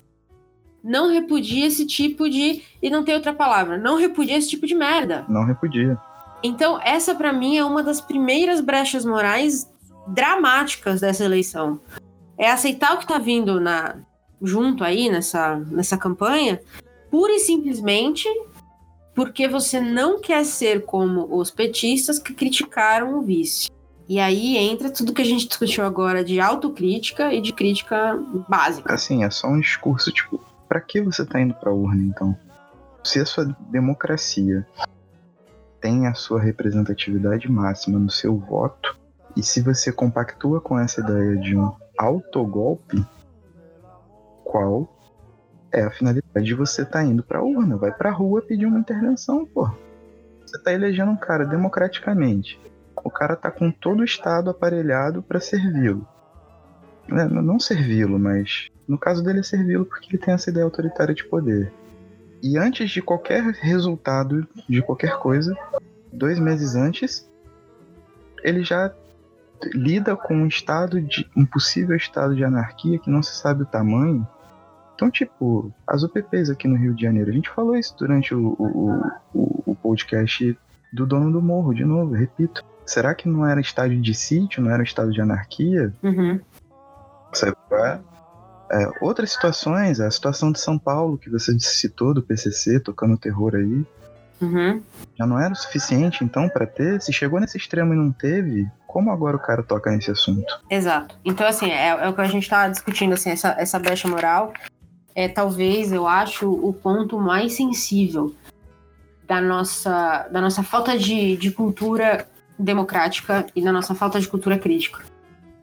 [0.82, 2.62] não repudia esse tipo de.
[2.82, 5.24] E não tem outra palavra, não repudia esse tipo de merda.
[5.28, 5.96] Não repudia.
[6.42, 9.70] Então, essa para mim é uma das primeiras brechas morais
[10.08, 11.80] dramáticas dessa eleição.
[12.36, 13.96] É aceitar o que tá vindo na
[14.42, 16.60] junto aí nessa, nessa campanha,
[17.08, 18.26] pura e simplesmente
[19.14, 23.70] porque você não quer ser como os petistas que criticaram o vice.
[24.08, 28.92] E aí entra tudo que a gente discutiu agora de autocrítica e de crítica básica.
[28.92, 32.36] Assim, é só um discurso, tipo, para que você está indo para a urna então?
[33.04, 34.66] Se a sua democracia
[35.80, 38.96] tem a sua representatividade máxima no seu voto,
[39.36, 43.04] e se você compactua com essa ideia de um autogolpe,
[44.44, 44.88] qual
[45.72, 47.76] é a finalidade de você tá indo para a urna?
[47.76, 49.70] Vai para a rua pedir uma intervenção, pô.
[50.44, 52.60] Você está elegendo um cara democraticamente.
[53.02, 56.06] O cara tá com todo o Estado aparelhado para servi-lo.
[57.08, 61.14] Né, não servi-lo, mas no caso dele é servi-lo porque ele tem essa ideia autoritária
[61.14, 61.72] de poder.
[62.42, 65.56] E antes de qualquer resultado de qualquer coisa,
[66.12, 67.28] dois meses antes,
[68.42, 68.92] ele já
[69.72, 73.66] lida com um estado de um possível estado de anarquia que não se sabe o
[73.66, 74.26] tamanho.
[75.02, 78.54] Então, tipo, as UPPs aqui no Rio de Janeiro, a gente falou isso durante o,
[78.56, 79.00] o,
[79.34, 80.56] o, o podcast
[80.92, 82.64] do dono do morro, de novo, repito.
[82.86, 85.92] Será que não era estado de sítio, não era estado de anarquia?
[86.04, 86.38] Uhum.
[87.32, 87.98] Sabe é?
[88.70, 93.56] É, outras situações, a situação de São Paulo, que você citou, do PCC tocando terror
[93.56, 93.84] aí,
[94.40, 94.80] uhum.
[95.18, 97.02] já não era o suficiente, então, para ter?
[97.02, 100.60] Se chegou nesse extremo e não teve, como agora o cara toca nesse assunto?
[100.70, 101.16] Exato.
[101.24, 104.52] Então, assim, é, é o que a gente tá discutindo, assim, essa, essa brecha moral
[105.14, 108.34] é talvez, eu acho, o ponto mais sensível
[109.26, 112.26] da nossa, da nossa falta de, de cultura
[112.58, 115.02] democrática e da nossa falta de cultura crítica.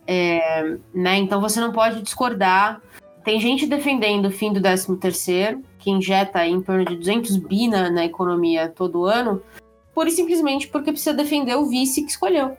[0.07, 1.17] É, né?
[1.17, 2.81] Então você não pode discordar.
[3.23, 7.67] Tem gente defendendo o fim do 13 terceiro, que injeta em torno de 200 bi
[7.67, 9.41] na, na economia todo ano,
[9.93, 12.57] pura e simplesmente porque precisa defender o vice que escolheu.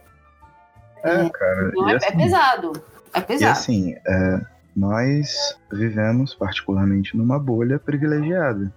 [1.03, 1.69] É, cara.
[1.71, 2.73] Então é, é, assim, é, pesado.
[3.13, 3.51] É pesado.
[3.51, 4.41] E assim, é,
[4.75, 8.73] nós vivemos particularmente numa bolha privilegiada.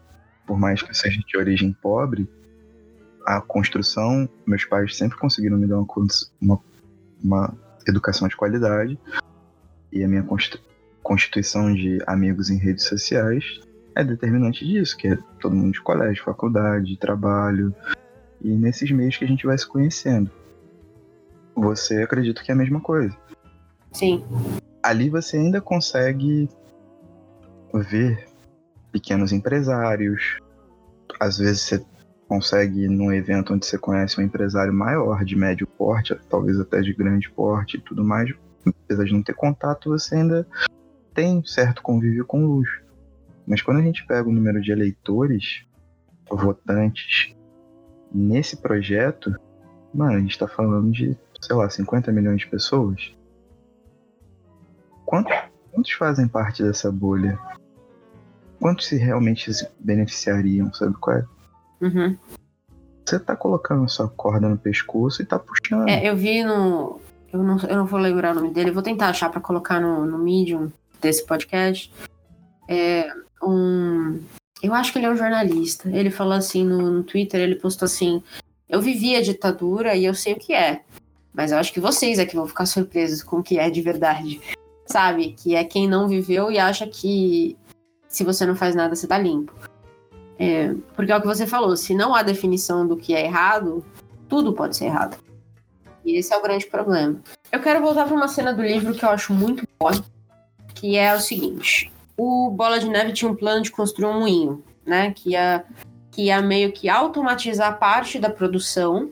[0.46, 2.30] Por mais que eu seja de origem pobre,
[3.26, 5.88] a construção, meus pais sempre conseguiram me dar uma,
[6.41, 6.60] uma,
[7.24, 9.00] uma educação de qualidade
[9.91, 10.26] e a minha
[11.02, 13.62] constituição de amigos em redes sociais
[13.96, 17.74] é determinante disso, que é todo mundo de colégio, faculdade, trabalho
[18.41, 20.30] e nesses meios que a gente vai se conhecendo.
[21.56, 23.16] Você acredita que é a mesma coisa?
[23.91, 24.24] Sim.
[24.84, 26.49] Ali você ainda consegue
[27.73, 28.27] ver
[28.91, 30.38] pequenos empresários.
[31.19, 31.86] Às vezes você
[32.27, 36.93] consegue num evento onde você conhece um empresário maior, de médio porte, talvez até de
[36.93, 38.34] grande porte e tudo mais,
[38.65, 40.47] apesar de não ter contato, você ainda
[41.13, 42.81] tem certo convívio com luxo.
[43.45, 45.65] Mas quando a gente pega o número de eleitores,
[46.29, 47.36] votantes,
[48.11, 49.36] nesse projeto,
[49.93, 53.13] mano, a gente tá falando de, sei lá, 50 milhões de pessoas.
[55.06, 55.36] Quantos,
[55.72, 57.38] quantos fazem parte dessa bolha?
[58.60, 61.26] Quantos se realmente beneficiariam, sabe qual é?
[61.82, 62.18] Uhum.
[63.06, 65.89] Você tá colocando a sua corda no pescoço e tá puxando.
[65.89, 67.01] É, eu vi no.
[67.32, 70.06] Eu não, eu não vou lembrar o nome dele, vou tentar achar pra colocar no,
[70.06, 71.91] no Medium desse podcast.
[72.70, 73.12] É
[73.43, 74.22] um.
[74.62, 75.89] Eu acho que ele é um jornalista.
[75.89, 78.24] Ele falou assim no, no Twitter, ele postou assim:
[78.70, 80.82] Eu vivi a ditadura e eu sei o que é.
[81.34, 83.82] Mas eu acho que vocês é que vão ficar surpresos com o que é de
[83.82, 84.39] verdade.
[84.94, 85.34] Sabe?
[85.36, 87.58] Que é quem não viveu e acha que
[88.08, 89.52] se você não faz nada, você tá limpo.
[90.38, 93.84] É, porque é o que você falou, se não há definição do que é errado,
[94.30, 95.18] tudo pode ser errado.
[96.06, 97.20] E esse é o grande problema.
[97.52, 99.94] Eu quero voltar para uma cena do livro que eu acho muito boa,
[100.76, 104.64] que é o seguinte: o Bola de Neve tinha um plano de construir um moinho,
[104.86, 105.12] né?
[105.12, 105.66] Que ia,
[106.12, 109.10] que ia meio que automatizar parte da produção,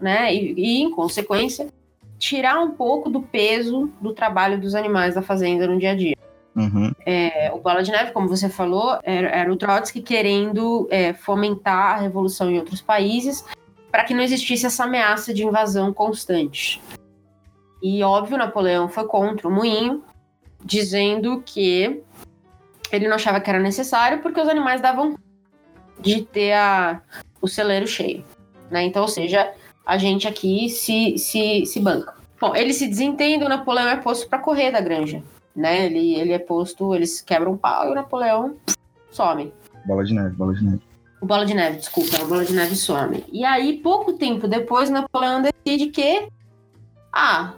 [0.00, 0.34] né?
[0.34, 1.68] E, e, em consequência,
[2.22, 6.16] tirar um pouco do peso do trabalho dos animais da fazenda no dia a dia.
[6.54, 6.92] Uhum.
[7.04, 11.96] É, o Bola de Neve, como você falou, era, era o Trotsky querendo é, fomentar
[11.96, 13.44] a revolução em outros países
[13.90, 16.80] para que não existisse essa ameaça de invasão constante.
[17.82, 20.04] E, óbvio, Napoleão foi contra o moinho,
[20.64, 22.04] dizendo que
[22.92, 25.18] ele não achava que era necessário porque os animais davam
[25.98, 27.02] de ter a,
[27.40, 28.24] o celeiro cheio.
[28.70, 28.84] Né?
[28.84, 29.52] Então, ou seja,
[29.84, 32.14] a gente aqui se, se, se banca.
[32.40, 35.22] Bom, ele se desentende, o Napoleão é posto para correr da granja
[35.54, 35.86] né?
[35.86, 38.56] Ele, ele é posto, eles quebram um pau e o Napoleão
[39.10, 39.52] some.
[39.84, 40.82] Bola de neve, bola de neve.
[41.20, 43.24] O Bola de Neve, desculpa, o Bola de Neve some.
[43.30, 46.26] E aí, pouco tempo depois, Napoleão decide que.
[47.12, 47.52] Ah,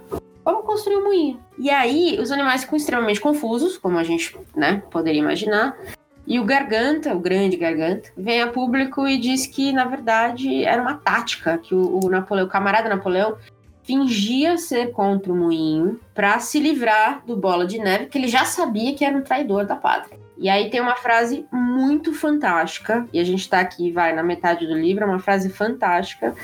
[0.45, 1.41] vamos construir um moinho.
[1.59, 5.79] E aí, os animais ficam extremamente confusos, como a gente né, poderia imaginar.
[6.27, 10.81] E o Garganta, o grande Garganta, vem a público e diz que, na verdade, era
[10.81, 13.37] uma tática que o, o Napoleão, o camarada Napoleão,
[13.83, 18.45] fingia ser contra o moinho para se livrar do Bola de Neve, que ele já
[18.47, 20.19] sabia que era um traidor da pátria.
[20.39, 24.67] E aí tem uma frase muito fantástica, e a gente tá aqui, vai, na metade
[24.67, 26.35] do livro, é uma frase fantástica,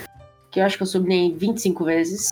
[0.50, 2.30] que eu acho que eu sublinhei 25 vezes,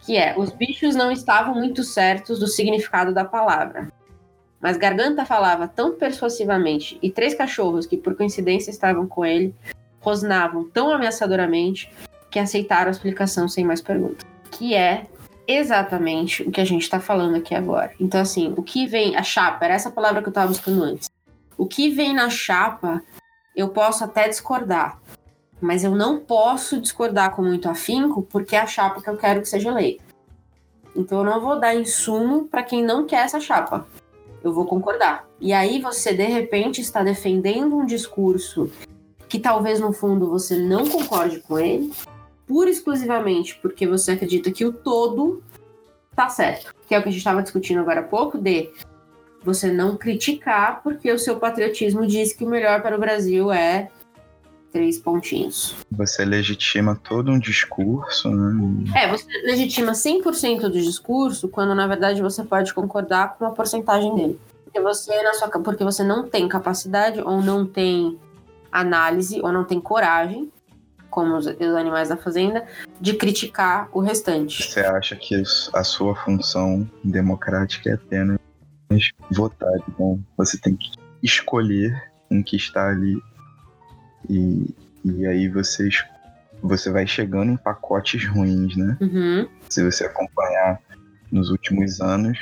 [0.00, 3.88] que é: os bichos não estavam muito certos do significado da palavra.
[4.60, 9.54] Mas Garganta falava tão persuasivamente, e três cachorros que por coincidência estavam com ele
[10.00, 11.90] rosnavam tão ameaçadoramente
[12.30, 14.26] que aceitaram a explicação sem mais perguntas.
[14.50, 15.06] Que é
[15.46, 17.92] exatamente o que a gente está falando aqui agora.
[17.98, 21.08] Então, assim, o que vem, a chapa, era essa palavra que eu estava buscando antes.
[21.56, 23.02] O que vem na chapa,
[23.56, 25.00] eu posso até discordar,
[25.60, 29.40] mas eu não posso discordar com muito afinco, porque é a chapa que eu quero
[29.40, 30.04] que seja eleita.
[30.94, 33.86] Então, eu não vou dar insumo para quem não quer essa chapa.
[34.48, 35.28] Eu vou concordar.
[35.40, 38.70] E aí, você, de repente, está defendendo um discurso
[39.28, 41.92] que talvez no fundo você não concorde com ele,
[42.46, 45.42] pura e exclusivamente porque você acredita que o todo
[46.16, 46.74] tá certo.
[46.86, 48.70] Que é o que a gente estava discutindo agora há pouco, de
[49.44, 53.90] você não criticar porque o seu patriotismo diz que o melhor para o Brasil é
[54.72, 55.74] três pontinhos.
[55.90, 58.92] Você legitima todo um discurso, né?
[58.94, 64.14] É, você legitima 100% do discurso quando na verdade você pode concordar com uma porcentagem
[64.14, 64.40] dele.
[64.64, 68.18] Porque você, na sua, porque você não tem capacidade ou não tem
[68.70, 70.50] análise ou não tem coragem
[71.10, 72.66] como os, os animais da fazenda,
[73.00, 74.62] de criticar o restante.
[74.62, 75.42] Você acha que
[75.72, 78.38] a sua função democrática é apenas
[79.30, 79.72] votar?
[79.88, 80.92] Então você tem que
[81.22, 83.20] escolher um que está ali
[84.28, 85.88] e, e aí você,
[86.62, 88.96] você vai chegando em pacotes ruins, né?
[89.00, 89.48] Uhum.
[89.68, 90.80] Se você acompanhar
[91.30, 92.38] nos últimos anos,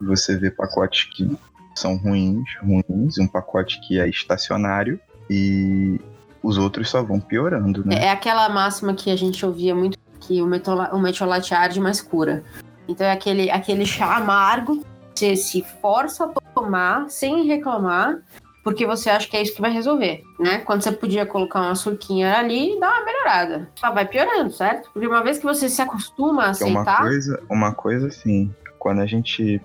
[0.00, 1.36] você vê pacotes que
[1.74, 5.00] são ruins, ruins, um pacote que é estacionário
[5.30, 6.00] e
[6.42, 7.96] os outros só vão piorando, né?
[7.96, 12.00] É aquela máxima que a gente ouvia muito, que o, metola, o metiolate arde, mais
[12.00, 12.42] cura.
[12.88, 18.18] Então é aquele, aquele chá amargo, você se força a tomar sem reclamar,
[18.62, 20.58] porque você acha que é isso que vai resolver, né?
[20.58, 23.70] Quando você podia colocar uma surquinha ali e dar uma melhorada.
[23.76, 24.90] Só vai piorando, certo?
[24.92, 27.00] Porque uma vez que você se acostuma a aceitar...
[27.00, 29.60] Uma coisa, uma coisa assim, quando a gente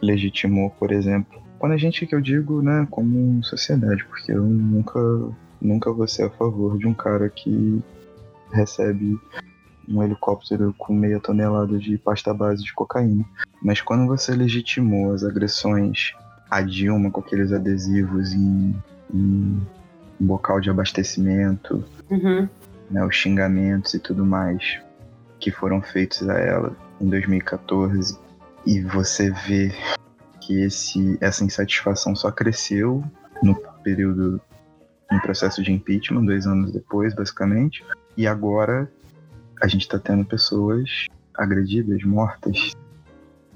[0.00, 5.00] legitimou, por exemplo, quando a gente, que eu digo, né, como sociedade, porque eu nunca
[5.62, 7.80] nunca vou ser a favor de um cara que
[8.52, 9.18] recebe
[9.88, 13.24] um helicóptero com meia tonelada de pasta base de cocaína.
[13.62, 16.12] Mas quando você legitimou as agressões
[16.52, 18.76] a Dilma com aqueles adesivos em,
[19.12, 19.66] em
[20.20, 22.46] bocal de abastecimento, uhum.
[22.90, 24.78] né, os xingamentos e tudo mais
[25.40, 28.18] que foram feitos a ela em 2014,
[28.66, 29.72] e você vê
[30.42, 33.02] que esse, essa insatisfação só cresceu
[33.42, 34.38] no período
[35.10, 37.82] um processo de impeachment, dois anos depois, basicamente.
[38.14, 38.90] E agora
[39.62, 42.72] a gente está tendo pessoas agredidas, mortas,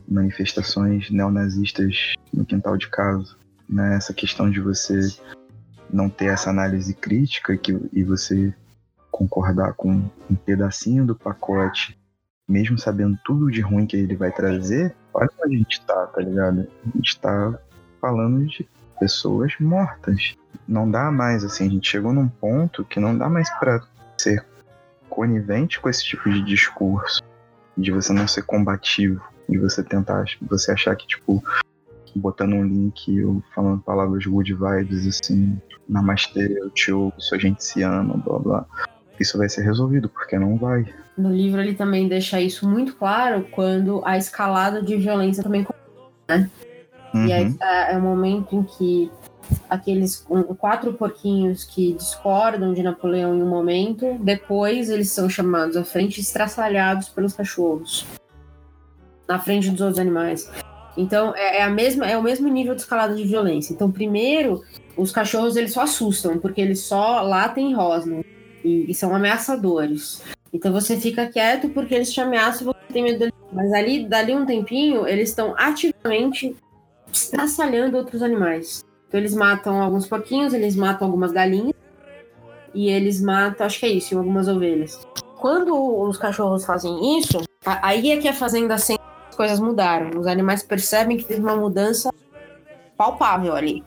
[0.09, 3.37] manifestações neonazistas no quintal de casa.
[3.69, 3.97] Né?
[3.97, 5.01] Essa questão de você
[5.93, 8.55] não ter essa análise crítica que, e você
[9.11, 11.99] concordar com um pedacinho do pacote,
[12.49, 16.21] mesmo sabendo tudo de ruim que ele vai trazer, olha onde a gente tá, tá
[16.21, 16.69] ligado?
[16.85, 17.59] A gente tá
[18.01, 18.69] falando de
[19.01, 20.37] pessoas mortas.
[20.67, 23.83] Não dá mais, assim, a gente chegou num ponto que não dá mais para
[24.19, 24.45] ser
[25.09, 27.23] conivente com esse tipo de discurso,
[27.77, 31.43] de você não ser combativo, de você tentar, você achar que, tipo,
[32.15, 37.63] botando um link ou falando palavras good vibes, assim, namastê, eu te ouço, a gente
[37.63, 38.67] se ama, blá blá.
[39.21, 40.87] Isso vai ser resolvido, porque não vai.
[41.17, 45.67] No livro ele também deixa isso muito claro quando a escalada de violência também
[46.29, 46.51] né?
[47.15, 47.27] Uhum.
[47.27, 49.11] E aí é, é o momento em que
[49.71, 50.27] aqueles
[50.59, 56.19] quatro porquinhos que discordam de Napoleão em um momento, depois eles são chamados à frente
[56.19, 58.05] e estraçalhados pelos cachorros.
[59.29, 60.51] Na frente dos outros animais.
[60.97, 63.73] Então é, é, a mesma, é o mesmo nível de escalada de violência.
[63.73, 64.63] Então, primeiro,
[64.97, 68.25] os cachorros eles só assustam, porque eles só latem e rosnam.
[68.65, 70.23] E, e são ameaçadores.
[70.53, 73.35] Então você fica quieto porque eles te ameaçam você tem medo deles.
[73.53, 76.57] Mas ali, dali um tempinho, eles estão ativamente
[77.13, 78.85] estraçalhando outros animais.
[79.07, 81.75] Então eles matam alguns porquinhos, eles matam algumas galinhas.
[82.75, 85.01] E eles matam, acho que é isso, algumas ovelhas.
[85.39, 88.77] Quando os cachorros fazem isso, aí é que a fazenda
[89.37, 90.19] coisas mudaram.
[90.19, 92.13] Os animais percebem que teve uma mudança
[92.97, 93.85] palpável ali.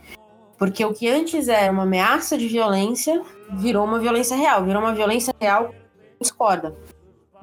[0.58, 3.22] Porque o que antes era uma ameaça de violência
[3.52, 5.74] virou uma violência real, virou uma violência real
[6.20, 6.76] discorda.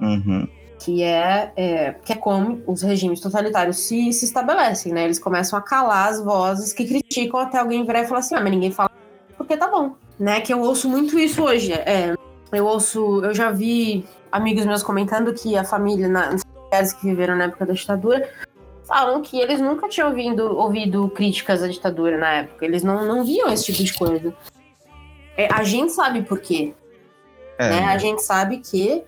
[0.00, 0.46] Uhum.
[0.78, 5.04] Que é, é, que é como os regimes totalitários se, se estabelecem, né?
[5.04, 8.40] Eles começam a calar as vozes que criticam até alguém virar e falar assim, ah,
[8.40, 8.90] mas ninguém fala
[9.36, 9.94] porque tá bom.
[10.18, 10.40] Né?
[10.40, 11.72] Que eu ouço muito isso hoje.
[11.72, 12.14] É,
[12.52, 17.36] eu ouço, eu já vi amigos meus comentando que a família, nas mulheres que viveram
[17.36, 18.28] na época da ditadura,
[18.86, 22.64] falam que eles nunca tinham ouvido, ouvido críticas à ditadura na época.
[22.64, 24.34] Eles não, não viam esse tipo de coisa.
[25.36, 26.74] É, a gente sabe por quê.
[27.58, 27.70] É.
[27.70, 27.84] Né?
[27.86, 29.02] A gente sabe que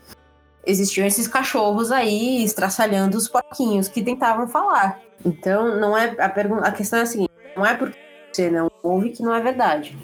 [0.67, 5.01] existiam esses cachorros aí estraçalhando os porquinhos que tentavam falar.
[5.25, 7.99] Então, não é a pergunta, a questão é a seguinte: não é porque
[8.33, 9.97] você não ouve que não é verdade.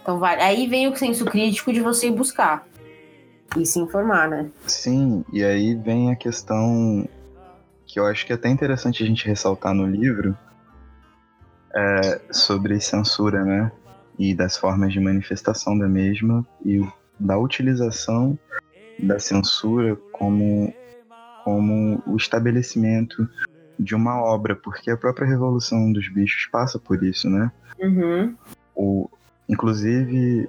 [0.00, 2.66] Então, vai, aí vem o senso crítico de você buscar
[3.56, 4.50] e se informar, né?
[4.66, 7.08] Sim, e aí vem a questão
[7.86, 10.36] que eu acho que é até interessante a gente ressaltar no livro
[11.74, 13.70] é, sobre censura, né?
[14.18, 16.86] E das formas de manifestação da mesma e
[17.18, 18.38] da utilização
[18.98, 20.72] da censura como,
[21.44, 23.28] como o estabelecimento
[23.78, 27.52] de uma obra, porque a própria Revolução dos Bichos passa por isso, né?
[27.78, 28.34] Uhum.
[28.74, 29.10] O,
[29.48, 30.48] inclusive,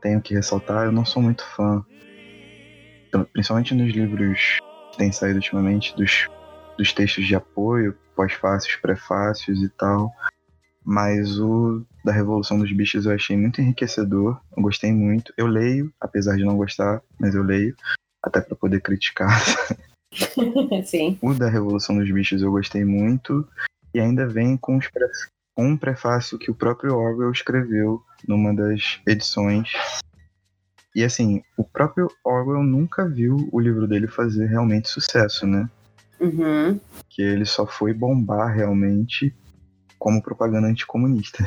[0.00, 1.84] tenho que ressaltar, eu não sou muito fã,
[3.32, 4.58] principalmente nos livros
[4.92, 6.28] que têm saído ultimamente, dos,
[6.76, 10.12] dos textos de apoio, pós-fácios, prefácios e tal,
[10.84, 14.38] mas o da Revolução dos Bichos eu achei muito enriquecedor.
[14.54, 15.32] Eu gostei muito.
[15.36, 17.74] Eu leio, apesar de não gostar, mas eu leio,
[18.22, 19.30] até para poder criticar.
[20.84, 21.18] Sim.
[21.22, 23.48] O da Revolução dos Bichos eu gostei muito.
[23.94, 24.78] E ainda vem com,
[25.56, 29.72] com um prefácio que o próprio Orwell escreveu numa das edições.
[30.94, 35.68] E assim, o próprio Orwell nunca viu o livro dele fazer realmente sucesso, né?
[36.20, 36.78] Uhum.
[37.08, 39.34] Que ele só foi bombar realmente
[39.98, 41.44] como propaganda anticomunista.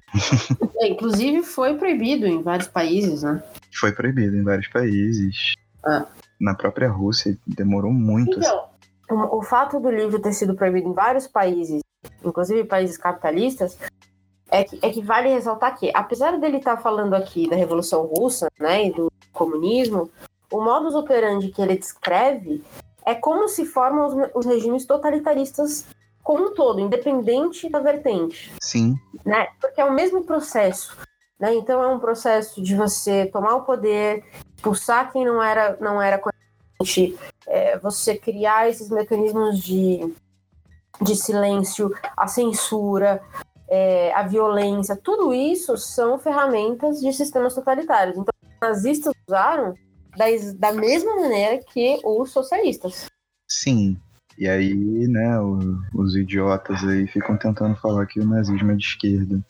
[0.80, 3.42] É, inclusive foi proibido em vários países, né?
[3.80, 5.54] Foi proibido em vários países.
[5.84, 6.06] Ah.
[6.40, 8.38] Na própria Rússia demorou muito.
[8.38, 8.66] Então,
[9.10, 11.82] o, o fato do livro ter sido proibido em vários países,
[12.24, 13.78] inclusive países capitalistas,
[14.50, 18.06] é que, é que vale ressaltar que, apesar dele estar tá falando aqui da Revolução
[18.06, 20.10] Russa, né, e do comunismo,
[20.52, 22.64] o modus operandi que ele descreve
[23.06, 25.86] é como se formam os, os regimes totalitaristas
[26.24, 28.52] como um todo, independente da vertente.
[28.62, 29.00] Sim.
[29.26, 29.48] Né?
[29.62, 30.98] Porque é o mesmo processo.
[31.40, 31.54] Né?
[31.56, 34.26] Então é um processo de você tomar o poder,
[34.56, 37.18] expulsar quem não era, não era coerente,
[37.48, 40.14] é, você criar esses mecanismos de,
[41.02, 43.22] de silêncio, a censura,
[43.70, 48.18] é, a violência, tudo isso são ferramentas de sistemas totalitários.
[48.18, 49.74] Então, os nazistas usaram
[50.16, 53.08] da, da mesma maneira que os socialistas.
[53.50, 53.98] Sim,
[54.38, 58.84] e aí, né, o, os idiotas aí ficam tentando falar que o nazismo é de
[58.84, 59.42] esquerda.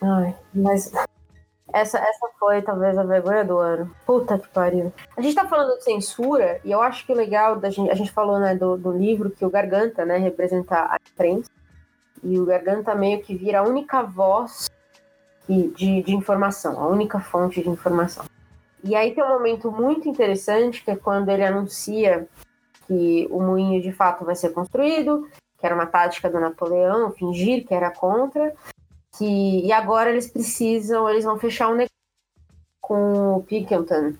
[0.00, 0.92] Ai, mas
[1.72, 3.90] essa, essa foi talvez a vergonha do ano.
[4.06, 4.92] Puta que pariu.
[5.16, 7.90] A gente tá falando de censura, e eu acho que o legal da gente.
[7.90, 11.50] A gente falou, né, do, do livro que o Garganta, né, representa a imprensa.
[12.22, 14.70] E o Garganta meio que vira a única voz
[15.48, 18.24] de, de informação, a única fonte de informação.
[18.84, 22.28] E aí tem um momento muito interessante que é quando ele anuncia
[22.86, 27.66] que o moinho de fato vai ser construído, que era uma tática do Napoleão, fingir
[27.66, 28.52] que era contra,
[29.16, 31.92] que e agora eles precisam, eles vão fechar um negócio
[32.80, 34.14] com o Pickelton.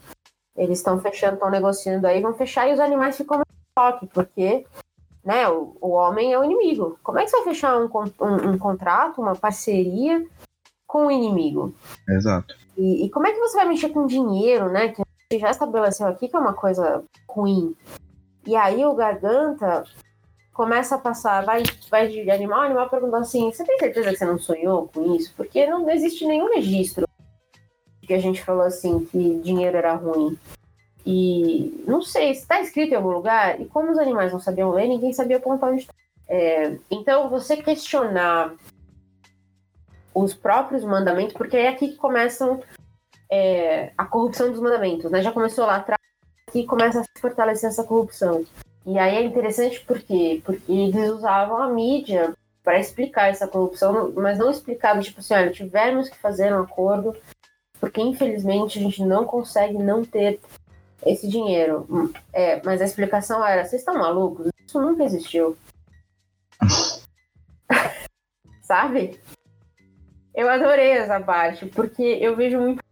[0.57, 3.45] Eles estão fechando, estão negociando aí, vão fechar e os animais ficam no
[3.79, 4.65] choque, porque
[5.25, 6.99] né, o, o homem é o inimigo.
[7.03, 7.89] Como é que você vai fechar um,
[8.21, 10.25] um, um contrato, uma parceria
[10.87, 11.75] com o inimigo?
[12.09, 12.55] Exato.
[12.77, 14.89] E, e, como é que você vai mexer com dinheiro, né?
[14.89, 17.77] Que a gente já estabeleceu aqui que é uma coisa ruim.
[18.47, 19.85] E aí o garganta
[20.53, 24.25] começa a passar, vai, vai de animal, animal pergunta assim: você tem certeza que você
[24.25, 25.33] não sonhou com isso?
[25.37, 27.07] Porque não existe nenhum registro
[28.03, 30.37] que a gente falou assim que dinheiro era ruim.
[31.05, 34.71] E não sei, se está escrito em algum lugar, e como os animais não sabiam
[34.71, 35.95] ler, ninguém sabia apontar onde está.
[36.29, 38.55] É, então, você questionar
[40.15, 42.63] os próprios mandamentos, porque é aqui que começam
[43.31, 45.23] é, a corrupção dos mandamentos, né?
[45.23, 46.01] Já começou lá atrás,
[46.49, 48.45] aqui começa a se fortalecer essa corrupção.
[48.85, 50.43] E aí é interessante por quê?
[50.45, 55.51] Porque eles usavam a mídia para explicar essa corrupção, mas não explicava, tipo assim, olha,
[55.51, 57.17] tivemos que fazer um acordo,
[57.81, 60.41] porque infelizmente a gente não consegue não ter
[61.05, 62.13] esse dinheiro.
[62.33, 64.49] É, mas a explicação era, vocês estão malucos?
[64.67, 65.57] Isso nunca existiu.
[68.63, 69.21] Sabe?
[70.35, 72.83] Eu adorei essa parte, porque eu vejo muito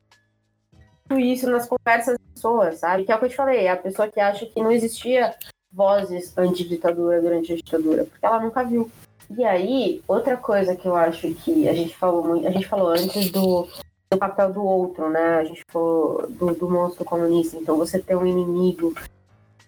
[1.19, 3.05] isso nas conversas das pessoas, sabe?
[3.05, 5.35] Que é o que eu te falei, a pessoa que acha que não existia
[5.73, 8.91] vozes anti-ditadura durante a ditadura, porque ela nunca viu.
[9.37, 12.89] E aí, outra coisa que eu acho que a gente falou muito, a gente falou
[12.89, 13.67] antes do,
[14.11, 15.37] do papel do outro, né?
[15.37, 18.93] A gente falou do, do monstro comunista, então você tem um inimigo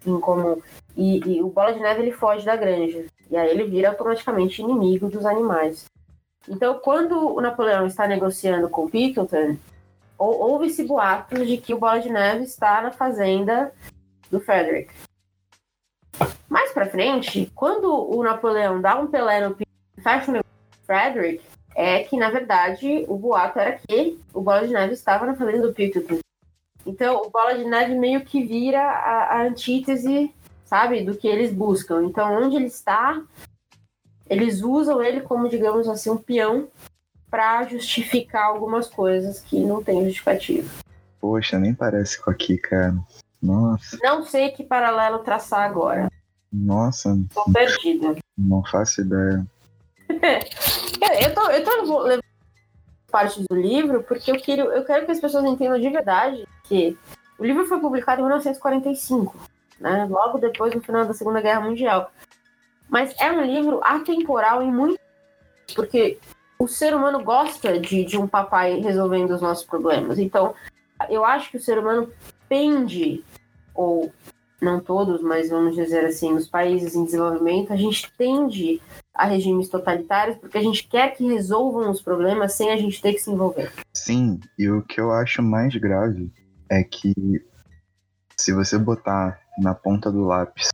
[0.05, 0.61] em comum.
[0.97, 3.05] E, e, o Bola de Neve ele foge da granja.
[3.31, 5.85] E aí ele vira automaticamente inimigo dos animais.
[6.47, 9.55] Então, quando o Napoleão está negociando com o Pickleton,
[10.17, 13.73] houve-se boatos de que o Bola de Neve está na fazenda
[14.29, 14.93] do Frederick.
[16.49, 19.55] Mais pra frente, quando o Napoleão dá um Pelé no
[20.01, 21.43] fecha o negócio do Frederick,
[21.75, 25.67] é que, na verdade, o boato era que o Bola de Neve estava na fazenda
[25.67, 26.19] do Pickleton.
[26.85, 30.33] Então, o Bola de Neve meio que vira a, a antítese,
[30.65, 32.03] sabe, do que eles buscam.
[32.03, 33.21] Então, onde ele está,
[34.29, 36.67] eles usam ele como, digamos assim, um peão
[37.29, 40.69] para justificar algumas coisas que não tem justificativa.
[41.19, 42.95] Poxa, nem parece com aqui, cara.
[43.41, 43.97] Nossa.
[44.01, 46.11] Não sei que paralelo traçar agora.
[46.51, 47.17] Nossa.
[47.33, 48.15] Tô perdida.
[48.37, 49.45] Não faço ideia.
[50.21, 52.23] Eu tô, eu tô levando
[53.11, 56.97] parte do livro porque eu quero, eu quero que as pessoas entendam de verdade que
[57.37, 59.37] o livro foi publicado em 1945,
[59.79, 60.07] né?
[60.09, 62.11] Logo depois do final da Segunda Guerra Mundial.
[62.89, 64.99] Mas é um livro atemporal em muito
[65.75, 66.19] porque
[66.59, 70.19] o ser humano gosta de, de um papai resolvendo os nossos problemas.
[70.19, 70.53] Então,
[71.09, 72.11] eu acho que o ser humano
[72.47, 73.23] pende,
[73.73, 74.11] ou
[74.61, 78.81] não todos, mas vamos dizer assim, nos países em desenvolvimento, a gente tende
[79.13, 83.13] a regimes totalitários porque a gente quer que resolvam os problemas sem a gente ter
[83.13, 83.71] que se envolver.
[83.93, 86.31] Sim, e o que eu acho mais grave
[86.69, 87.13] é que
[88.35, 90.69] se você botar na ponta do lápis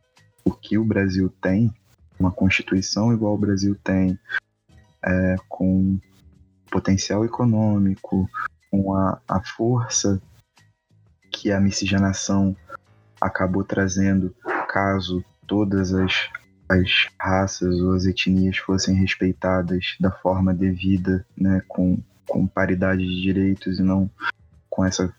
[0.46, 1.74] o que o Brasil tem,
[2.18, 4.18] uma constituição igual o Brasil tem,
[5.04, 6.00] é, com
[6.72, 8.30] potencial econômico,
[8.72, 10.22] com a, a força
[11.32, 12.56] que a miscigenação
[13.20, 14.34] acabou trazendo
[14.68, 16.30] caso todas as,
[16.70, 21.98] as raças ou as etnias fossem respeitadas da forma devida, né, com,
[22.28, 24.10] com paridade de direitos e não
[24.70, 25.12] com essa,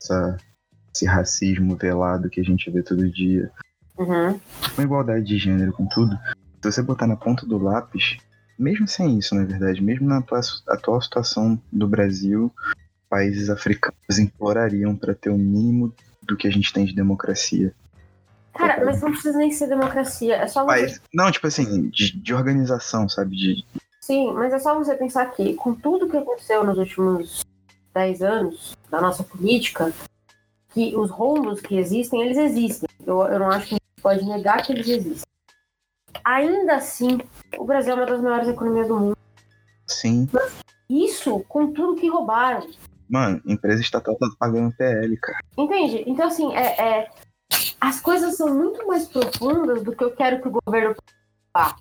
[0.00, 0.38] essa
[0.94, 3.50] esse racismo velado que a gente vê todo dia.
[3.98, 4.38] Uhum.
[4.74, 6.18] Com igualdade de gênero, com tudo.
[6.62, 8.18] Se você botar na ponta do lápis,
[8.58, 12.52] mesmo sem isso, na verdade, mesmo na atual, atual situação do Brasil,
[13.08, 15.92] países africanos implorariam para ter o mínimo
[16.22, 17.74] do que a gente tem de democracia.
[18.54, 21.00] Cara, mas não precisa nem ser democracia, é só você...
[21.12, 23.36] Não, tipo assim, de, de, organização, sabe?
[23.36, 23.64] De...
[24.00, 27.44] Sim, mas é só você pensar que, com tudo que aconteceu nos últimos
[27.94, 29.92] 10 anos da nossa política,
[30.74, 32.88] que os rombos que existem, eles existem.
[33.06, 35.32] Eu, eu não acho que a gente pode negar que eles existem.
[36.24, 37.18] Ainda assim,
[37.56, 39.16] o Brasil é uma das maiores economias do mundo.
[39.86, 40.28] Sim.
[40.32, 40.52] Mas
[40.88, 42.68] isso com tudo que roubaram.
[43.08, 45.38] Mano, empresa estatal tá pagando PL, cara.
[45.56, 46.04] Entende?
[46.06, 47.10] Então, assim, é, é,
[47.82, 50.94] as coisas são muito mais profundas do que eu quero que o governo
[51.52, 51.74] faça.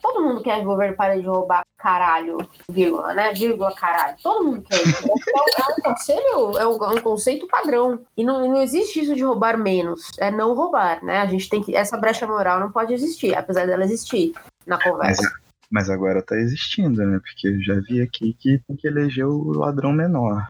[0.00, 2.36] Todo mundo quer que o governo pare de roubar caralho,
[2.70, 3.32] vírgula, né?
[3.32, 4.14] Vírgula caralho.
[4.22, 5.08] Todo mundo quer isso.
[5.08, 8.04] É um, conselho, é um, é um conceito padrão.
[8.14, 10.12] E não, não existe isso de roubar menos.
[10.18, 11.20] É não roubar, né?
[11.20, 11.74] A gente tem que.
[11.74, 14.34] Essa brecha moral não pode existir, apesar dela existir
[14.66, 15.22] na conversa.
[15.22, 17.18] Mas, mas agora tá existindo, né?
[17.20, 20.46] Porque eu já vi aqui que tem que eleger o ladrão menor.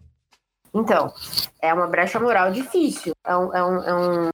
[0.74, 1.12] Então,
[1.62, 3.12] é uma brecha moral difícil.
[3.24, 4.30] É um, é um, é um,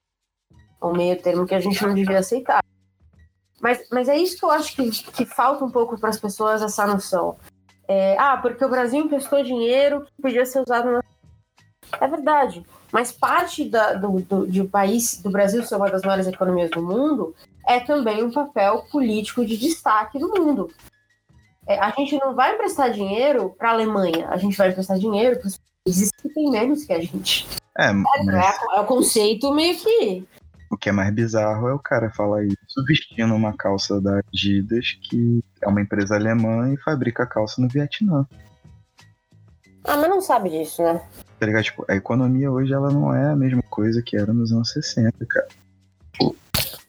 [0.89, 2.63] um meio termo que a gente não devia aceitar.
[3.61, 6.61] Mas, mas é isso que eu acho que, que falta um pouco para as pessoas
[6.61, 7.37] essa noção.
[7.89, 11.03] É, ah, porque o Brasil emprestou dinheiro que podia ser usado na...
[12.01, 16.71] É verdade, mas parte da, do, do, país, do Brasil ser uma das maiores economias
[16.71, 17.35] do mundo,
[17.67, 20.71] é também um papel político de destaque no mundo.
[21.67, 25.39] É, a gente não vai emprestar dinheiro para a Alemanha, a gente vai emprestar dinheiro
[25.39, 27.47] para os países que têm menos que a gente.
[27.79, 28.29] É, mas...
[28.29, 30.25] é, é o conceito meio que
[30.75, 34.99] o que é mais bizarro é o cara falar isso vestindo uma calça da Adidas,
[35.03, 38.27] que é uma empresa alemã e fabrica calça no Vietnã.
[39.85, 41.01] Ah, mas não sabe disso, né?
[41.39, 41.65] Tá ligado?
[41.65, 45.27] Tipo, a economia hoje ela não é a mesma coisa que era nos anos 60,
[45.27, 45.49] cara.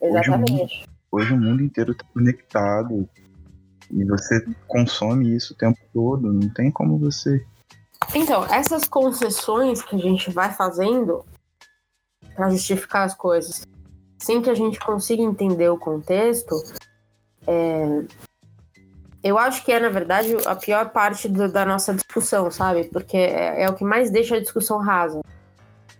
[0.00, 0.68] Hoje o mundo,
[1.10, 3.08] hoje o mundo inteiro tá conectado
[3.90, 7.44] e você consome isso o tempo todo, não tem como você.
[8.14, 11.24] Então, essas concessões que a gente vai fazendo
[12.34, 13.66] para justificar as coisas,
[14.18, 16.54] sem que a gente consiga entender o contexto,
[17.46, 18.04] é...
[19.22, 22.84] eu acho que é, na verdade, a pior parte do, da nossa discussão, sabe?
[22.84, 25.20] Porque é, é, o que mais deixa a discussão rasa.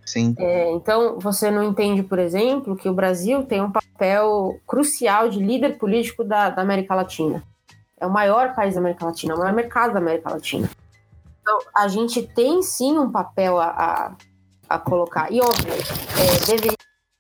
[0.05, 0.34] Sim.
[0.38, 5.40] É, então, você não entende, por exemplo, que o Brasil tem um papel crucial de
[5.40, 7.43] líder político da, da América Latina.
[7.98, 10.70] É o maior país da América Latina, é o maior mercado da América Latina.
[11.40, 14.12] Então, a gente tem sim um papel a, a,
[14.68, 15.32] a colocar.
[15.32, 16.76] E óbvio, é, deveria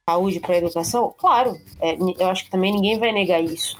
[0.08, 1.12] saúde para educação?
[1.18, 3.76] Claro, é, eu acho que também ninguém vai negar isso.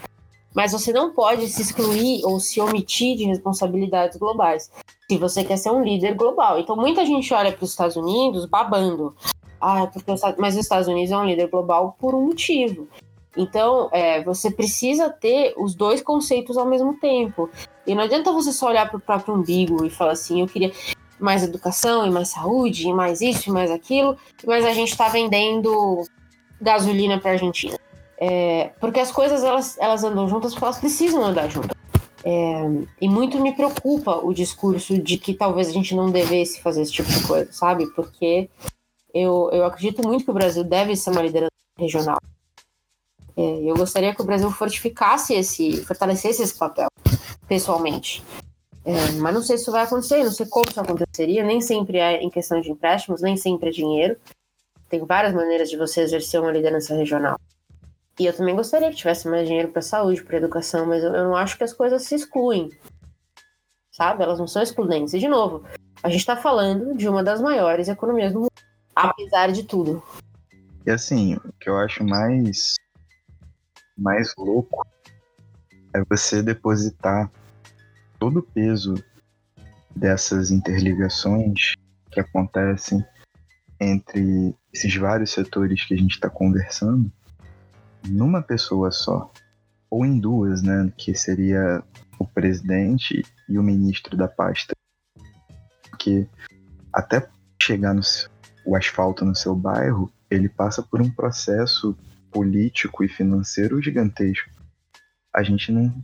[0.53, 4.70] Mas você não pode se excluir ou se omitir de responsabilidades globais
[5.09, 6.59] se você quer ser um líder global.
[6.59, 9.15] Então, muita gente olha para os Estados Unidos babando.
[9.61, 12.89] Ah, porque os, mas os Estados Unidos é um líder global por um motivo.
[13.36, 17.48] Então, é, você precisa ter os dois conceitos ao mesmo tempo.
[17.86, 20.73] E não adianta você só olhar para o próprio umbigo e falar assim: eu queria
[21.18, 24.16] mais educação e mais saúde e mais isso e mais aquilo,
[24.47, 26.05] mas a gente está vendendo
[26.60, 27.78] gasolina para a Argentina.
[28.18, 31.76] É, porque as coisas elas, elas andam juntas porque elas precisam andar juntas.
[32.24, 32.62] É,
[33.01, 36.93] e muito me preocupa o discurso de que talvez a gente não devesse fazer esse
[36.93, 37.86] tipo de coisa, sabe?
[37.94, 38.48] Porque
[39.14, 42.18] eu, eu acredito muito que o Brasil deve ser uma liderança regional.
[43.36, 46.88] É, eu gostaria que o Brasil fortificasse esse, fortalecesse esse papel,
[47.47, 48.24] pessoalmente.
[48.87, 51.99] É, mas não sei se isso vai acontecer, não sei como isso aconteceria, nem sempre
[51.99, 54.17] é em questão de empréstimos, nem sempre é dinheiro.
[54.89, 57.37] Tem várias maneiras de você exercer uma liderança regional.
[58.17, 61.25] E eu também gostaria que tivesse mais dinheiro para saúde, para educação, mas eu, eu
[61.25, 62.71] não acho que as coisas se excluem.
[63.91, 64.23] Sabe?
[64.23, 65.13] Elas não são excludentes.
[65.15, 65.65] E, de novo,
[66.01, 68.53] a gente está falando de uma das maiores economias do mundo,
[68.95, 70.01] apesar de tudo.
[70.87, 72.77] E assim, o que eu acho mais,
[73.99, 74.87] mais louco
[75.93, 77.29] é você depositar
[78.18, 78.94] todo o peso
[79.94, 81.72] dessas interligações
[82.10, 83.05] que acontecem
[83.80, 87.10] entre esses vários setores que a gente está conversando
[88.09, 89.30] numa pessoa só,
[89.90, 90.93] ou em duas, né?
[90.97, 91.82] Que seria
[92.18, 94.74] o presidente e o ministro da pasta.
[95.90, 96.28] Porque
[96.93, 97.28] até
[97.60, 98.02] chegar no
[98.64, 101.97] o asfalto no seu bairro, ele passa por um processo
[102.32, 104.51] político e financeiro gigantesco.
[105.32, 105.94] A gente não,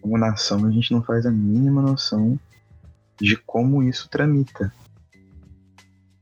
[0.00, 2.38] como nação, a gente não faz a mínima noção
[3.20, 4.72] de como isso tramita.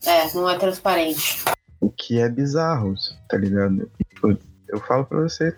[0.05, 1.45] É, não é transparente.
[1.81, 2.95] O que é bizarro,
[3.29, 3.91] tá ligado?
[4.23, 4.39] Eu,
[4.69, 5.57] eu falo pra você,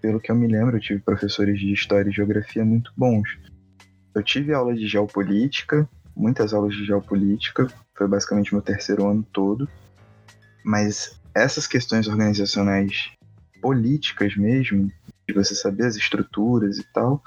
[0.00, 3.28] pelo que eu me lembro, eu tive professores de história e geografia muito bons.
[4.14, 9.68] Eu tive aula de geopolítica, muitas aulas de geopolítica, foi basicamente meu terceiro ano todo.
[10.64, 13.10] Mas essas questões organizacionais
[13.60, 14.90] políticas mesmo,
[15.32, 17.22] de você saber as estruturas e tal,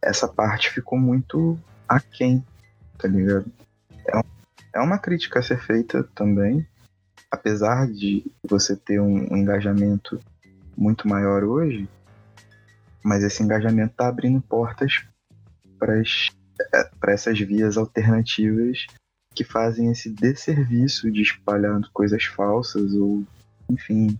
[0.00, 1.58] essa parte ficou muito
[1.88, 2.44] aquém,
[2.98, 3.50] tá ligado?
[4.06, 4.20] É,
[4.74, 6.66] é uma crítica a ser feita também,
[7.30, 10.20] apesar de você ter um, um engajamento
[10.76, 11.88] muito maior hoje,
[13.02, 15.04] mas esse engajamento tá abrindo portas
[15.78, 18.86] para é, essas vias alternativas
[19.34, 23.24] que fazem esse desserviço de espalhar coisas falsas ou,
[23.68, 24.18] enfim,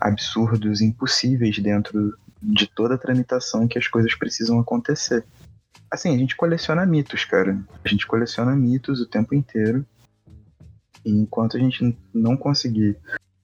[0.00, 5.24] absurdos, impossíveis dentro de toda a tramitação que as coisas precisam acontecer.
[5.90, 7.58] Assim, a gente coleciona mitos, cara.
[7.84, 9.84] A gente coleciona mitos o tempo inteiro.
[11.04, 12.96] E enquanto a gente não conseguir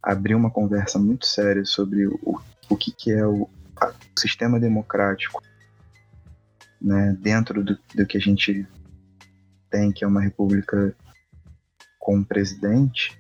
[0.03, 4.61] abrir uma conversa muito séria sobre o, o que, que é o, a, o sistema
[4.61, 5.43] democrático
[6.81, 8.66] né, dentro do, do que a gente
[9.70, 10.95] tem, que é uma república
[11.99, 13.19] com um presidente,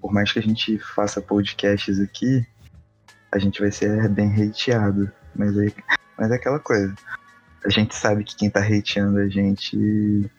[0.00, 2.46] por mais que a gente faça podcasts aqui,
[3.34, 5.10] a gente vai ser bem hateado.
[5.34, 5.72] Mas, é,
[6.16, 6.94] mas é aquela coisa.
[7.64, 10.30] A gente sabe que quem tá hateando a gente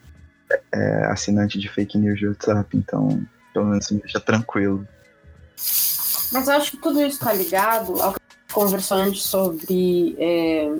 [0.72, 4.86] é assinante de fake news de WhatsApp, então pelo menos me deixa tranquilo.
[6.32, 8.20] Mas eu acho que tudo isso está ligado ao que
[8.52, 10.72] conversou antes sobre é,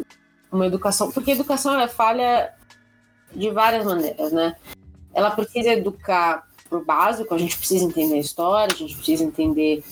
[0.50, 2.52] uma educação, porque educação é falha
[3.34, 4.56] de várias maneiras, né?
[5.12, 9.82] Ela precisa educar pro básico, a gente precisa entender a história, a gente precisa entender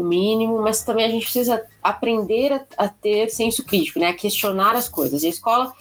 [0.00, 4.08] o mínimo, mas também a gente precisa aprender a, a ter senso crítico, né?
[4.08, 5.22] A questionar as coisas.
[5.22, 5.72] E a escola,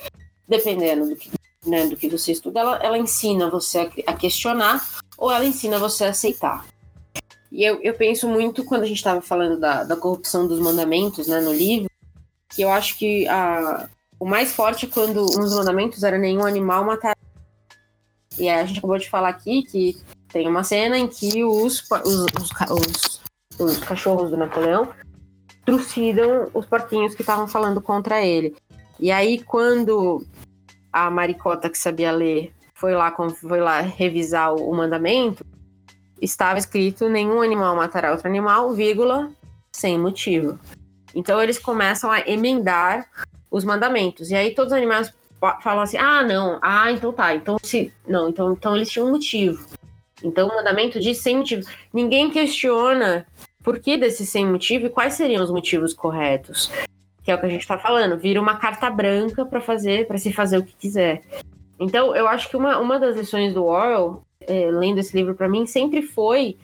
[0.47, 1.29] dependendo do que,
[1.65, 4.83] né, do que você estuda, ela, ela ensina você a, a questionar
[5.17, 6.65] ou ela ensina você a aceitar.
[7.51, 11.27] E eu, eu penso muito quando a gente estava falando da, da corrupção dos mandamentos
[11.27, 11.89] né, no livro,
[12.49, 13.87] que eu acho que a,
[14.19, 17.15] o mais forte é quando um dos mandamentos era nenhum animal matar.
[18.37, 19.97] E a gente acabou de falar aqui que
[20.29, 23.21] tem uma cena em que os, os, os,
[23.59, 24.89] os cachorros do Napoleão
[25.65, 28.55] trucidam os porquinhos que estavam falando contra ele.
[28.99, 30.25] E aí, quando
[30.91, 35.45] a maricota que sabia ler foi lá, foi lá revisar o, mandamento,
[36.21, 39.29] estava escrito nenhum animal matará outro animal, vírgula,
[39.71, 40.59] sem motivo.
[41.13, 43.07] Então eles começam a emendar
[43.49, 44.29] os mandamentos.
[44.29, 45.13] E aí todos os animais
[45.61, 46.59] falam assim: "Ah, não.
[46.61, 47.35] Ah, então tá.
[47.35, 49.65] Então se não, então então eles tinham um motivo".
[50.23, 51.67] Então o mandamento diz sem motivo.
[51.93, 53.25] Ninguém questiona
[53.67, 56.71] por que desse sem motivo e quais seriam os motivos corretos.
[57.21, 60.17] Que é o que a gente está falando, vira uma carta branca para fazer, para
[60.17, 61.21] se fazer o que quiser.
[61.77, 65.49] Então, eu acho que uma, uma das lições do Orwell é, lendo esse livro para
[65.49, 66.57] mim sempre foi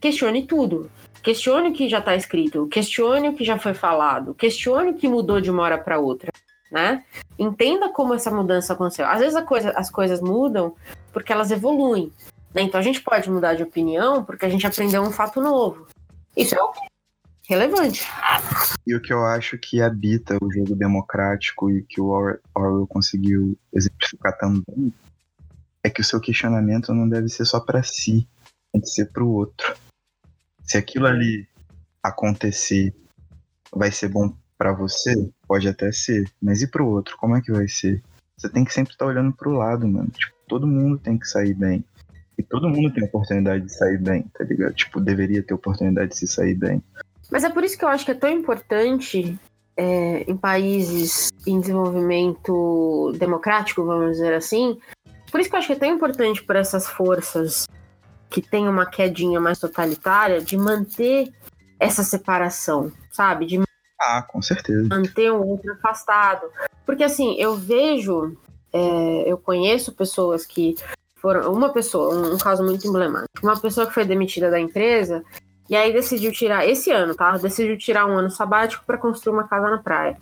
[0.00, 0.88] questione tudo.
[1.20, 5.08] Questione o que já está escrito, questione o que já foi falado, questione o que
[5.08, 6.30] mudou de uma hora para outra,
[6.70, 7.02] né?
[7.36, 9.04] Entenda como essa mudança aconteceu.
[9.04, 10.76] Às vezes coisa, as coisas mudam
[11.12, 12.12] porque elas evoluem.
[12.54, 12.62] Né?
[12.62, 15.88] Então a gente pode mudar de opinião porque a gente aprendeu um fato novo.
[16.36, 16.58] Isso é
[17.48, 18.06] relevante.
[18.86, 22.08] E o que eu acho que habita o jogo democrático e que o
[22.54, 24.92] Orwell conseguiu exemplificar também
[25.82, 28.28] é que o seu questionamento não deve ser só para si,
[28.72, 29.76] tem que ser para o outro.
[30.62, 31.48] Se aquilo ali
[32.02, 32.94] acontecer,
[33.72, 35.14] vai ser bom para você?
[35.46, 37.16] Pode até ser, mas e para o outro?
[37.16, 38.02] Como é que vai ser?
[38.36, 40.10] Você tem que sempre estar tá olhando para o lado, mano.
[40.10, 41.84] Tipo, todo mundo tem que sair bem.
[42.38, 44.74] E todo mundo tem oportunidade de sair bem, tá ligado?
[44.74, 46.82] Tipo, deveria ter oportunidade de se sair bem.
[47.30, 49.38] Mas é por isso que eu acho que é tão importante
[49.76, 54.78] é, em países em desenvolvimento democrático, vamos dizer assim,
[55.30, 57.66] por isso que eu acho que é tão importante para essas forças
[58.30, 61.32] que têm uma quedinha mais totalitária de manter
[61.78, 63.46] essa separação, sabe?
[63.46, 63.60] De
[64.00, 64.88] ah, com certeza.
[64.88, 66.46] Manter o outro afastado.
[66.84, 68.36] Porque assim, eu vejo,
[68.72, 70.76] é, eu conheço pessoas que
[71.16, 71.52] foram.
[71.52, 75.24] Uma pessoa, um, um caso muito emblemático, uma pessoa que foi demitida da empresa
[75.68, 77.36] e aí decidiu tirar, esse ano, tá?
[77.36, 80.16] Decidiu tirar um ano sabático para construir uma casa na praia.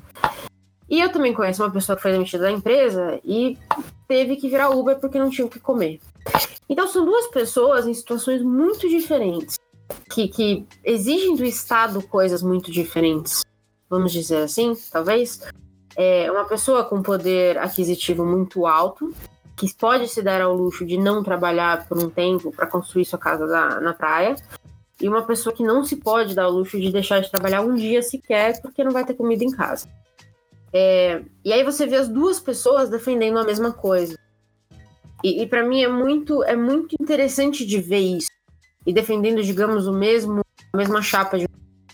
[0.88, 3.58] E eu também conheço uma pessoa que foi demitida da empresa e
[4.06, 6.00] teve que virar Uber porque não tinha o que comer.
[6.68, 9.58] Então são duas pessoas em situações muito diferentes,
[10.12, 13.44] que, que exigem do Estado coisas muito diferentes,
[13.88, 15.40] vamos dizer assim, talvez.
[15.96, 19.14] É uma pessoa com poder aquisitivo muito alto,
[19.56, 23.18] que pode se dar ao luxo de não trabalhar por um tempo para construir sua
[23.18, 24.34] casa na, na praia,
[25.00, 27.74] e uma pessoa que não se pode dar ao luxo de deixar de trabalhar um
[27.74, 29.88] dia sequer porque não vai ter comida em casa.
[30.72, 34.18] É, e aí você vê as duas pessoas defendendo a mesma coisa.
[35.22, 38.28] E, e para mim é muito, é muito interessante de ver isso.
[38.86, 41.38] E defendendo, digamos, o mesmo, a mesma chapa.
[41.38, 41.46] De...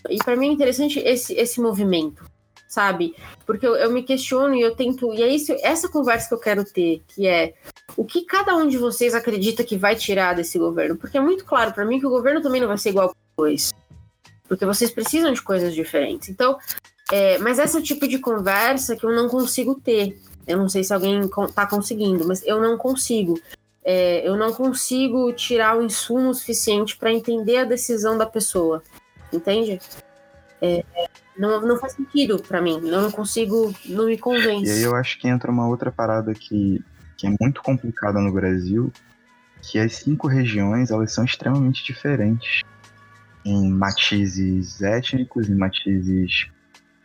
[0.09, 2.23] E para mim é interessante esse, esse movimento,
[2.71, 3.13] sabe?
[3.45, 5.13] Porque eu, eu me questiono e eu tento.
[5.13, 7.53] E é isso, essa conversa que eu quero ter, que é
[7.97, 10.95] o que cada um de vocês acredita que vai tirar desse governo?
[10.95, 13.73] Porque é muito claro para mim que o governo também não vai ser igual dois.
[14.47, 16.29] Porque vocês precisam de coisas diferentes.
[16.29, 16.57] Então,
[17.11, 20.17] é, mas esse é o tipo de conversa que eu não consigo ter.
[20.47, 23.39] Eu não sei se alguém está conseguindo, mas eu não consigo.
[23.83, 28.81] É, eu não consigo tirar o insumo suficiente para entender a decisão da pessoa.
[29.33, 29.79] Entende?
[30.61, 30.83] É,
[31.41, 32.79] não, não faz sentido para mim.
[32.87, 34.71] Eu não consigo, não me convence.
[34.71, 36.83] E aí eu acho que entra uma outra parada que,
[37.17, 38.93] que é muito complicada no Brasil,
[39.63, 42.61] que as cinco regiões elas são extremamente diferentes
[43.43, 46.47] em matizes étnicos, em matizes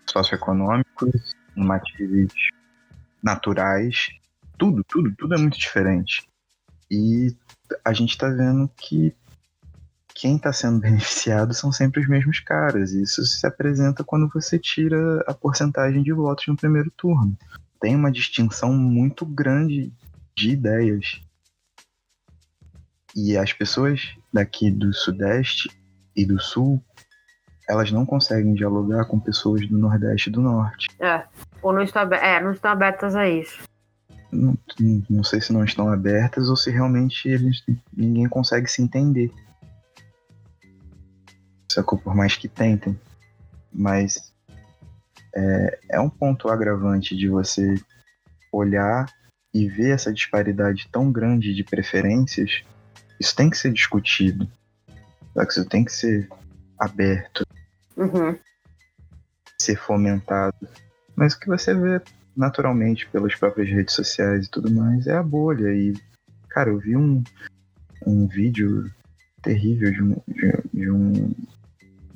[0.05, 2.31] socioeconômicos, matizes
[3.23, 4.09] naturais,
[4.59, 6.29] tudo, tudo, tudo é muito diferente.
[6.91, 7.35] E
[7.83, 9.15] a gente está vendo que
[10.16, 12.93] quem está sendo beneficiado são sempre os mesmos caras.
[12.93, 17.36] E isso se apresenta quando você tira a porcentagem de votos no primeiro turno.
[17.80, 19.93] Tem uma distinção muito grande
[20.34, 21.20] de ideias.
[23.14, 25.70] E as pessoas daqui do Sudeste
[26.14, 26.82] e do Sul
[27.68, 30.86] elas não conseguem dialogar com pessoas do Nordeste e do Norte.
[31.01, 31.24] É,
[31.60, 33.60] ou não estão, é, não estão abertas a isso.
[34.30, 34.56] não,
[35.10, 39.32] não sei se não estão abertas ou se realmente eles, ninguém consegue se entender.
[41.77, 41.98] Sacou?
[41.98, 42.98] Por mais que tentem.
[43.70, 44.32] Mas
[45.35, 47.74] é, é um ponto agravante de você
[48.51, 49.05] olhar
[49.53, 52.62] e ver essa disparidade tão grande de preferências.
[53.20, 54.48] Isso tem que ser discutido.
[55.47, 56.27] Isso tem que ser
[56.78, 57.47] aberto.
[57.94, 58.39] Uhum.
[59.61, 60.57] Ser fomentado.
[61.15, 62.01] Mas o que você vê
[62.35, 65.74] naturalmente pelas próprias redes sociais e tudo mais, é a bolha.
[65.74, 65.93] E,
[66.48, 67.23] cara, eu vi um,
[68.07, 68.90] um vídeo
[69.43, 71.35] terrível de, um, de, de, um,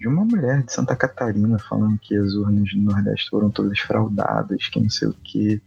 [0.00, 4.66] de uma mulher de Santa Catarina falando que as urnas do Nordeste foram todas fraudadas,
[4.68, 5.62] que não sei o que,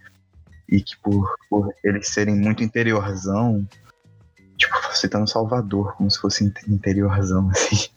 [0.68, 3.64] e que por, por eles serem muito interiorzão,
[4.57, 7.89] tipo, citando Salvador, como se fosse interiorzão, assim.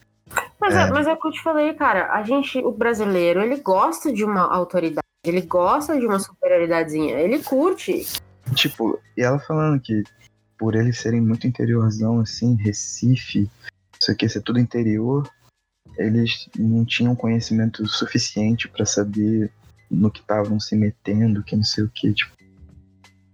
[0.60, 0.82] Mas é.
[0.82, 2.12] é, mas é o que eu te falei, cara.
[2.12, 5.06] A gente, o brasileiro, ele gosta de uma autoridade.
[5.24, 7.18] Ele gosta de uma superioridadezinha.
[7.18, 8.06] Ele curte.
[8.54, 10.02] Tipo, e ela falando que
[10.58, 13.50] por eles serem muito interiorzão, assim, Recife,
[13.98, 15.28] isso aqui ser tudo interior,
[15.96, 19.52] eles não tinham conhecimento suficiente para saber
[19.90, 22.32] no que estavam se metendo, que não sei o que, tipo.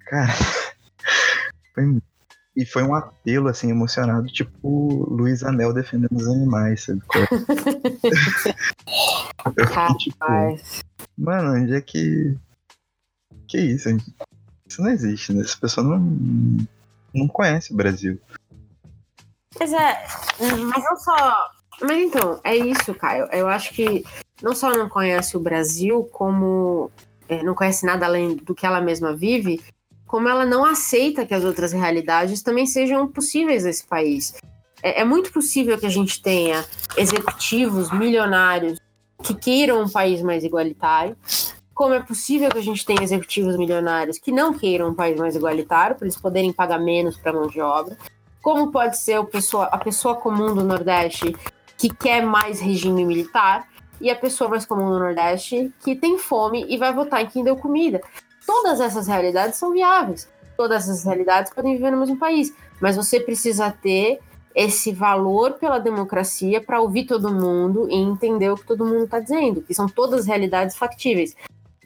[0.07, 0.33] Cara.
[1.75, 1.99] Foi...
[2.55, 7.01] E foi um apelo, assim, emocionado, tipo Luiz Anel defendendo os animais, sabe?
[9.57, 10.19] Eu fiquei, tipo,
[11.17, 12.37] Mano, onde é que.
[13.49, 13.89] Que isso?
[14.67, 15.41] Isso não existe, né?
[15.43, 15.99] Essa pessoa não,
[17.15, 18.21] não conhece o Brasil.
[19.55, 20.07] Pois é,
[20.41, 21.52] mas não só.
[21.81, 23.29] Mas então, é isso, Caio.
[23.33, 24.05] Eu acho que
[24.43, 26.91] não só não conhece o Brasil, como
[27.29, 29.63] é, não conhece nada além do que ela mesma vive,
[30.07, 34.35] como ela não aceita que as outras realidades também sejam possíveis nesse país.
[34.83, 36.65] É, é muito possível que a gente tenha
[36.97, 38.79] executivos milionários
[39.23, 41.17] que queiram um país mais igualitário,
[41.73, 45.35] como é possível que a gente tenha executivos milionários que não queiram um país mais
[45.35, 47.97] igualitário, para eles poderem pagar menos para mão de obra,
[48.43, 51.35] como pode ser pessoa, a pessoa comum do Nordeste
[51.83, 53.67] que quer mais regime militar,
[54.01, 57.43] e a pessoa mais comum do Nordeste que tem fome e vai votar em quem
[57.43, 58.01] deu comida.
[58.47, 60.29] Todas essas realidades são viáveis.
[60.57, 64.21] Todas essas realidades podem viver no mesmo país, mas você precisa ter
[64.55, 69.19] esse valor pela democracia para ouvir todo mundo e entender o que todo mundo está
[69.19, 71.35] dizendo, que são todas realidades factíveis.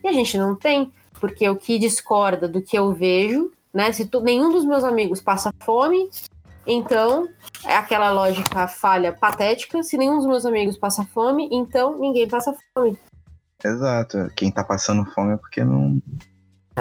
[0.05, 3.93] E a gente não tem, porque o que discorda do que eu vejo, né?
[3.93, 6.11] Se tu, nenhum dos meus amigos passa fome,
[6.67, 7.29] então
[7.65, 9.83] é aquela lógica falha patética.
[9.83, 12.99] Se nenhum dos meus amigos passa fome, então ninguém passa fome.
[13.65, 14.31] Exato.
[14.37, 16.01] Quem tá passando fome é porque não.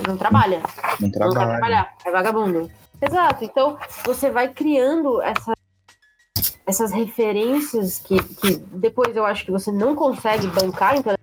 [0.08, 0.62] Não trabalha.
[1.00, 1.40] Não trabalha.
[1.40, 1.94] Não trabalhar.
[2.06, 2.72] É vagabundo.
[3.02, 3.46] Exato.
[3.46, 5.56] Então você vai criando essa
[6.66, 11.16] essas referências que, que depois eu acho que você não consegue bancar, então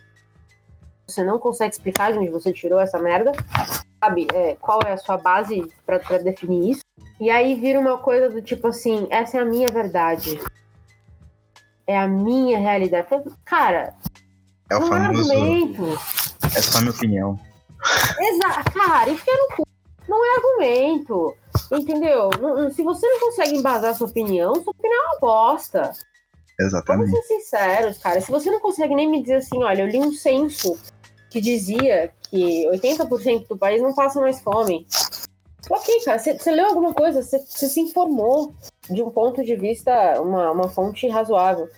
[1.06, 3.32] você não consegue explicar de onde você tirou essa merda,
[4.02, 4.28] sabe?
[4.32, 6.82] É, qual é a sua base para definir isso?
[7.23, 10.40] E aí vira uma coisa do tipo assim: essa é a minha verdade.
[11.86, 13.07] É a minha realidade.
[13.44, 13.94] Cara,
[14.69, 15.32] é o não é famoso.
[15.32, 15.85] Argumento.
[16.43, 17.39] é só minha opinião.
[18.19, 19.69] Exato, cara, enfia no cu.
[20.09, 21.36] Não é argumento.
[21.70, 22.28] Entendeu?
[22.74, 25.93] Se você não consegue embasar sua opinião, sua opinião é uma bosta.
[26.59, 27.12] Exatamente.
[27.12, 28.20] Vamos ser sinceros, cara.
[28.20, 30.77] Se você não consegue nem me dizer assim, olha, eu li um censo
[31.31, 34.89] que dizia que 80% do país não passa mais fome.
[35.70, 38.55] Ok, cara, você leu alguma coisa, você se informou
[38.90, 41.68] de um ponto de vista, uma, uma fonte razoável.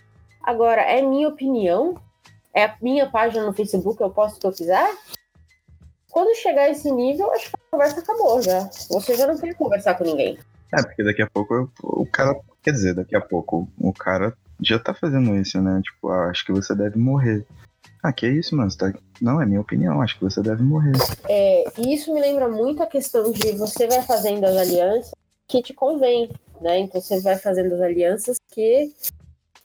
[0.43, 1.95] Agora, é minha opinião?
[2.53, 4.95] É a minha página no Facebook, eu posso que eu quiser?
[6.11, 8.61] Quando chegar a esse nível, acho que a conversa acabou já.
[8.91, 10.39] Você já não tem que conversar com ninguém.
[10.73, 12.39] É, porque daqui a pouco o cara.
[12.63, 15.81] Quer dizer, daqui a pouco o cara já tá fazendo isso, né?
[15.83, 17.45] Tipo, ah, acho que você deve morrer.
[18.05, 18.71] Ah, que isso, mano?
[18.77, 18.93] Tá...
[19.19, 20.93] Não, é minha opinião, acho que você deve morrer.
[21.27, 25.13] É, isso me lembra muito a questão de você vai fazendo as alianças
[25.49, 26.81] que te convém, né?
[26.81, 28.93] Então você vai fazendo as alianças que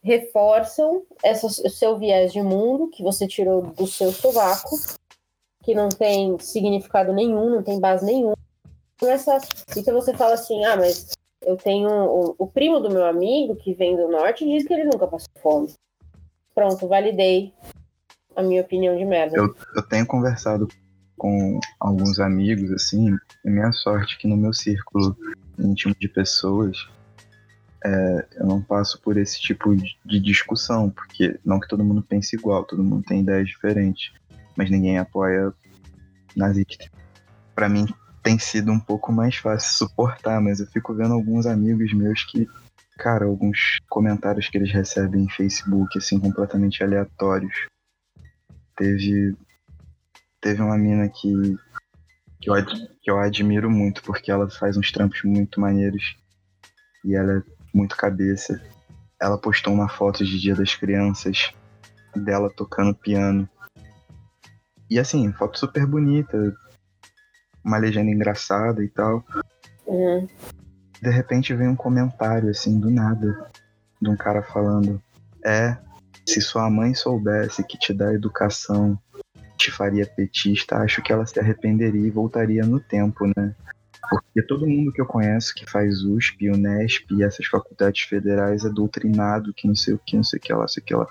[0.02, 4.80] reforçam essa, o seu viés de mundo que você tirou do seu sovaco
[5.62, 8.38] que não tem significado nenhum, não tem base nenhuma.
[9.04, 9.38] Essa,
[9.76, 11.12] então você fala assim, ah, mas
[11.42, 14.86] eu tenho o, o, primo do meu amigo que vem do norte diz que ele
[14.86, 15.74] nunca passou fome.
[16.56, 17.54] Pronto, validei
[18.40, 19.38] a minha opinião de merda.
[19.38, 20.68] Eu, eu tenho conversado
[21.18, 25.18] com alguns amigos, assim, e minha sorte é que no meu círculo
[25.58, 26.78] íntimo de pessoas
[27.84, 32.36] é, eu não passo por esse tipo de, discussão, porque não que todo mundo pense
[32.36, 34.12] igual, todo mundo tem ideias diferentes
[34.60, 35.54] mas ninguém apoia
[36.36, 36.92] nazista.
[37.56, 37.88] Para mim
[38.22, 42.46] tem sido um pouco mais fácil suportar, mas eu fico vendo alguns amigos meus que,
[42.98, 47.68] cara, alguns comentários que eles recebem em Facebook, assim, completamente aleatórios.
[48.80, 49.36] Teve.
[50.42, 51.58] Teve uma mina que
[52.40, 52.56] que eu,
[53.02, 56.18] que eu admiro muito, porque ela faz uns trampos muito maneiros.
[57.04, 57.44] E ela é
[57.74, 58.62] muito cabeça.
[59.22, 61.54] Ela postou uma foto de Dia das Crianças
[62.16, 63.48] dela tocando piano.
[64.90, 66.56] E assim, foto super bonita,
[67.64, 69.24] uma legenda engraçada e tal.
[69.86, 70.26] Uhum.
[71.02, 73.52] De repente vem um comentário, assim, do nada,
[74.02, 75.02] de um cara falando:
[75.46, 75.78] É,
[76.30, 79.00] se sua mãe soubesse que te dá educação
[79.58, 83.54] te faria petista, acho que ela se arrependeria e voltaria no tempo, né?
[84.10, 88.70] Porque todo mundo que eu conheço que faz USP, UNESP e essas faculdades federais é
[88.70, 91.08] doutrinado que não sei o que, não sei o que lá, sei o que lá.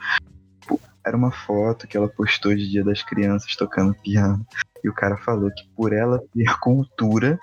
[1.05, 4.45] Era uma foto que ela postou de Dia das Crianças tocando piano.
[4.83, 7.39] E o cara falou que por ela ter cultura,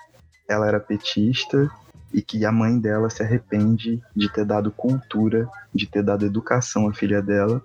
[0.48, 1.70] ela era petista
[2.16, 6.88] e que a mãe dela se arrepende de ter dado cultura, de ter dado educação
[6.88, 7.62] à filha dela.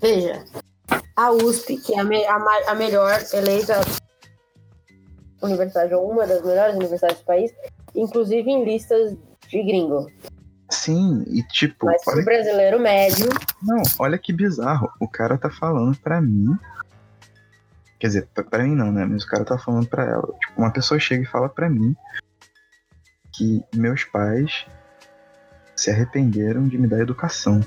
[0.00, 0.44] Veja,
[1.14, 2.36] a USP, que é a, me, a,
[2.66, 3.80] a melhor eleita
[5.40, 7.52] universidade, ou uma das melhores universidades do país,
[7.94, 9.16] inclusive em listas
[9.48, 10.10] de gringo.
[10.68, 11.86] Sim, e tipo.
[11.86, 13.28] Mas o brasileiro médio.
[13.62, 14.90] Não, olha que bizarro.
[15.00, 16.56] O cara tá falando pra mim.
[18.00, 19.04] Quer dizer, pra mim não, né?
[19.04, 20.28] Mas o cara tá falando pra ela.
[20.40, 21.94] Tipo, uma pessoa chega e fala pra mim
[23.40, 24.66] que meus pais
[25.74, 27.60] se arrependeram de me dar educação.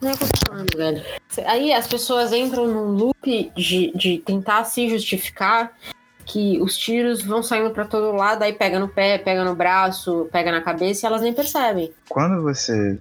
[0.00, 1.02] Não é o que eu tô falando, velho.
[1.44, 5.76] Aí as pessoas entram num loop de, de tentar se justificar
[6.24, 10.28] que os tiros vão saindo para todo lado, aí pega no pé, pega no braço,
[10.30, 11.92] pega na cabeça e elas nem percebem.
[12.08, 13.00] Quando você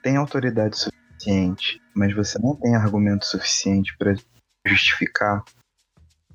[0.00, 4.14] tem autoridade suficiente, mas você não tem argumento suficiente para
[4.64, 5.42] justificar,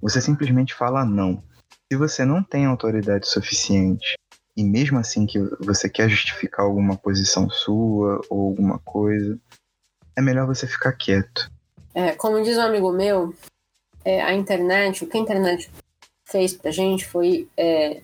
[0.01, 1.41] você simplesmente fala não.
[1.91, 4.15] Se você não tem autoridade suficiente
[4.55, 9.37] e mesmo assim que você quer justificar alguma posição sua ou alguma coisa,
[10.15, 11.51] é melhor você ficar quieto.
[11.93, 13.35] É, como diz um amigo meu,
[14.05, 15.69] é, a internet, o que a internet
[16.23, 18.01] fez pra gente foi, é,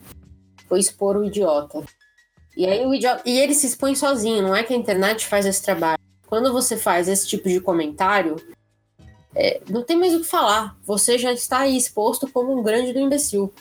[0.68, 1.82] foi expor o idiota.
[2.58, 3.24] E aí o idiota.
[3.26, 5.98] E ele se expõe sozinho, não é que a internet faz esse trabalho.
[6.26, 8.36] Quando você faz esse tipo de comentário,
[9.34, 10.78] é, não tem mais o que falar.
[10.84, 13.54] Você já está aí exposto como um grande do imbecil.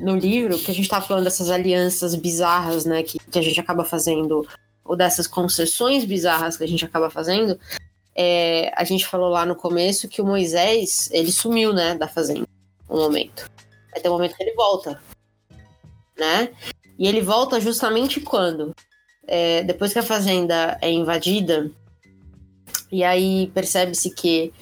[0.00, 3.60] No livro, que a gente está falando dessas alianças bizarras, né, que, que a gente
[3.60, 4.48] acaba fazendo,
[4.82, 7.60] ou dessas concessões bizarras que a gente acaba fazendo,
[8.14, 12.48] é, a gente falou lá no começo que o Moisés, ele sumiu, né, da fazenda,
[12.88, 13.48] um momento.
[14.02, 14.98] Ter um momento que ele volta,
[16.16, 16.50] né?
[16.98, 18.74] E ele volta justamente quando?
[19.26, 21.70] É, depois que a fazenda é invadida,
[22.90, 24.52] e aí percebe-se que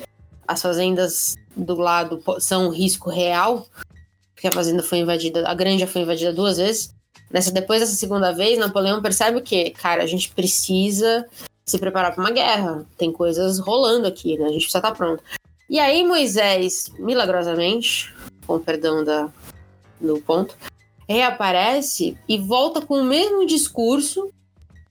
[0.46, 3.66] as fazendas do lado são um risco real,
[4.38, 6.94] porque a fazenda foi invadida, a granja foi invadida duas vezes.
[7.28, 11.26] Nessa, depois dessa segunda vez, Napoleão percebe que, cara, a gente precisa
[11.66, 12.86] se preparar para uma guerra.
[12.96, 14.44] Tem coisas rolando aqui, né?
[14.44, 15.20] A gente precisa estar tá pronto.
[15.68, 18.14] E aí Moisés, milagrosamente,
[18.46, 19.28] com perdão da,
[20.00, 20.54] do ponto,
[21.08, 24.32] reaparece e volta com o mesmo discurso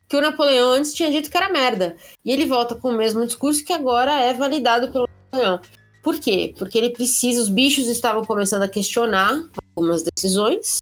[0.10, 1.96] que o Napoleão antes tinha dito que era merda.
[2.24, 5.62] E ele volta com o mesmo discurso que agora é validado pelo Napoleão.
[6.08, 6.54] Por quê?
[6.58, 9.44] Porque ele precisa, os bichos estavam começando a questionar
[9.76, 10.80] algumas decisões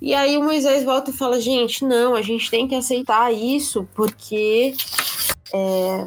[0.00, 3.86] e aí o Moisés volta e fala: gente, não, a gente tem que aceitar isso,
[3.94, 4.74] porque
[5.52, 6.06] é,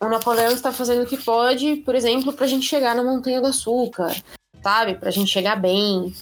[0.00, 3.40] o Napoleão está fazendo o que pode, por exemplo, para a gente chegar na Montanha
[3.40, 4.12] do Açúcar,
[4.60, 4.96] sabe?
[4.96, 6.12] Para a gente chegar bem.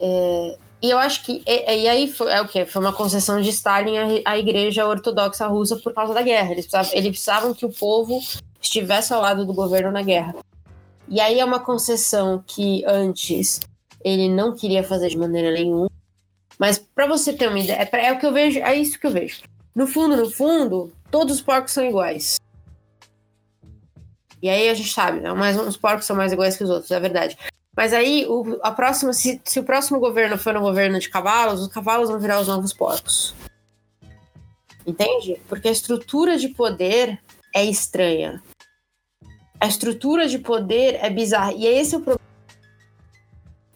[0.00, 1.42] É, e eu acho que.
[1.46, 2.64] E, e aí foi, é o quê?
[2.64, 6.52] Foi uma concessão de Stalin à, à igreja ortodoxa russa por causa da guerra.
[6.52, 8.22] Eles precisavam, eles precisavam que o povo
[8.66, 10.34] estivesse ao lado do governo na guerra.
[11.08, 13.60] E aí é uma concessão que antes
[14.04, 15.88] ele não queria fazer de maneira nenhuma.
[16.58, 19.06] Mas para você ter uma ideia, é, é, o que eu vejo, é isso que
[19.06, 19.42] eu vejo.
[19.74, 22.36] No fundo, no fundo, todos os porcos são iguais.
[24.42, 25.32] E aí a gente sabe, né?
[25.32, 27.36] Mas uns porcos são mais iguais que os outros, é verdade.
[27.76, 31.60] Mas aí, o, a próxima, se, se o próximo governo for um governo de cavalos,
[31.60, 33.34] os cavalos vão virar os novos porcos.
[34.86, 35.40] Entende?
[35.48, 37.20] Porque a estrutura de poder
[37.54, 38.42] é estranha.
[39.60, 41.52] A estrutura de poder é bizarra.
[41.52, 42.26] E esse é o problema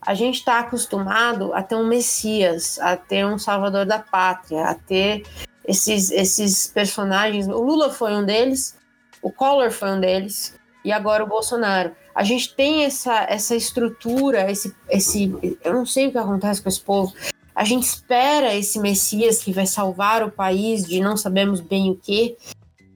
[0.00, 4.74] a gente está acostumado a ter um Messias, a ter um Salvador da Pátria, a
[4.74, 5.24] ter
[5.64, 7.46] esses, esses personagens.
[7.46, 8.76] O Lula foi um deles,
[9.22, 11.92] o Collor foi um deles, e agora o Bolsonaro.
[12.14, 15.58] A gente tem essa, essa estrutura, esse, esse.
[15.62, 17.12] Eu não sei o que acontece com esse povo.
[17.54, 21.96] A gente espera esse Messias que vai salvar o país de não sabemos bem o
[21.96, 22.36] que.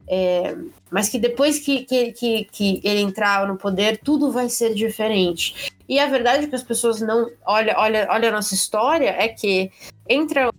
[0.06, 0.54] É,
[0.90, 5.72] mas que depois que, que, que, que, ele entrar no poder, tudo vai ser diferente.
[5.88, 7.30] E a verdade é que as pessoas não.
[7.44, 9.70] Olha, olha, olha a nossa história, é que
[10.08, 10.50] entra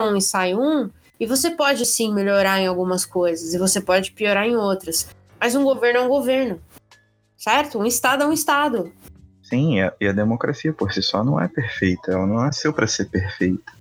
[0.00, 4.12] um e sai um, e você pode sim melhorar em algumas coisas, e você pode
[4.12, 5.08] piorar em outras.
[5.40, 6.60] Mas um governo é um governo.
[7.36, 7.78] Certo?
[7.78, 8.92] Um Estado é um Estado.
[9.42, 13.06] Sim, e a democracia por si só não é perfeita, ela não nasceu para ser
[13.06, 13.77] perfeita.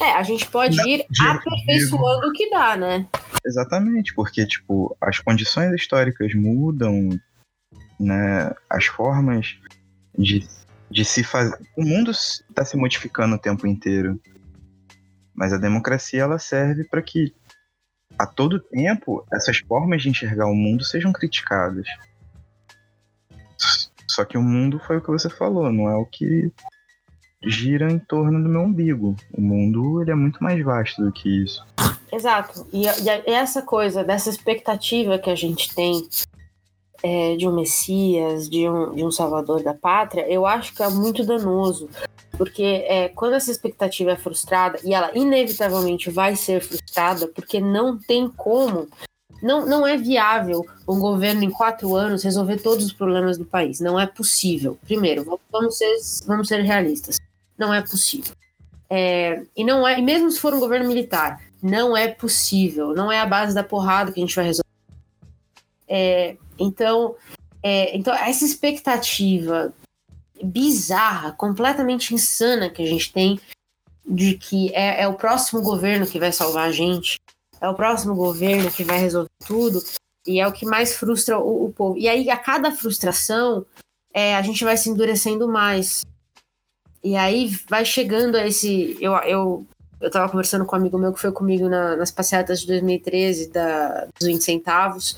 [0.00, 3.06] É, a gente pode ir aperfeiçoando o que dá, né?
[3.44, 7.08] Exatamente, porque, tipo, as condições históricas mudam,
[7.98, 8.52] né?
[8.70, 9.58] As formas
[10.16, 10.46] de,
[10.90, 11.58] de se fazer.
[11.76, 14.20] O mundo está se modificando o tempo inteiro.
[15.34, 17.34] Mas a democracia, ela serve para que,
[18.18, 21.86] a todo tempo, essas formas de enxergar o mundo sejam criticadas.
[24.08, 26.52] Só que o mundo foi o que você falou, não é o que
[27.42, 29.16] gira em torno do meu umbigo.
[29.32, 31.64] O mundo ele é muito mais vasto do que isso.
[32.12, 32.66] Exato.
[32.72, 36.08] E, e essa coisa, dessa expectativa que a gente tem
[37.02, 40.88] é, de um Messias, de um, de um Salvador da pátria, eu acho que é
[40.88, 41.88] muito danoso.
[42.36, 47.98] Porque é, quando essa expectativa é frustrada, e ela inevitavelmente vai ser frustrada, porque não
[47.98, 48.88] tem como
[49.42, 53.80] não, não é viável um governo em quatro anos resolver todos os problemas do país.
[53.80, 54.76] Não é possível.
[54.84, 55.96] Primeiro, vamos ser,
[56.26, 57.18] vamos ser realistas.
[57.58, 58.34] Não é possível.
[58.88, 62.94] É, e não é, e mesmo se for um governo militar, não é possível.
[62.94, 64.68] Não é a base da porrada que a gente vai resolver.
[65.86, 67.16] É, então,
[67.62, 69.72] é, então, essa expectativa
[70.42, 73.40] bizarra, completamente insana que a gente tem
[74.06, 77.18] de que é, é o próximo governo que vai salvar a gente,
[77.60, 79.82] é o próximo governo que vai resolver tudo,
[80.26, 81.98] e é o que mais frustra o, o povo.
[81.98, 83.66] E aí, a cada frustração,
[84.14, 86.04] é, a gente vai se endurecendo mais.
[87.08, 88.98] E aí vai chegando a esse.
[89.00, 89.66] Eu, eu,
[89.98, 93.50] eu tava conversando com um amigo meu que foi comigo na, nas passeatas de 2013
[93.50, 95.16] da, dos 20 centavos.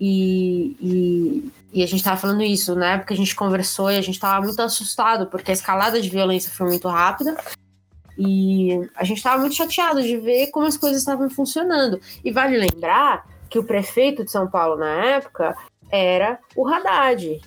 [0.00, 2.74] E, e, e, a gente tava falando isso.
[2.74, 6.10] Na época a gente conversou e a gente tava muito assustado, porque a escalada de
[6.10, 7.36] violência foi muito rápida.
[8.18, 12.00] E a gente estava muito chateado de ver como as coisas estavam funcionando.
[12.24, 15.56] E vale lembrar que o prefeito de São Paulo na época
[15.88, 17.40] era o Haddad.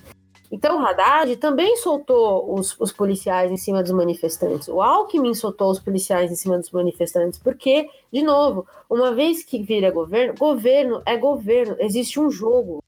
[0.50, 4.68] Então o Haddad também soltou os, os, policiais em cima dos manifestantes.
[4.68, 9.62] O Alckmin soltou os policiais em cima dos manifestantes, porque, de novo, uma vez que
[9.62, 12.82] vira governo, governo é governo, existe um jogo,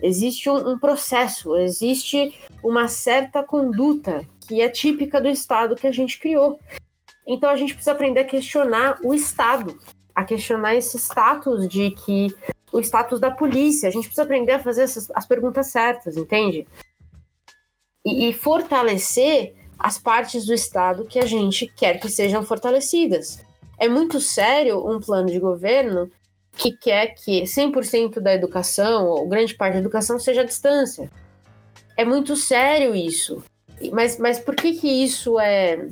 [0.00, 5.92] existe um, um processo, existe uma certa conduta que é típica do Estado que a
[5.92, 6.58] gente criou.
[7.26, 9.76] Então a gente precisa aprender a questionar o Estado,
[10.14, 12.34] a questionar esse status de que
[12.72, 13.88] o status da polícia.
[13.88, 16.66] A gente precisa aprender a fazer essas, as perguntas certas, entende?
[18.04, 23.44] E, e fortalecer as partes do Estado que a gente quer que sejam fortalecidas.
[23.78, 26.10] É muito sério um plano de governo
[26.52, 31.08] que quer que 100% da educação, ou grande parte da educação, seja à distância.
[31.96, 33.42] É muito sério isso.
[33.92, 35.88] Mas, mas por que, que isso é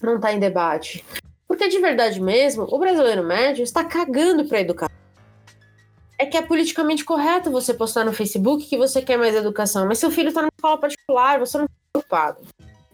[0.00, 1.04] não está em debate?
[1.48, 4.99] Porque de verdade mesmo, o brasileiro médio está cagando para a educação.
[6.20, 9.98] É que é politicamente correto você postar no Facebook que você quer mais educação, mas
[9.98, 12.40] seu filho está numa escola particular, você não está preocupado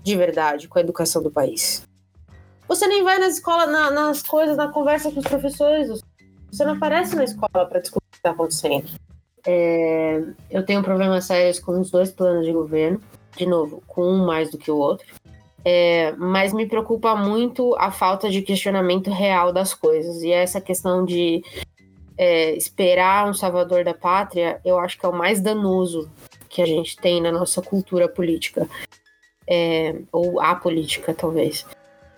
[0.01, 1.83] de verdade com a educação do país.
[2.69, 6.01] Você nem vai nas escolas, na, nas coisas, na conversa com os professores.
[6.53, 8.89] Você não aparece na escola para discutir o que está acontecendo.
[9.45, 13.01] É, eu tenho problemas sérios com os dois planos de governo.
[13.37, 15.05] De novo, com um mais do que o outro.
[15.65, 20.23] É, mas me preocupa muito a falta de questionamento real das coisas.
[20.23, 21.43] E essa questão de
[22.19, 26.11] é, esperar um salvador da pátria, eu acho que é o mais danoso
[26.49, 28.69] que a gente tem na nossa cultura política.
[29.49, 31.65] É, ou a política, talvez.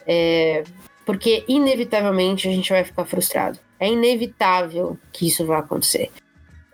[0.06, 0.64] É,
[1.04, 3.58] porque, inevitavelmente, a gente vai ficar frustrado.
[3.78, 6.10] É inevitável que isso vá acontecer.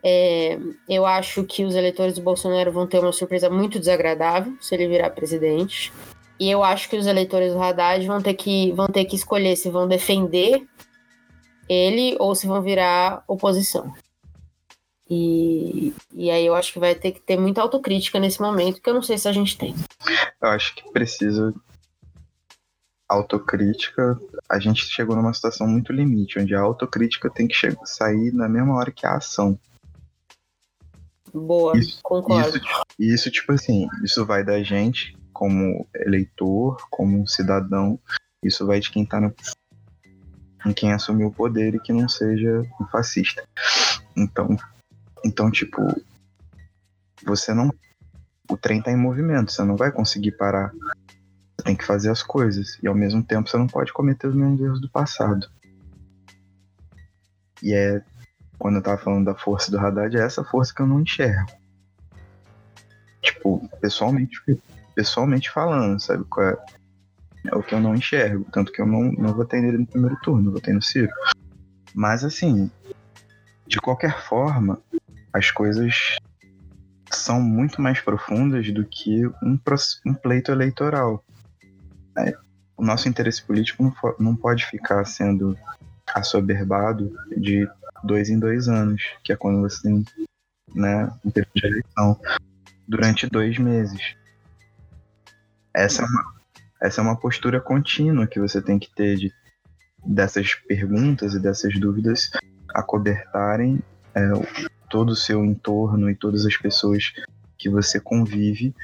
[0.03, 4.75] É, eu acho que os eleitores do Bolsonaro vão ter uma surpresa muito desagradável se
[4.75, 5.93] ele virar presidente.
[6.39, 9.57] E eu acho que os eleitores do Haddad vão ter que, vão ter que escolher
[9.57, 10.67] se vão defender
[11.69, 13.93] ele ou se vão virar oposição.
[15.09, 18.89] E, e aí eu acho que vai ter que ter muita autocrítica nesse momento, que
[18.89, 19.75] eu não sei se a gente tem.
[20.41, 21.55] Eu acho que precisa
[23.09, 24.19] autocrítica.
[24.49, 27.55] A gente chegou numa situação muito limite, onde a autocrítica tem que
[27.85, 29.59] sair na mesma hora que a ação.
[31.33, 32.57] Boa, isso, concordo.
[32.57, 37.99] Isso, isso, tipo assim, isso vai da gente como eleitor, como cidadão,
[38.43, 39.35] isso vai de quem tá no,
[40.65, 43.47] em quem assumiu o poder e que não seja um fascista.
[44.17, 44.57] Então,
[45.25, 45.81] então tipo,
[47.25, 47.71] você não
[48.51, 50.73] o trem tá em movimento, você não vai conseguir parar.
[50.73, 54.35] Você tem que fazer as coisas e ao mesmo tempo você não pode cometer os
[54.35, 55.49] mesmos erros do passado.
[57.63, 58.03] E é
[58.59, 61.51] quando eu tava falando da força do Haddad, é essa força que eu não enxergo.
[63.21, 64.41] Tipo, pessoalmente,
[64.95, 66.25] pessoalmente falando, sabe?
[66.25, 66.57] Qual é,
[67.45, 68.47] é o que eu não enxergo.
[68.53, 71.13] Tanto que eu não, não votei nele no primeiro turno, votei no Ciro.
[71.95, 72.71] Mas assim,
[73.67, 74.81] de qualquer forma,
[75.33, 76.17] as coisas
[77.11, 79.59] são muito mais profundas do que um,
[80.07, 81.25] um pleito eleitoral.
[82.19, 82.37] É,
[82.77, 85.57] o nosso interesse político não, não pode ficar sendo
[86.13, 87.69] assoberbado de
[88.03, 90.05] dois em dois anos, que é quando você tem
[90.75, 92.21] né, um período de eleição,
[92.87, 94.15] durante dois meses.
[95.73, 96.34] Essa é uma,
[96.85, 99.33] essa é uma postura contínua que você tem que ter de,
[100.05, 102.31] dessas perguntas e dessas dúvidas
[102.75, 103.81] acobertarem
[104.15, 104.21] é,
[104.91, 107.15] todo o seu entorno e todas as pessoas
[107.57, 108.75] que você convive,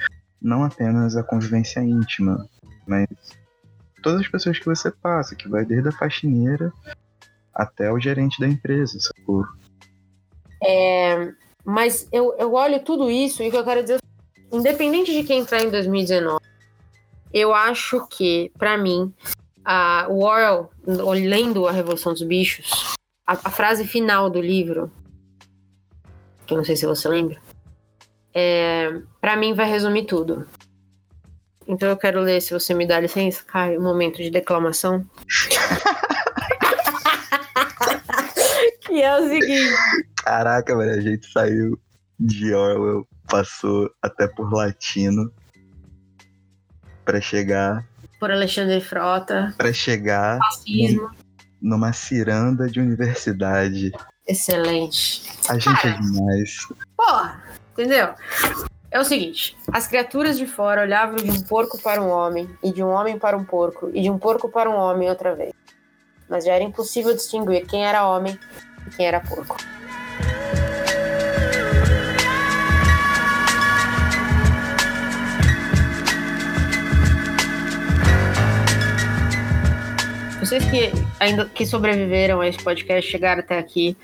[0.41, 2.49] não apenas a convivência íntima,
[2.87, 3.07] mas
[4.03, 6.73] todas as pessoas que você passa, que vai desde a faxineira
[7.55, 9.45] até o gerente da empresa, sacou?
[10.65, 11.35] É,
[11.67, 14.01] mas eu, eu olho tudo isso e o que eu quero dizer,
[14.51, 16.50] independente de quem entrar em 2019,
[17.33, 19.15] eu acho que, para mim,
[19.65, 22.95] a, o Orwell, lendo A Revolução dos Bichos,
[23.27, 24.91] a, a, frase final do livro,
[26.47, 27.41] que eu não sei se você lembra,
[28.35, 30.47] é, para mim vai resumir tudo.
[31.67, 35.07] Então eu quero ler, se você me dá licença, Caio, um momento de declamação.
[38.81, 39.73] que é o seguinte.
[40.17, 41.79] Caraca, velho, a gente saiu
[42.19, 45.33] de Orwell, passou até por latino
[47.11, 47.85] para chegar.
[48.21, 49.53] Por Alexandre Frota.
[49.59, 50.39] Para chegar.
[50.39, 51.11] Fascismo.
[51.61, 53.91] Numa ciranda de universidade.
[54.27, 55.29] Excelente.
[55.49, 56.69] A gente é Cara, é demais.
[56.97, 57.43] Porra,
[57.73, 58.15] entendeu?
[58.93, 62.73] É o seguinte: as criaturas de fora olhavam de um porco para um homem, e
[62.73, 65.53] de um homem para um porco, e de um porco para um homem outra vez.
[66.29, 68.39] Mas já era impossível distinguir quem era homem
[68.87, 69.57] e quem era porco.
[80.41, 80.91] Vocês que
[81.21, 83.95] ainda que sobreviveram a esse podcast, chegaram até aqui,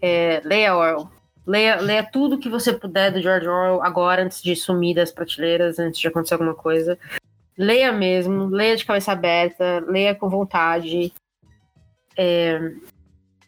[0.00, 1.10] é, leia Orwell.
[1.46, 5.78] Leia, leia tudo que você puder do George Orwell agora, antes de sumir das prateleiras,
[5.78, 6.98] antes de acontecer alguma coisa.
[7.56, 11.14] Leia mesmo, leia de cabeça aberta, leia com vontade.
[12.14, 12.72] É,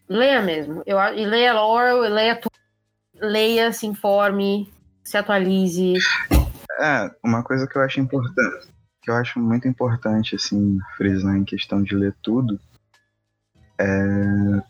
[0.09, 0.83] leia mesmo.
[0.87, 2.53] Eu, e leia Orwell, e leia tudo.
[3.21, 4.73] Leia, se informe,
[5.05, 5.95] se atualize.
[6.81, 8.76] É, uma coisa que eu acho importante
[9.07, 12.59] que eu acho muito importante, assim, frisar em questão de ler tudo,
[13.79, 14.61] é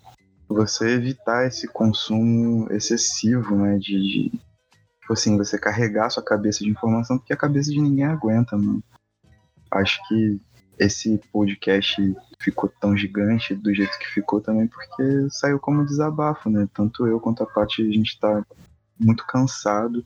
[0.46, 4.30] você evitar esse consumo excessivo, né, de, de
[5.00, 8.84] tipo assim, você carregar sua cabeça de informação, porque a cabeça de ninguém aguenta, mano.
[9.70, 10.38] Acho que
[10.78, 11.96] esse podcast
[12.38, 16.68] ficou tão gigante do jeito que ficou também porque saiu como desabafo, né?
[16.74, 18.44] Tanto eu quanto a Paty, a gente tá
[19.00, 20.04] muito cansado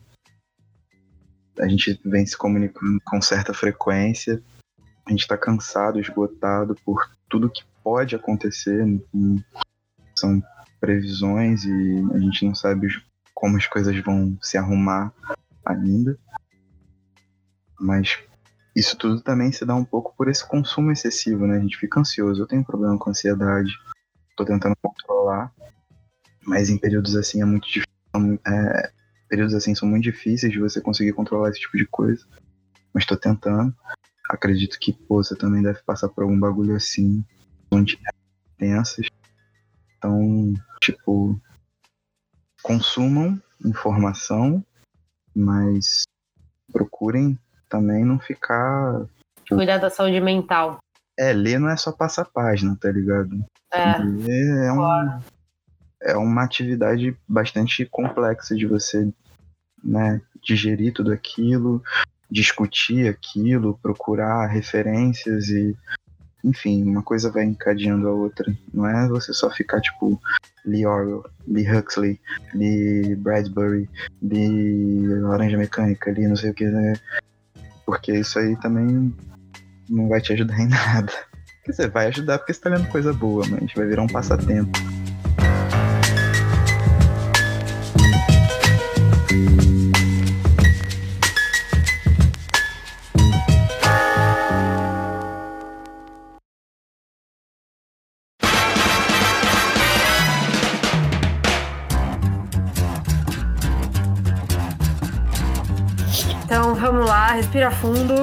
[1.61, 4.41] a gente vem se comunicando com certa frequência.
[5.05, 8.83] A gente está cansado, esgotado por tudo que pode acontecer.
[10.15, 10.41] São
[10.79, 12.87] previsões e a gente não sabe
[13.33, 15.13] como as coisas vão se arrumar
[15.63, 16.17] ainda.
[17.79, 18.17] Mas
[18.75, 21.57] isso tudo também se dá um pouco por esse consumo excessivo, né?
[21.57, 22.41] A gente fica ansioso.
[22.41, 23.71] Eu tenho problema com ansiedade,
[24.35, 25.51] tô tentando controlar,
[26.43, 27.85] mas em períodos assim é muito difícil.
[28.47, 28.91] É,
[29.31, 32.27] períodos assim são muito difíceis de você conseguir controlar esse tipo de coisa.
[32.93, 33.73] Mas tô tentando.
[34.29, 37.23] Acredito que, pô, você também deve passar por algum bagulho assim,
[37.71, 37.97] onde
[38.57, 39.07] tensas.
[39.97, 41.39] Então, tipo,
[42.61, 44.63] consumam informação,
[45.33, 46.03] mas
[46.69, 47.39] procurem
[47.69, 49.05] também não ficar.
[49.43, 50.79] Tipo, Cuidar da saúde mental.
[51.17, 53.45] É, ler não é só passar página, tá ligado?
[53.71, 53.97] É.
[53.97, 55.21] Ler é um,
[56.01, 59.11] é uma atividade bastante complexa de você
[59.83, 61.81] né, digerir tudo aquilo,
[62.29, 65.75] discutir aquilo, procurar referências e
[66.43, 68.51] enfim, uma coisa vai encadeando a outra.
[68.73, 70.19] Não é você só ficar tipo
[70.65, 72.19] Lee Orwell, Lee Huxley,
[72.55, 73.87] Lee Bradbury,
[74.21, 76.93] Lee Laranja Mecânica, Lee não sei o que, né?
[77.85, 79.13] Porque isso aí também
[79.87, 81.13] não vai te ajudar em nada.
[81.63, 84.71] Quer dizer, vai ajudar porque você tá lendo coisa boa, mas vai virar um passatempo.
[107.61, 108.13] Respira fundo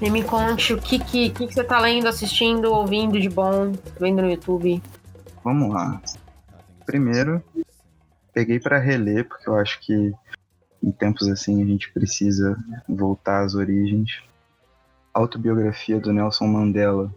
[0.00, 3.72] e me conte o que, que, que, que você tá lendo, assistindo, ouvindo de bom,
[4.00, 4.82] vendo no YouTube.
[5.44, 6.00] Vamos lá.
[6.84, 7.42] Primeiro,
[8.32, 10.12] peguei para reler, porque eu acho que
[10.82, 12.58] em tempos assim a gente precisa
[12.88, 14.22] voltar às origens.
[15.12, 17.14] Autobiografia do Nelson Mandela,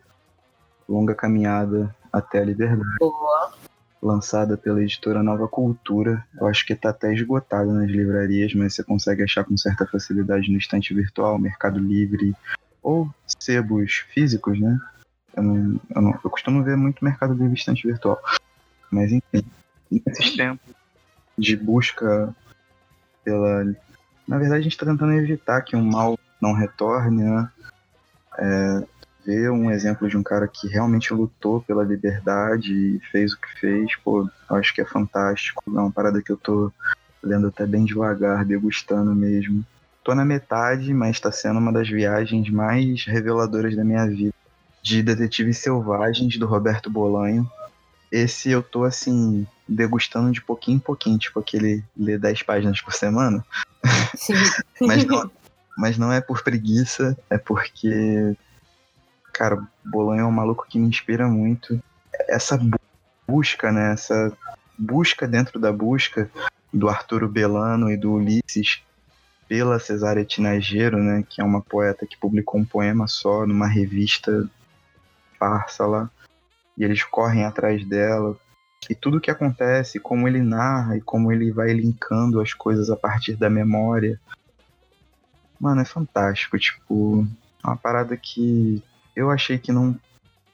[0.88, 2.98] Longa Caminhada até a Liberdade.
[3.00, 3.54] Boa.
[4.02, 6.24] Lançada pela editora Nova Cultura.
[6.40, 10.52] Eu acho que está até esgotada nas livrarias, mas você consegue achar com certa facilidade
[10.52, 12.36] no estante virtual, Mercado Livre
[12.82, 13.10] ou
[13.40, 14.80] sebos físicos, né?
[15.36, 18.20] Eu, não, eu, não, eu costumo ver muito Mercado Livre estante virtual.
[18.90, 19.44] Mas enfim,
[19.92, 20.74] nesses tempos
[21.38, 22.34] de busca
[23.24, 23.66] pela.
[24.28, 27.50] Na verdade, a gente está tentando evitar que um mal não retorne, né?
[28.38, 28.84] É,
[29.28, 33.60] ver um exemplo de um cara que realmente lutou pela liberdade e fez o que
[33.60, 35.62] fez, pô, acho que é fantástico.
[35.68, 36.72] É uma parada que eu tô
[37.22, 39.66] lendo até bem devagar, degustando mesmo.
[40.02, 44.34] Tô na metade, mas tá sendo uma das viagens mais reveladoras da minha vida.
[44.82, 47.46] De Detetives Selvagens, do Roberto Bolanho.
[48.10, 52.94] Esse eu tô, assim, degustando de pouquinho em pouquinho, tipo aquele ler 10 páginas por
[52.94, 53.46] semana.
[54.16, 54.36] Sim.
[54.80, 55.30] mas, não,
[55.78, 58.38] mas não é por preguiça, é porque
[59.38, 61.80] cara, Bolanho é um maluco que me inspira muito.
[62.28, 62.60] Essa
[63.28, 63.94] busca, né?
[63.94, 64.36] Essa
[64.78, 66.30] busca dentro da busca
[66.74, 68.82] do Arturo Belano e do Ulisses
[69.48, 71.24] pela Cesária Tinageiro, né?
[71.30, 74.50] Que é uma poeta que publicou um poema só numa revista
[75.40, 76.10] farsa lá.
[76.76, 78.36] E eles correm atrás dela.
[78.90, 82.90] E tudo o que acontece, como ele narra e como ele vai linkando as coisas
[82.90, 84.20] a partir da memória.
[85.60, 86.58] Mano, é fantástico.
[86.58, 87.28] Tipo,
[87.64, 88.84] é uma parada que
[89.18, 90.00] eu achei que não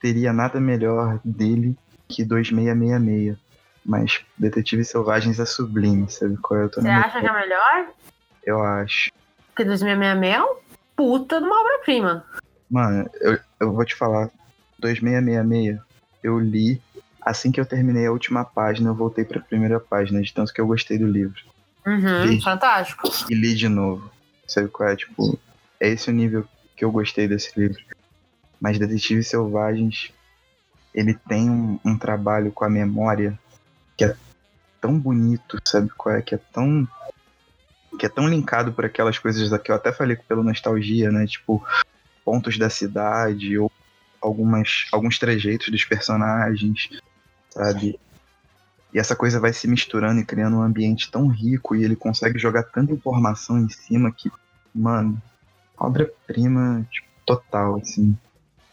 [0.02, 1.76] teria nada melhor dele
[2.08, 3.38] que 2666.
[3.86, 6.68] Mas Detetive Selvagens é sublime, sabe qual é?
[6.70, 7.88] Você acha que é melhor?
[8.46, 9.12] Eu acho.
[9.48, 10.56] Porque 2666 é um
[10.96, 12.26] puta de uma obra-prima.
[12.72, 14.30] Mano, eu, eu vou te falar.
[14.80, 15.82] 2666,
[16.24, 16.82] eu li.
[17.22, 20.62] Assim que eu terminei a última página, eu voltei pra primeira página, de tanto que
[20.62, 21.42] eu gostei do livro.
[21.86, 23.10] Uhum, li, fantástico.
[23.30, 24.10] E li de novo.
[24.48, 24.96] Sabe qual é?
[24.96, 25.38] Tipo,
[25.78, 26.46] é esse o nível
[26.76, 27.82] que eu gostei desse livro.
[28.64, 30.14] Mas Detetives Selvagens,
[30.96, 33.38] ele tem um, um, trabalho com a memória
[33.98, 34.16] que é
[34.80, 36.22] tão bonito, sabe qual é?
[36.22, 36.88] Que é tão
[38.00, 41.28] que é tão linkado por aquelas coisas que eu até falei pelo nostalgia, né?
[41.28, 41.62] Tipo,
[42.24, 43.70] pontos da cidade ou
[44.22, 46.90] algumas alguns trejeitos dos personagens,
[47.50, 48.00] sabe?
[48.94, 52.40] E essa coisa vai se misturando e criando um ambiente tão rico e ele consegue
[52.40, 54.32] jogar tanta informação em cima que,
[54.74, 55.22] mano,
[55.78, 58.18] obra-prima tipo, total, assim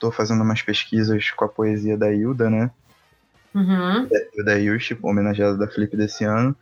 [0.01, 2.71] tô fazendo umas pesquisas com a poesia da Hilda, né?
[3.55, 4.09] Uhum.
[4.45, 6.57] Da Yushi, homenageada da Flip desse ano.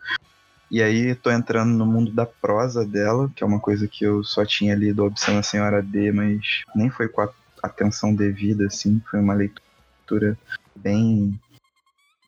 [0.70, 4.22] E aí tô entrando no mundo da prosa dela, que é uma coisa que eu
[4.24, 7.30] só tinha lido Obscena Senhora D, mas nem foi com a
[7.62, 9.00] atenção devida, assim.
[9.10, 10.36] Foi uma leitura
[10.76, 11.40] bem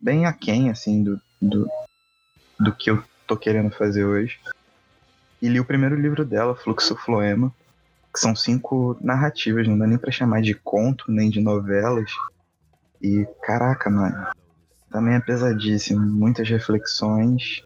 [0.00, 1.68] bem aquém, assim, do, do,
[2.58, 4.40] do que eu tô querendo fazer hoje.
[5.42, 7.52] E li o primeiro livro dela, Fluxo Floema,
[8.12, 12.10] que são cinco narrativas, não dá nem pra chamar de conto, nem de novelas.
[13.00, 14.26] E caraca, mano,
[14.90, 16.00] também é pesadíssimo.
[16.00, 17.64] Muitas reflexões,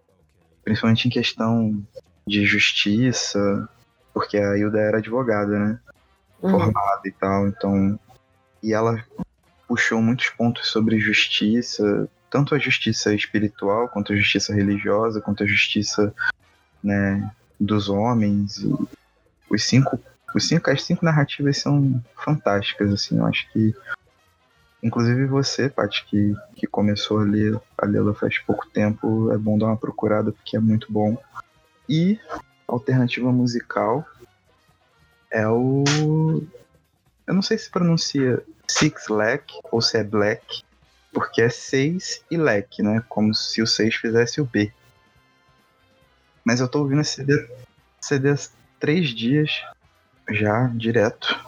[0.63, 1.83] principalmente em questão
[2.27, 3.67] de justiça,
[4.13, 5.79] porque a Hilda era advogada, né?
[6.41, 6.51] Uhum.
[6.51, 7.99] Formada e tal, então.
[8.61, 9.03] E ela
[9.67, 15.47] puxou muitos pontos sobre justiça, tanto a justiça espiritual, quanto a justiça religiosa, quanto a
[15.47, 16.13] justiça
[16.83, 18.57] né, dos homens.
[18.57, 18.73] E
[19.49, 19.99] os cinco
[20.35, 23.73] os cinco, as cinco narrativas são fantásticas, assim, eu acho que.
[24.83, 29.57] Inclusive você, Paty, que, que começou a ler a lê-la faz pouco tempo, é bom
[29.57, 31.17] dar uma procurada porque é muito bom.
[31.87, 32.19] E
[32.67, 34.05] alternativa musical
[35.31, 35.85] é o.
[37.25, 40.63] Eu não sei se pronuncia Six Lack ou se é Black,
[41.13, 43.01] porque é seis e Lack, né?
[43.07, 44.71] Como se o seis fizesse o B.
[46.43, 47.49] Mas eu tô ouvindo esse CD,
[48.01, 48.35] CD há
[48.79, 49.63] três dias
[50.29, 51.39] já direto.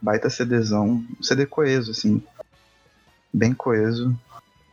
[0.00, 1.04] Baita CDzão.
[1.20, 2.22] CD coeso, assim.
[3.32, 4.18] Bem coeso.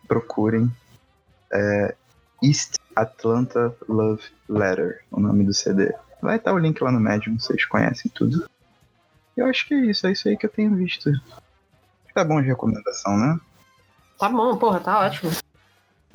[0.08, 0.72] Procurem.
[1.52, 1.96] É
[2.44, 5.94] East Atlanta Love Letter, o nome do CD.
[6.22, 8.50] Vai estar o link lá no Medium, vocês conhecem tudo.
[9.36, 11.12] Eu acho que é isso, é isso aí que eu tenho visto.
[12.14, 13.40] Tá bom de recomendação, né?
[14.20, 15.32] Tá bom, porra, tá ótimo.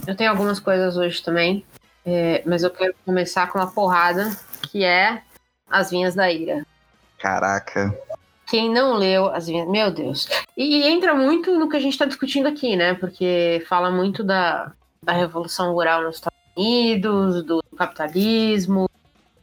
[0.07, 1.65] Eu tenho algumas coisas hoje também,
[2.05, 4.31] é, mas eu quero começar com uma porrada,
[4.71, 5.23] que é
[5.69, 6.65] As Vinhas da Ira.
[7.19, 7.97] Caraca.
[8.47, 9.69] Quem não leu as vinhas.
[9.69, 10.29] Meu Deus.
[10.57, 12.95] E, e entra muito no que a gente está discutindo aqui, né?
[12.95, 14.73] Porque fala muito da,
[15.03, 18.89] da Revolução Rural nos Estados Unidos, do capitalismo,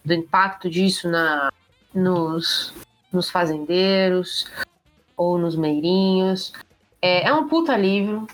[0.04, 1.52] do impacto disso na,
[1.94, 2.74] nos,
[3.12, 4.48] nos fazendeiros
[5.16, 6.52] ou nos meirinhos.
[7.02, 8.28] É, é um puta livro,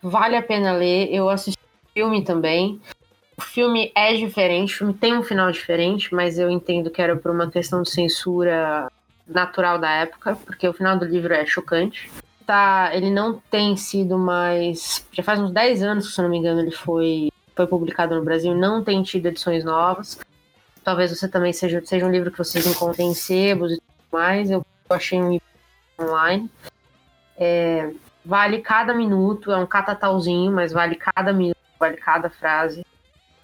[0.00, 1.12] vale a pena ler.
[1.12, 2.80] Eu assisti o filme também.
[3.42, 7.16] O filme é diferente, o filme tem um final diferente, mas eu entendo que era
[7.16, 8.90] por uma questão de censura
[9.26, 12.10] natural da época, porque o final do livro é chocante.
[12.46, 15.04] tá, ele não tem sido mais.
[15.12, 18.54] Já faz uns 10 anos, se não me engano, ele foi, foi publicado no Brasil,
[18.54, 20.18] não tem tido edições novas.
[20.84, 24.50] Talvez você também seja, seja um livro que vocês encontrem em sebos e tudo mais.
[24.50, 25.46] Eu achei um livro
[26.00, 26.48] online.
[27.36, 27.90] É,
[28.24, 32.84] vale cada minuto, é um catatalzinho, mas vale cada minuto, vale cada frase.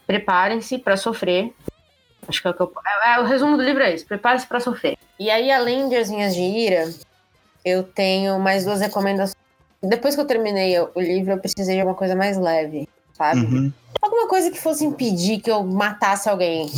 [0.08, 1.52] Preparem-se para sofrer.
[2.26, 2.72] Acho que é o que eu.
[3.04, 4.96] É, é, o resumo do livro é isso: prepare-se para sofrer.
[5.20, 6.90] E aí, além de As Minhas de Ira,
[7.62, 9.36] eu tenho mais duas recomendações.
[9.82, 13.40] Depois que eu terminei o livro, eu precisei de alguma coisa mais leve, sabe?
[13.40, 13.72] Uhum.
[14.00, 16.72] Alguma coisa que fosse impedir que eu matasse alguém.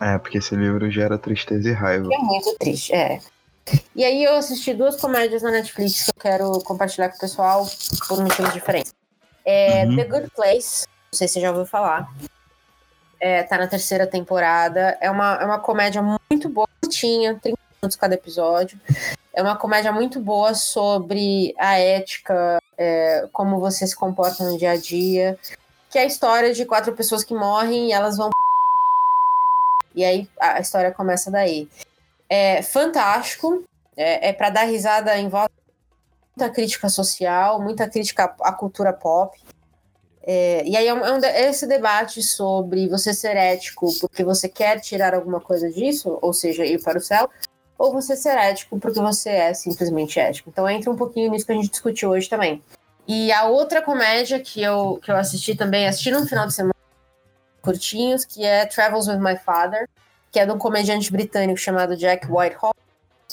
[0.00, 2.08] É, porque esse livro gera tristeza e raiva.
[2.12, 3.20] É muito triste, é.
[3.94, 7.66] E aí eu assisti duas comédias na Netflix que eu quero compartilhar com o pessoal
[8.06, 8.94] por motivos diferentes.
[9.44, 9.96] É uhum.
[9.96, 12.08] The Good Place, não sei se você já ouviu falar.
[13.24, 14.98] É, tá na terceira temporada.
[15.00, 18.80] É uma, é uma comédia muito boa, curtinha, 30 minutos cada episódio.
[19.32, 24.72] É uma comédia muito boa sobre a ética, é, como você se comporta no dia
[24.72, 25.38] a dia.
[25.88, 28.30] Que é a história de quatro pessoas que morrem e elas vão.
[29.94, 31.68] E aí a história começa daí
[32.32, 33.62] é fantástico,
[33.94, 35.52] é, é para dar risada em volta
[36.34, 39.38] muita crítica social, muita crítica à cultura pop.
[40.24, 44.22] É, e aí é, um, é, um, é, esse debate sobre você ser ético porque
[44.22, 47.28] você quer tirar alguma coisa disso, ou seja, ir para o céu,
[47.76, 50.48] ou você ser ético porque você é simplesmente ético.
[50.50, 52.62] Então entra um pouquinho nisso que a gente discutiu hoje também.
[53.06, 56.72] E a outra comédia que eu, que eu assisti também, assisti no final de semana
[57.60, 59.88] curtinhos, que é Travels with My Father,
[60.30, 62.74] que é de um comediante britânico chamado Jack Whitehall.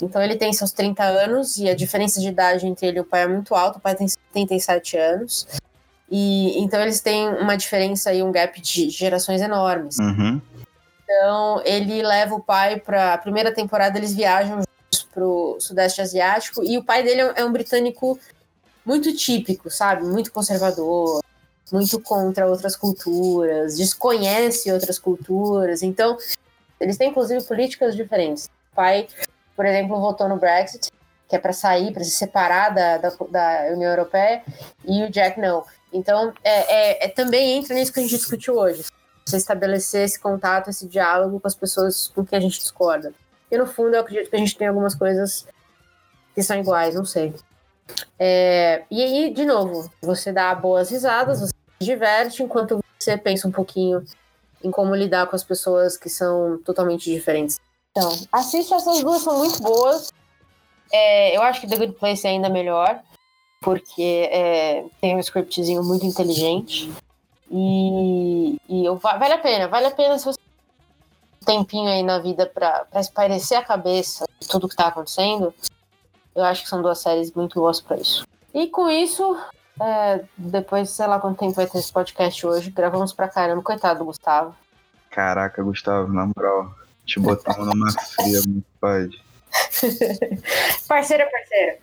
[0.02, 3.06] Então ele tem seus 30 anos e a diferença de idade entre ele e o
[3.06, 5.48] pai é muito alta, o pai tem 77 anos.
[6.11, 9.98] E então eles têm uma diferença e um gap de gerações enormes.
[9.99, 10.41] Uhum.
[11.03, 14.61] Então ele leva o pai para a primeira temporada eles viajam
[15.14, 18.19] para o sudeste asiático e o pai dele é um britânico
[18.86, 21.22] muito típico, sabe, muito conservador,
[21.72, 25.84] muito contra outras culturas, desconhece outras culturas.
[25.84, 26.18] Então
[26.80, 28.49] eles têm, inclusive, políticas diferentes.
[28.72, 29.07] O pai,
[29.56, 30.90] por exemplo, votou no Brexit,
[31.27, 34.41] que é para sair, para se separar da, da, da, União Europeia,
[34.86, 35.64] e o Jack não.
[35.91, 38.86] Então, é, é, é, também entra nisso que a gente discutiu hoje.
[39.26, 43.14] Você estabelecer esse contato, esse diálogo com as pessoas com quem a gente discorda.
[43.52, 45.48] E no fundo, eu acredito que a gente tem algumas coisas
[46.36, 47.34] que são iguais, não sei.
[48.18, 53.48] É, e aí, de novo, você dá boas risadas, você se diverte enquanto você pensa
[53.48, 54.06] um pouquinho
[54.64, 57.60] em como lidar com as pessoas que são totalmente diferentes.
[57.91, 60.11] Então, assiste essas duas, são muito boas.
[60.91, 63.02] É, eu acho que The Good Place é ainda melhor,
[63.61, 66.91] porque é, tem um scriptzinho muito inteligente.
[67.52, 70.40] E, e eu, vale a pena, vale a pena se você
[71.41, 75.53] um tempinho aí na vida para espairecer a cabeça de tudo que tá acontecendo.
[76.36, 78.27] Eu acho que são duas séries muito boas para isso.
[78.53, 79.38] E com isso,
[79.80, 82.72] é, depois, sei lá quanto tempo vai ter esse podcast hoje.
[82.72, 83.61] Gravamos pra caramba.
[83.61, 84.53] Coitado do Gustavo.
[85.10, 86.73] Caraca, Gustavo, na moral.
[87.06, 89.10] Te botamos numa fria, muito pai.
[90.88, 91.78] parceiro é parceiro.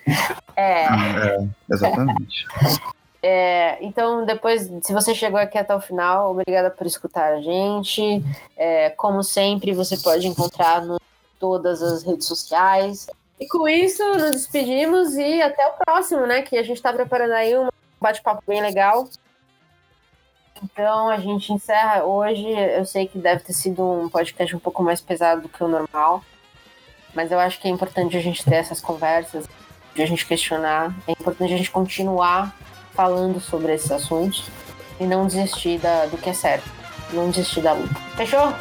[0.56, 0.84] É.
[0.84, 2.46] é exatamente.
[3.22, 8.22] É, então, depois, se você chegou aqui até o final, obrigada por escutar a gente.
[8.56, 10.96] É, como sempre, você pode encontrar em
[11.38, 13.06] todas as redes sociais.
[13.38, 16.42] E com isso, nos despedimos e até o próximo, né?
[16.42, 19.08] Que a gente está preparando aí uma bate-papo bem legal.
[20.62, 22.48] Então a gente encerra hoje.
[22.48, 25.68] Eu sei que deve ter sido um podcast um pouco mais pesado do que o
[25.68, 26.24] normal,
[27.16, 29.48] mas eu acho que é importante a gente ter essas conversas,
[29.94, 30.94] de a gente questionar.
[31.08, 32.54] É importante a gente continuar
[32.94, 34.44] falando sobre esses assuntos
[35.00, 36.70] e não desistir da, do que é certo,
[37.12, 37.94] não desistir da luta.
[38.16, 38.52] Fechou?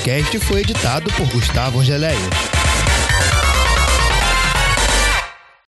[0.00, 2.69] Podcast foi editado por Gustavo Angeléia.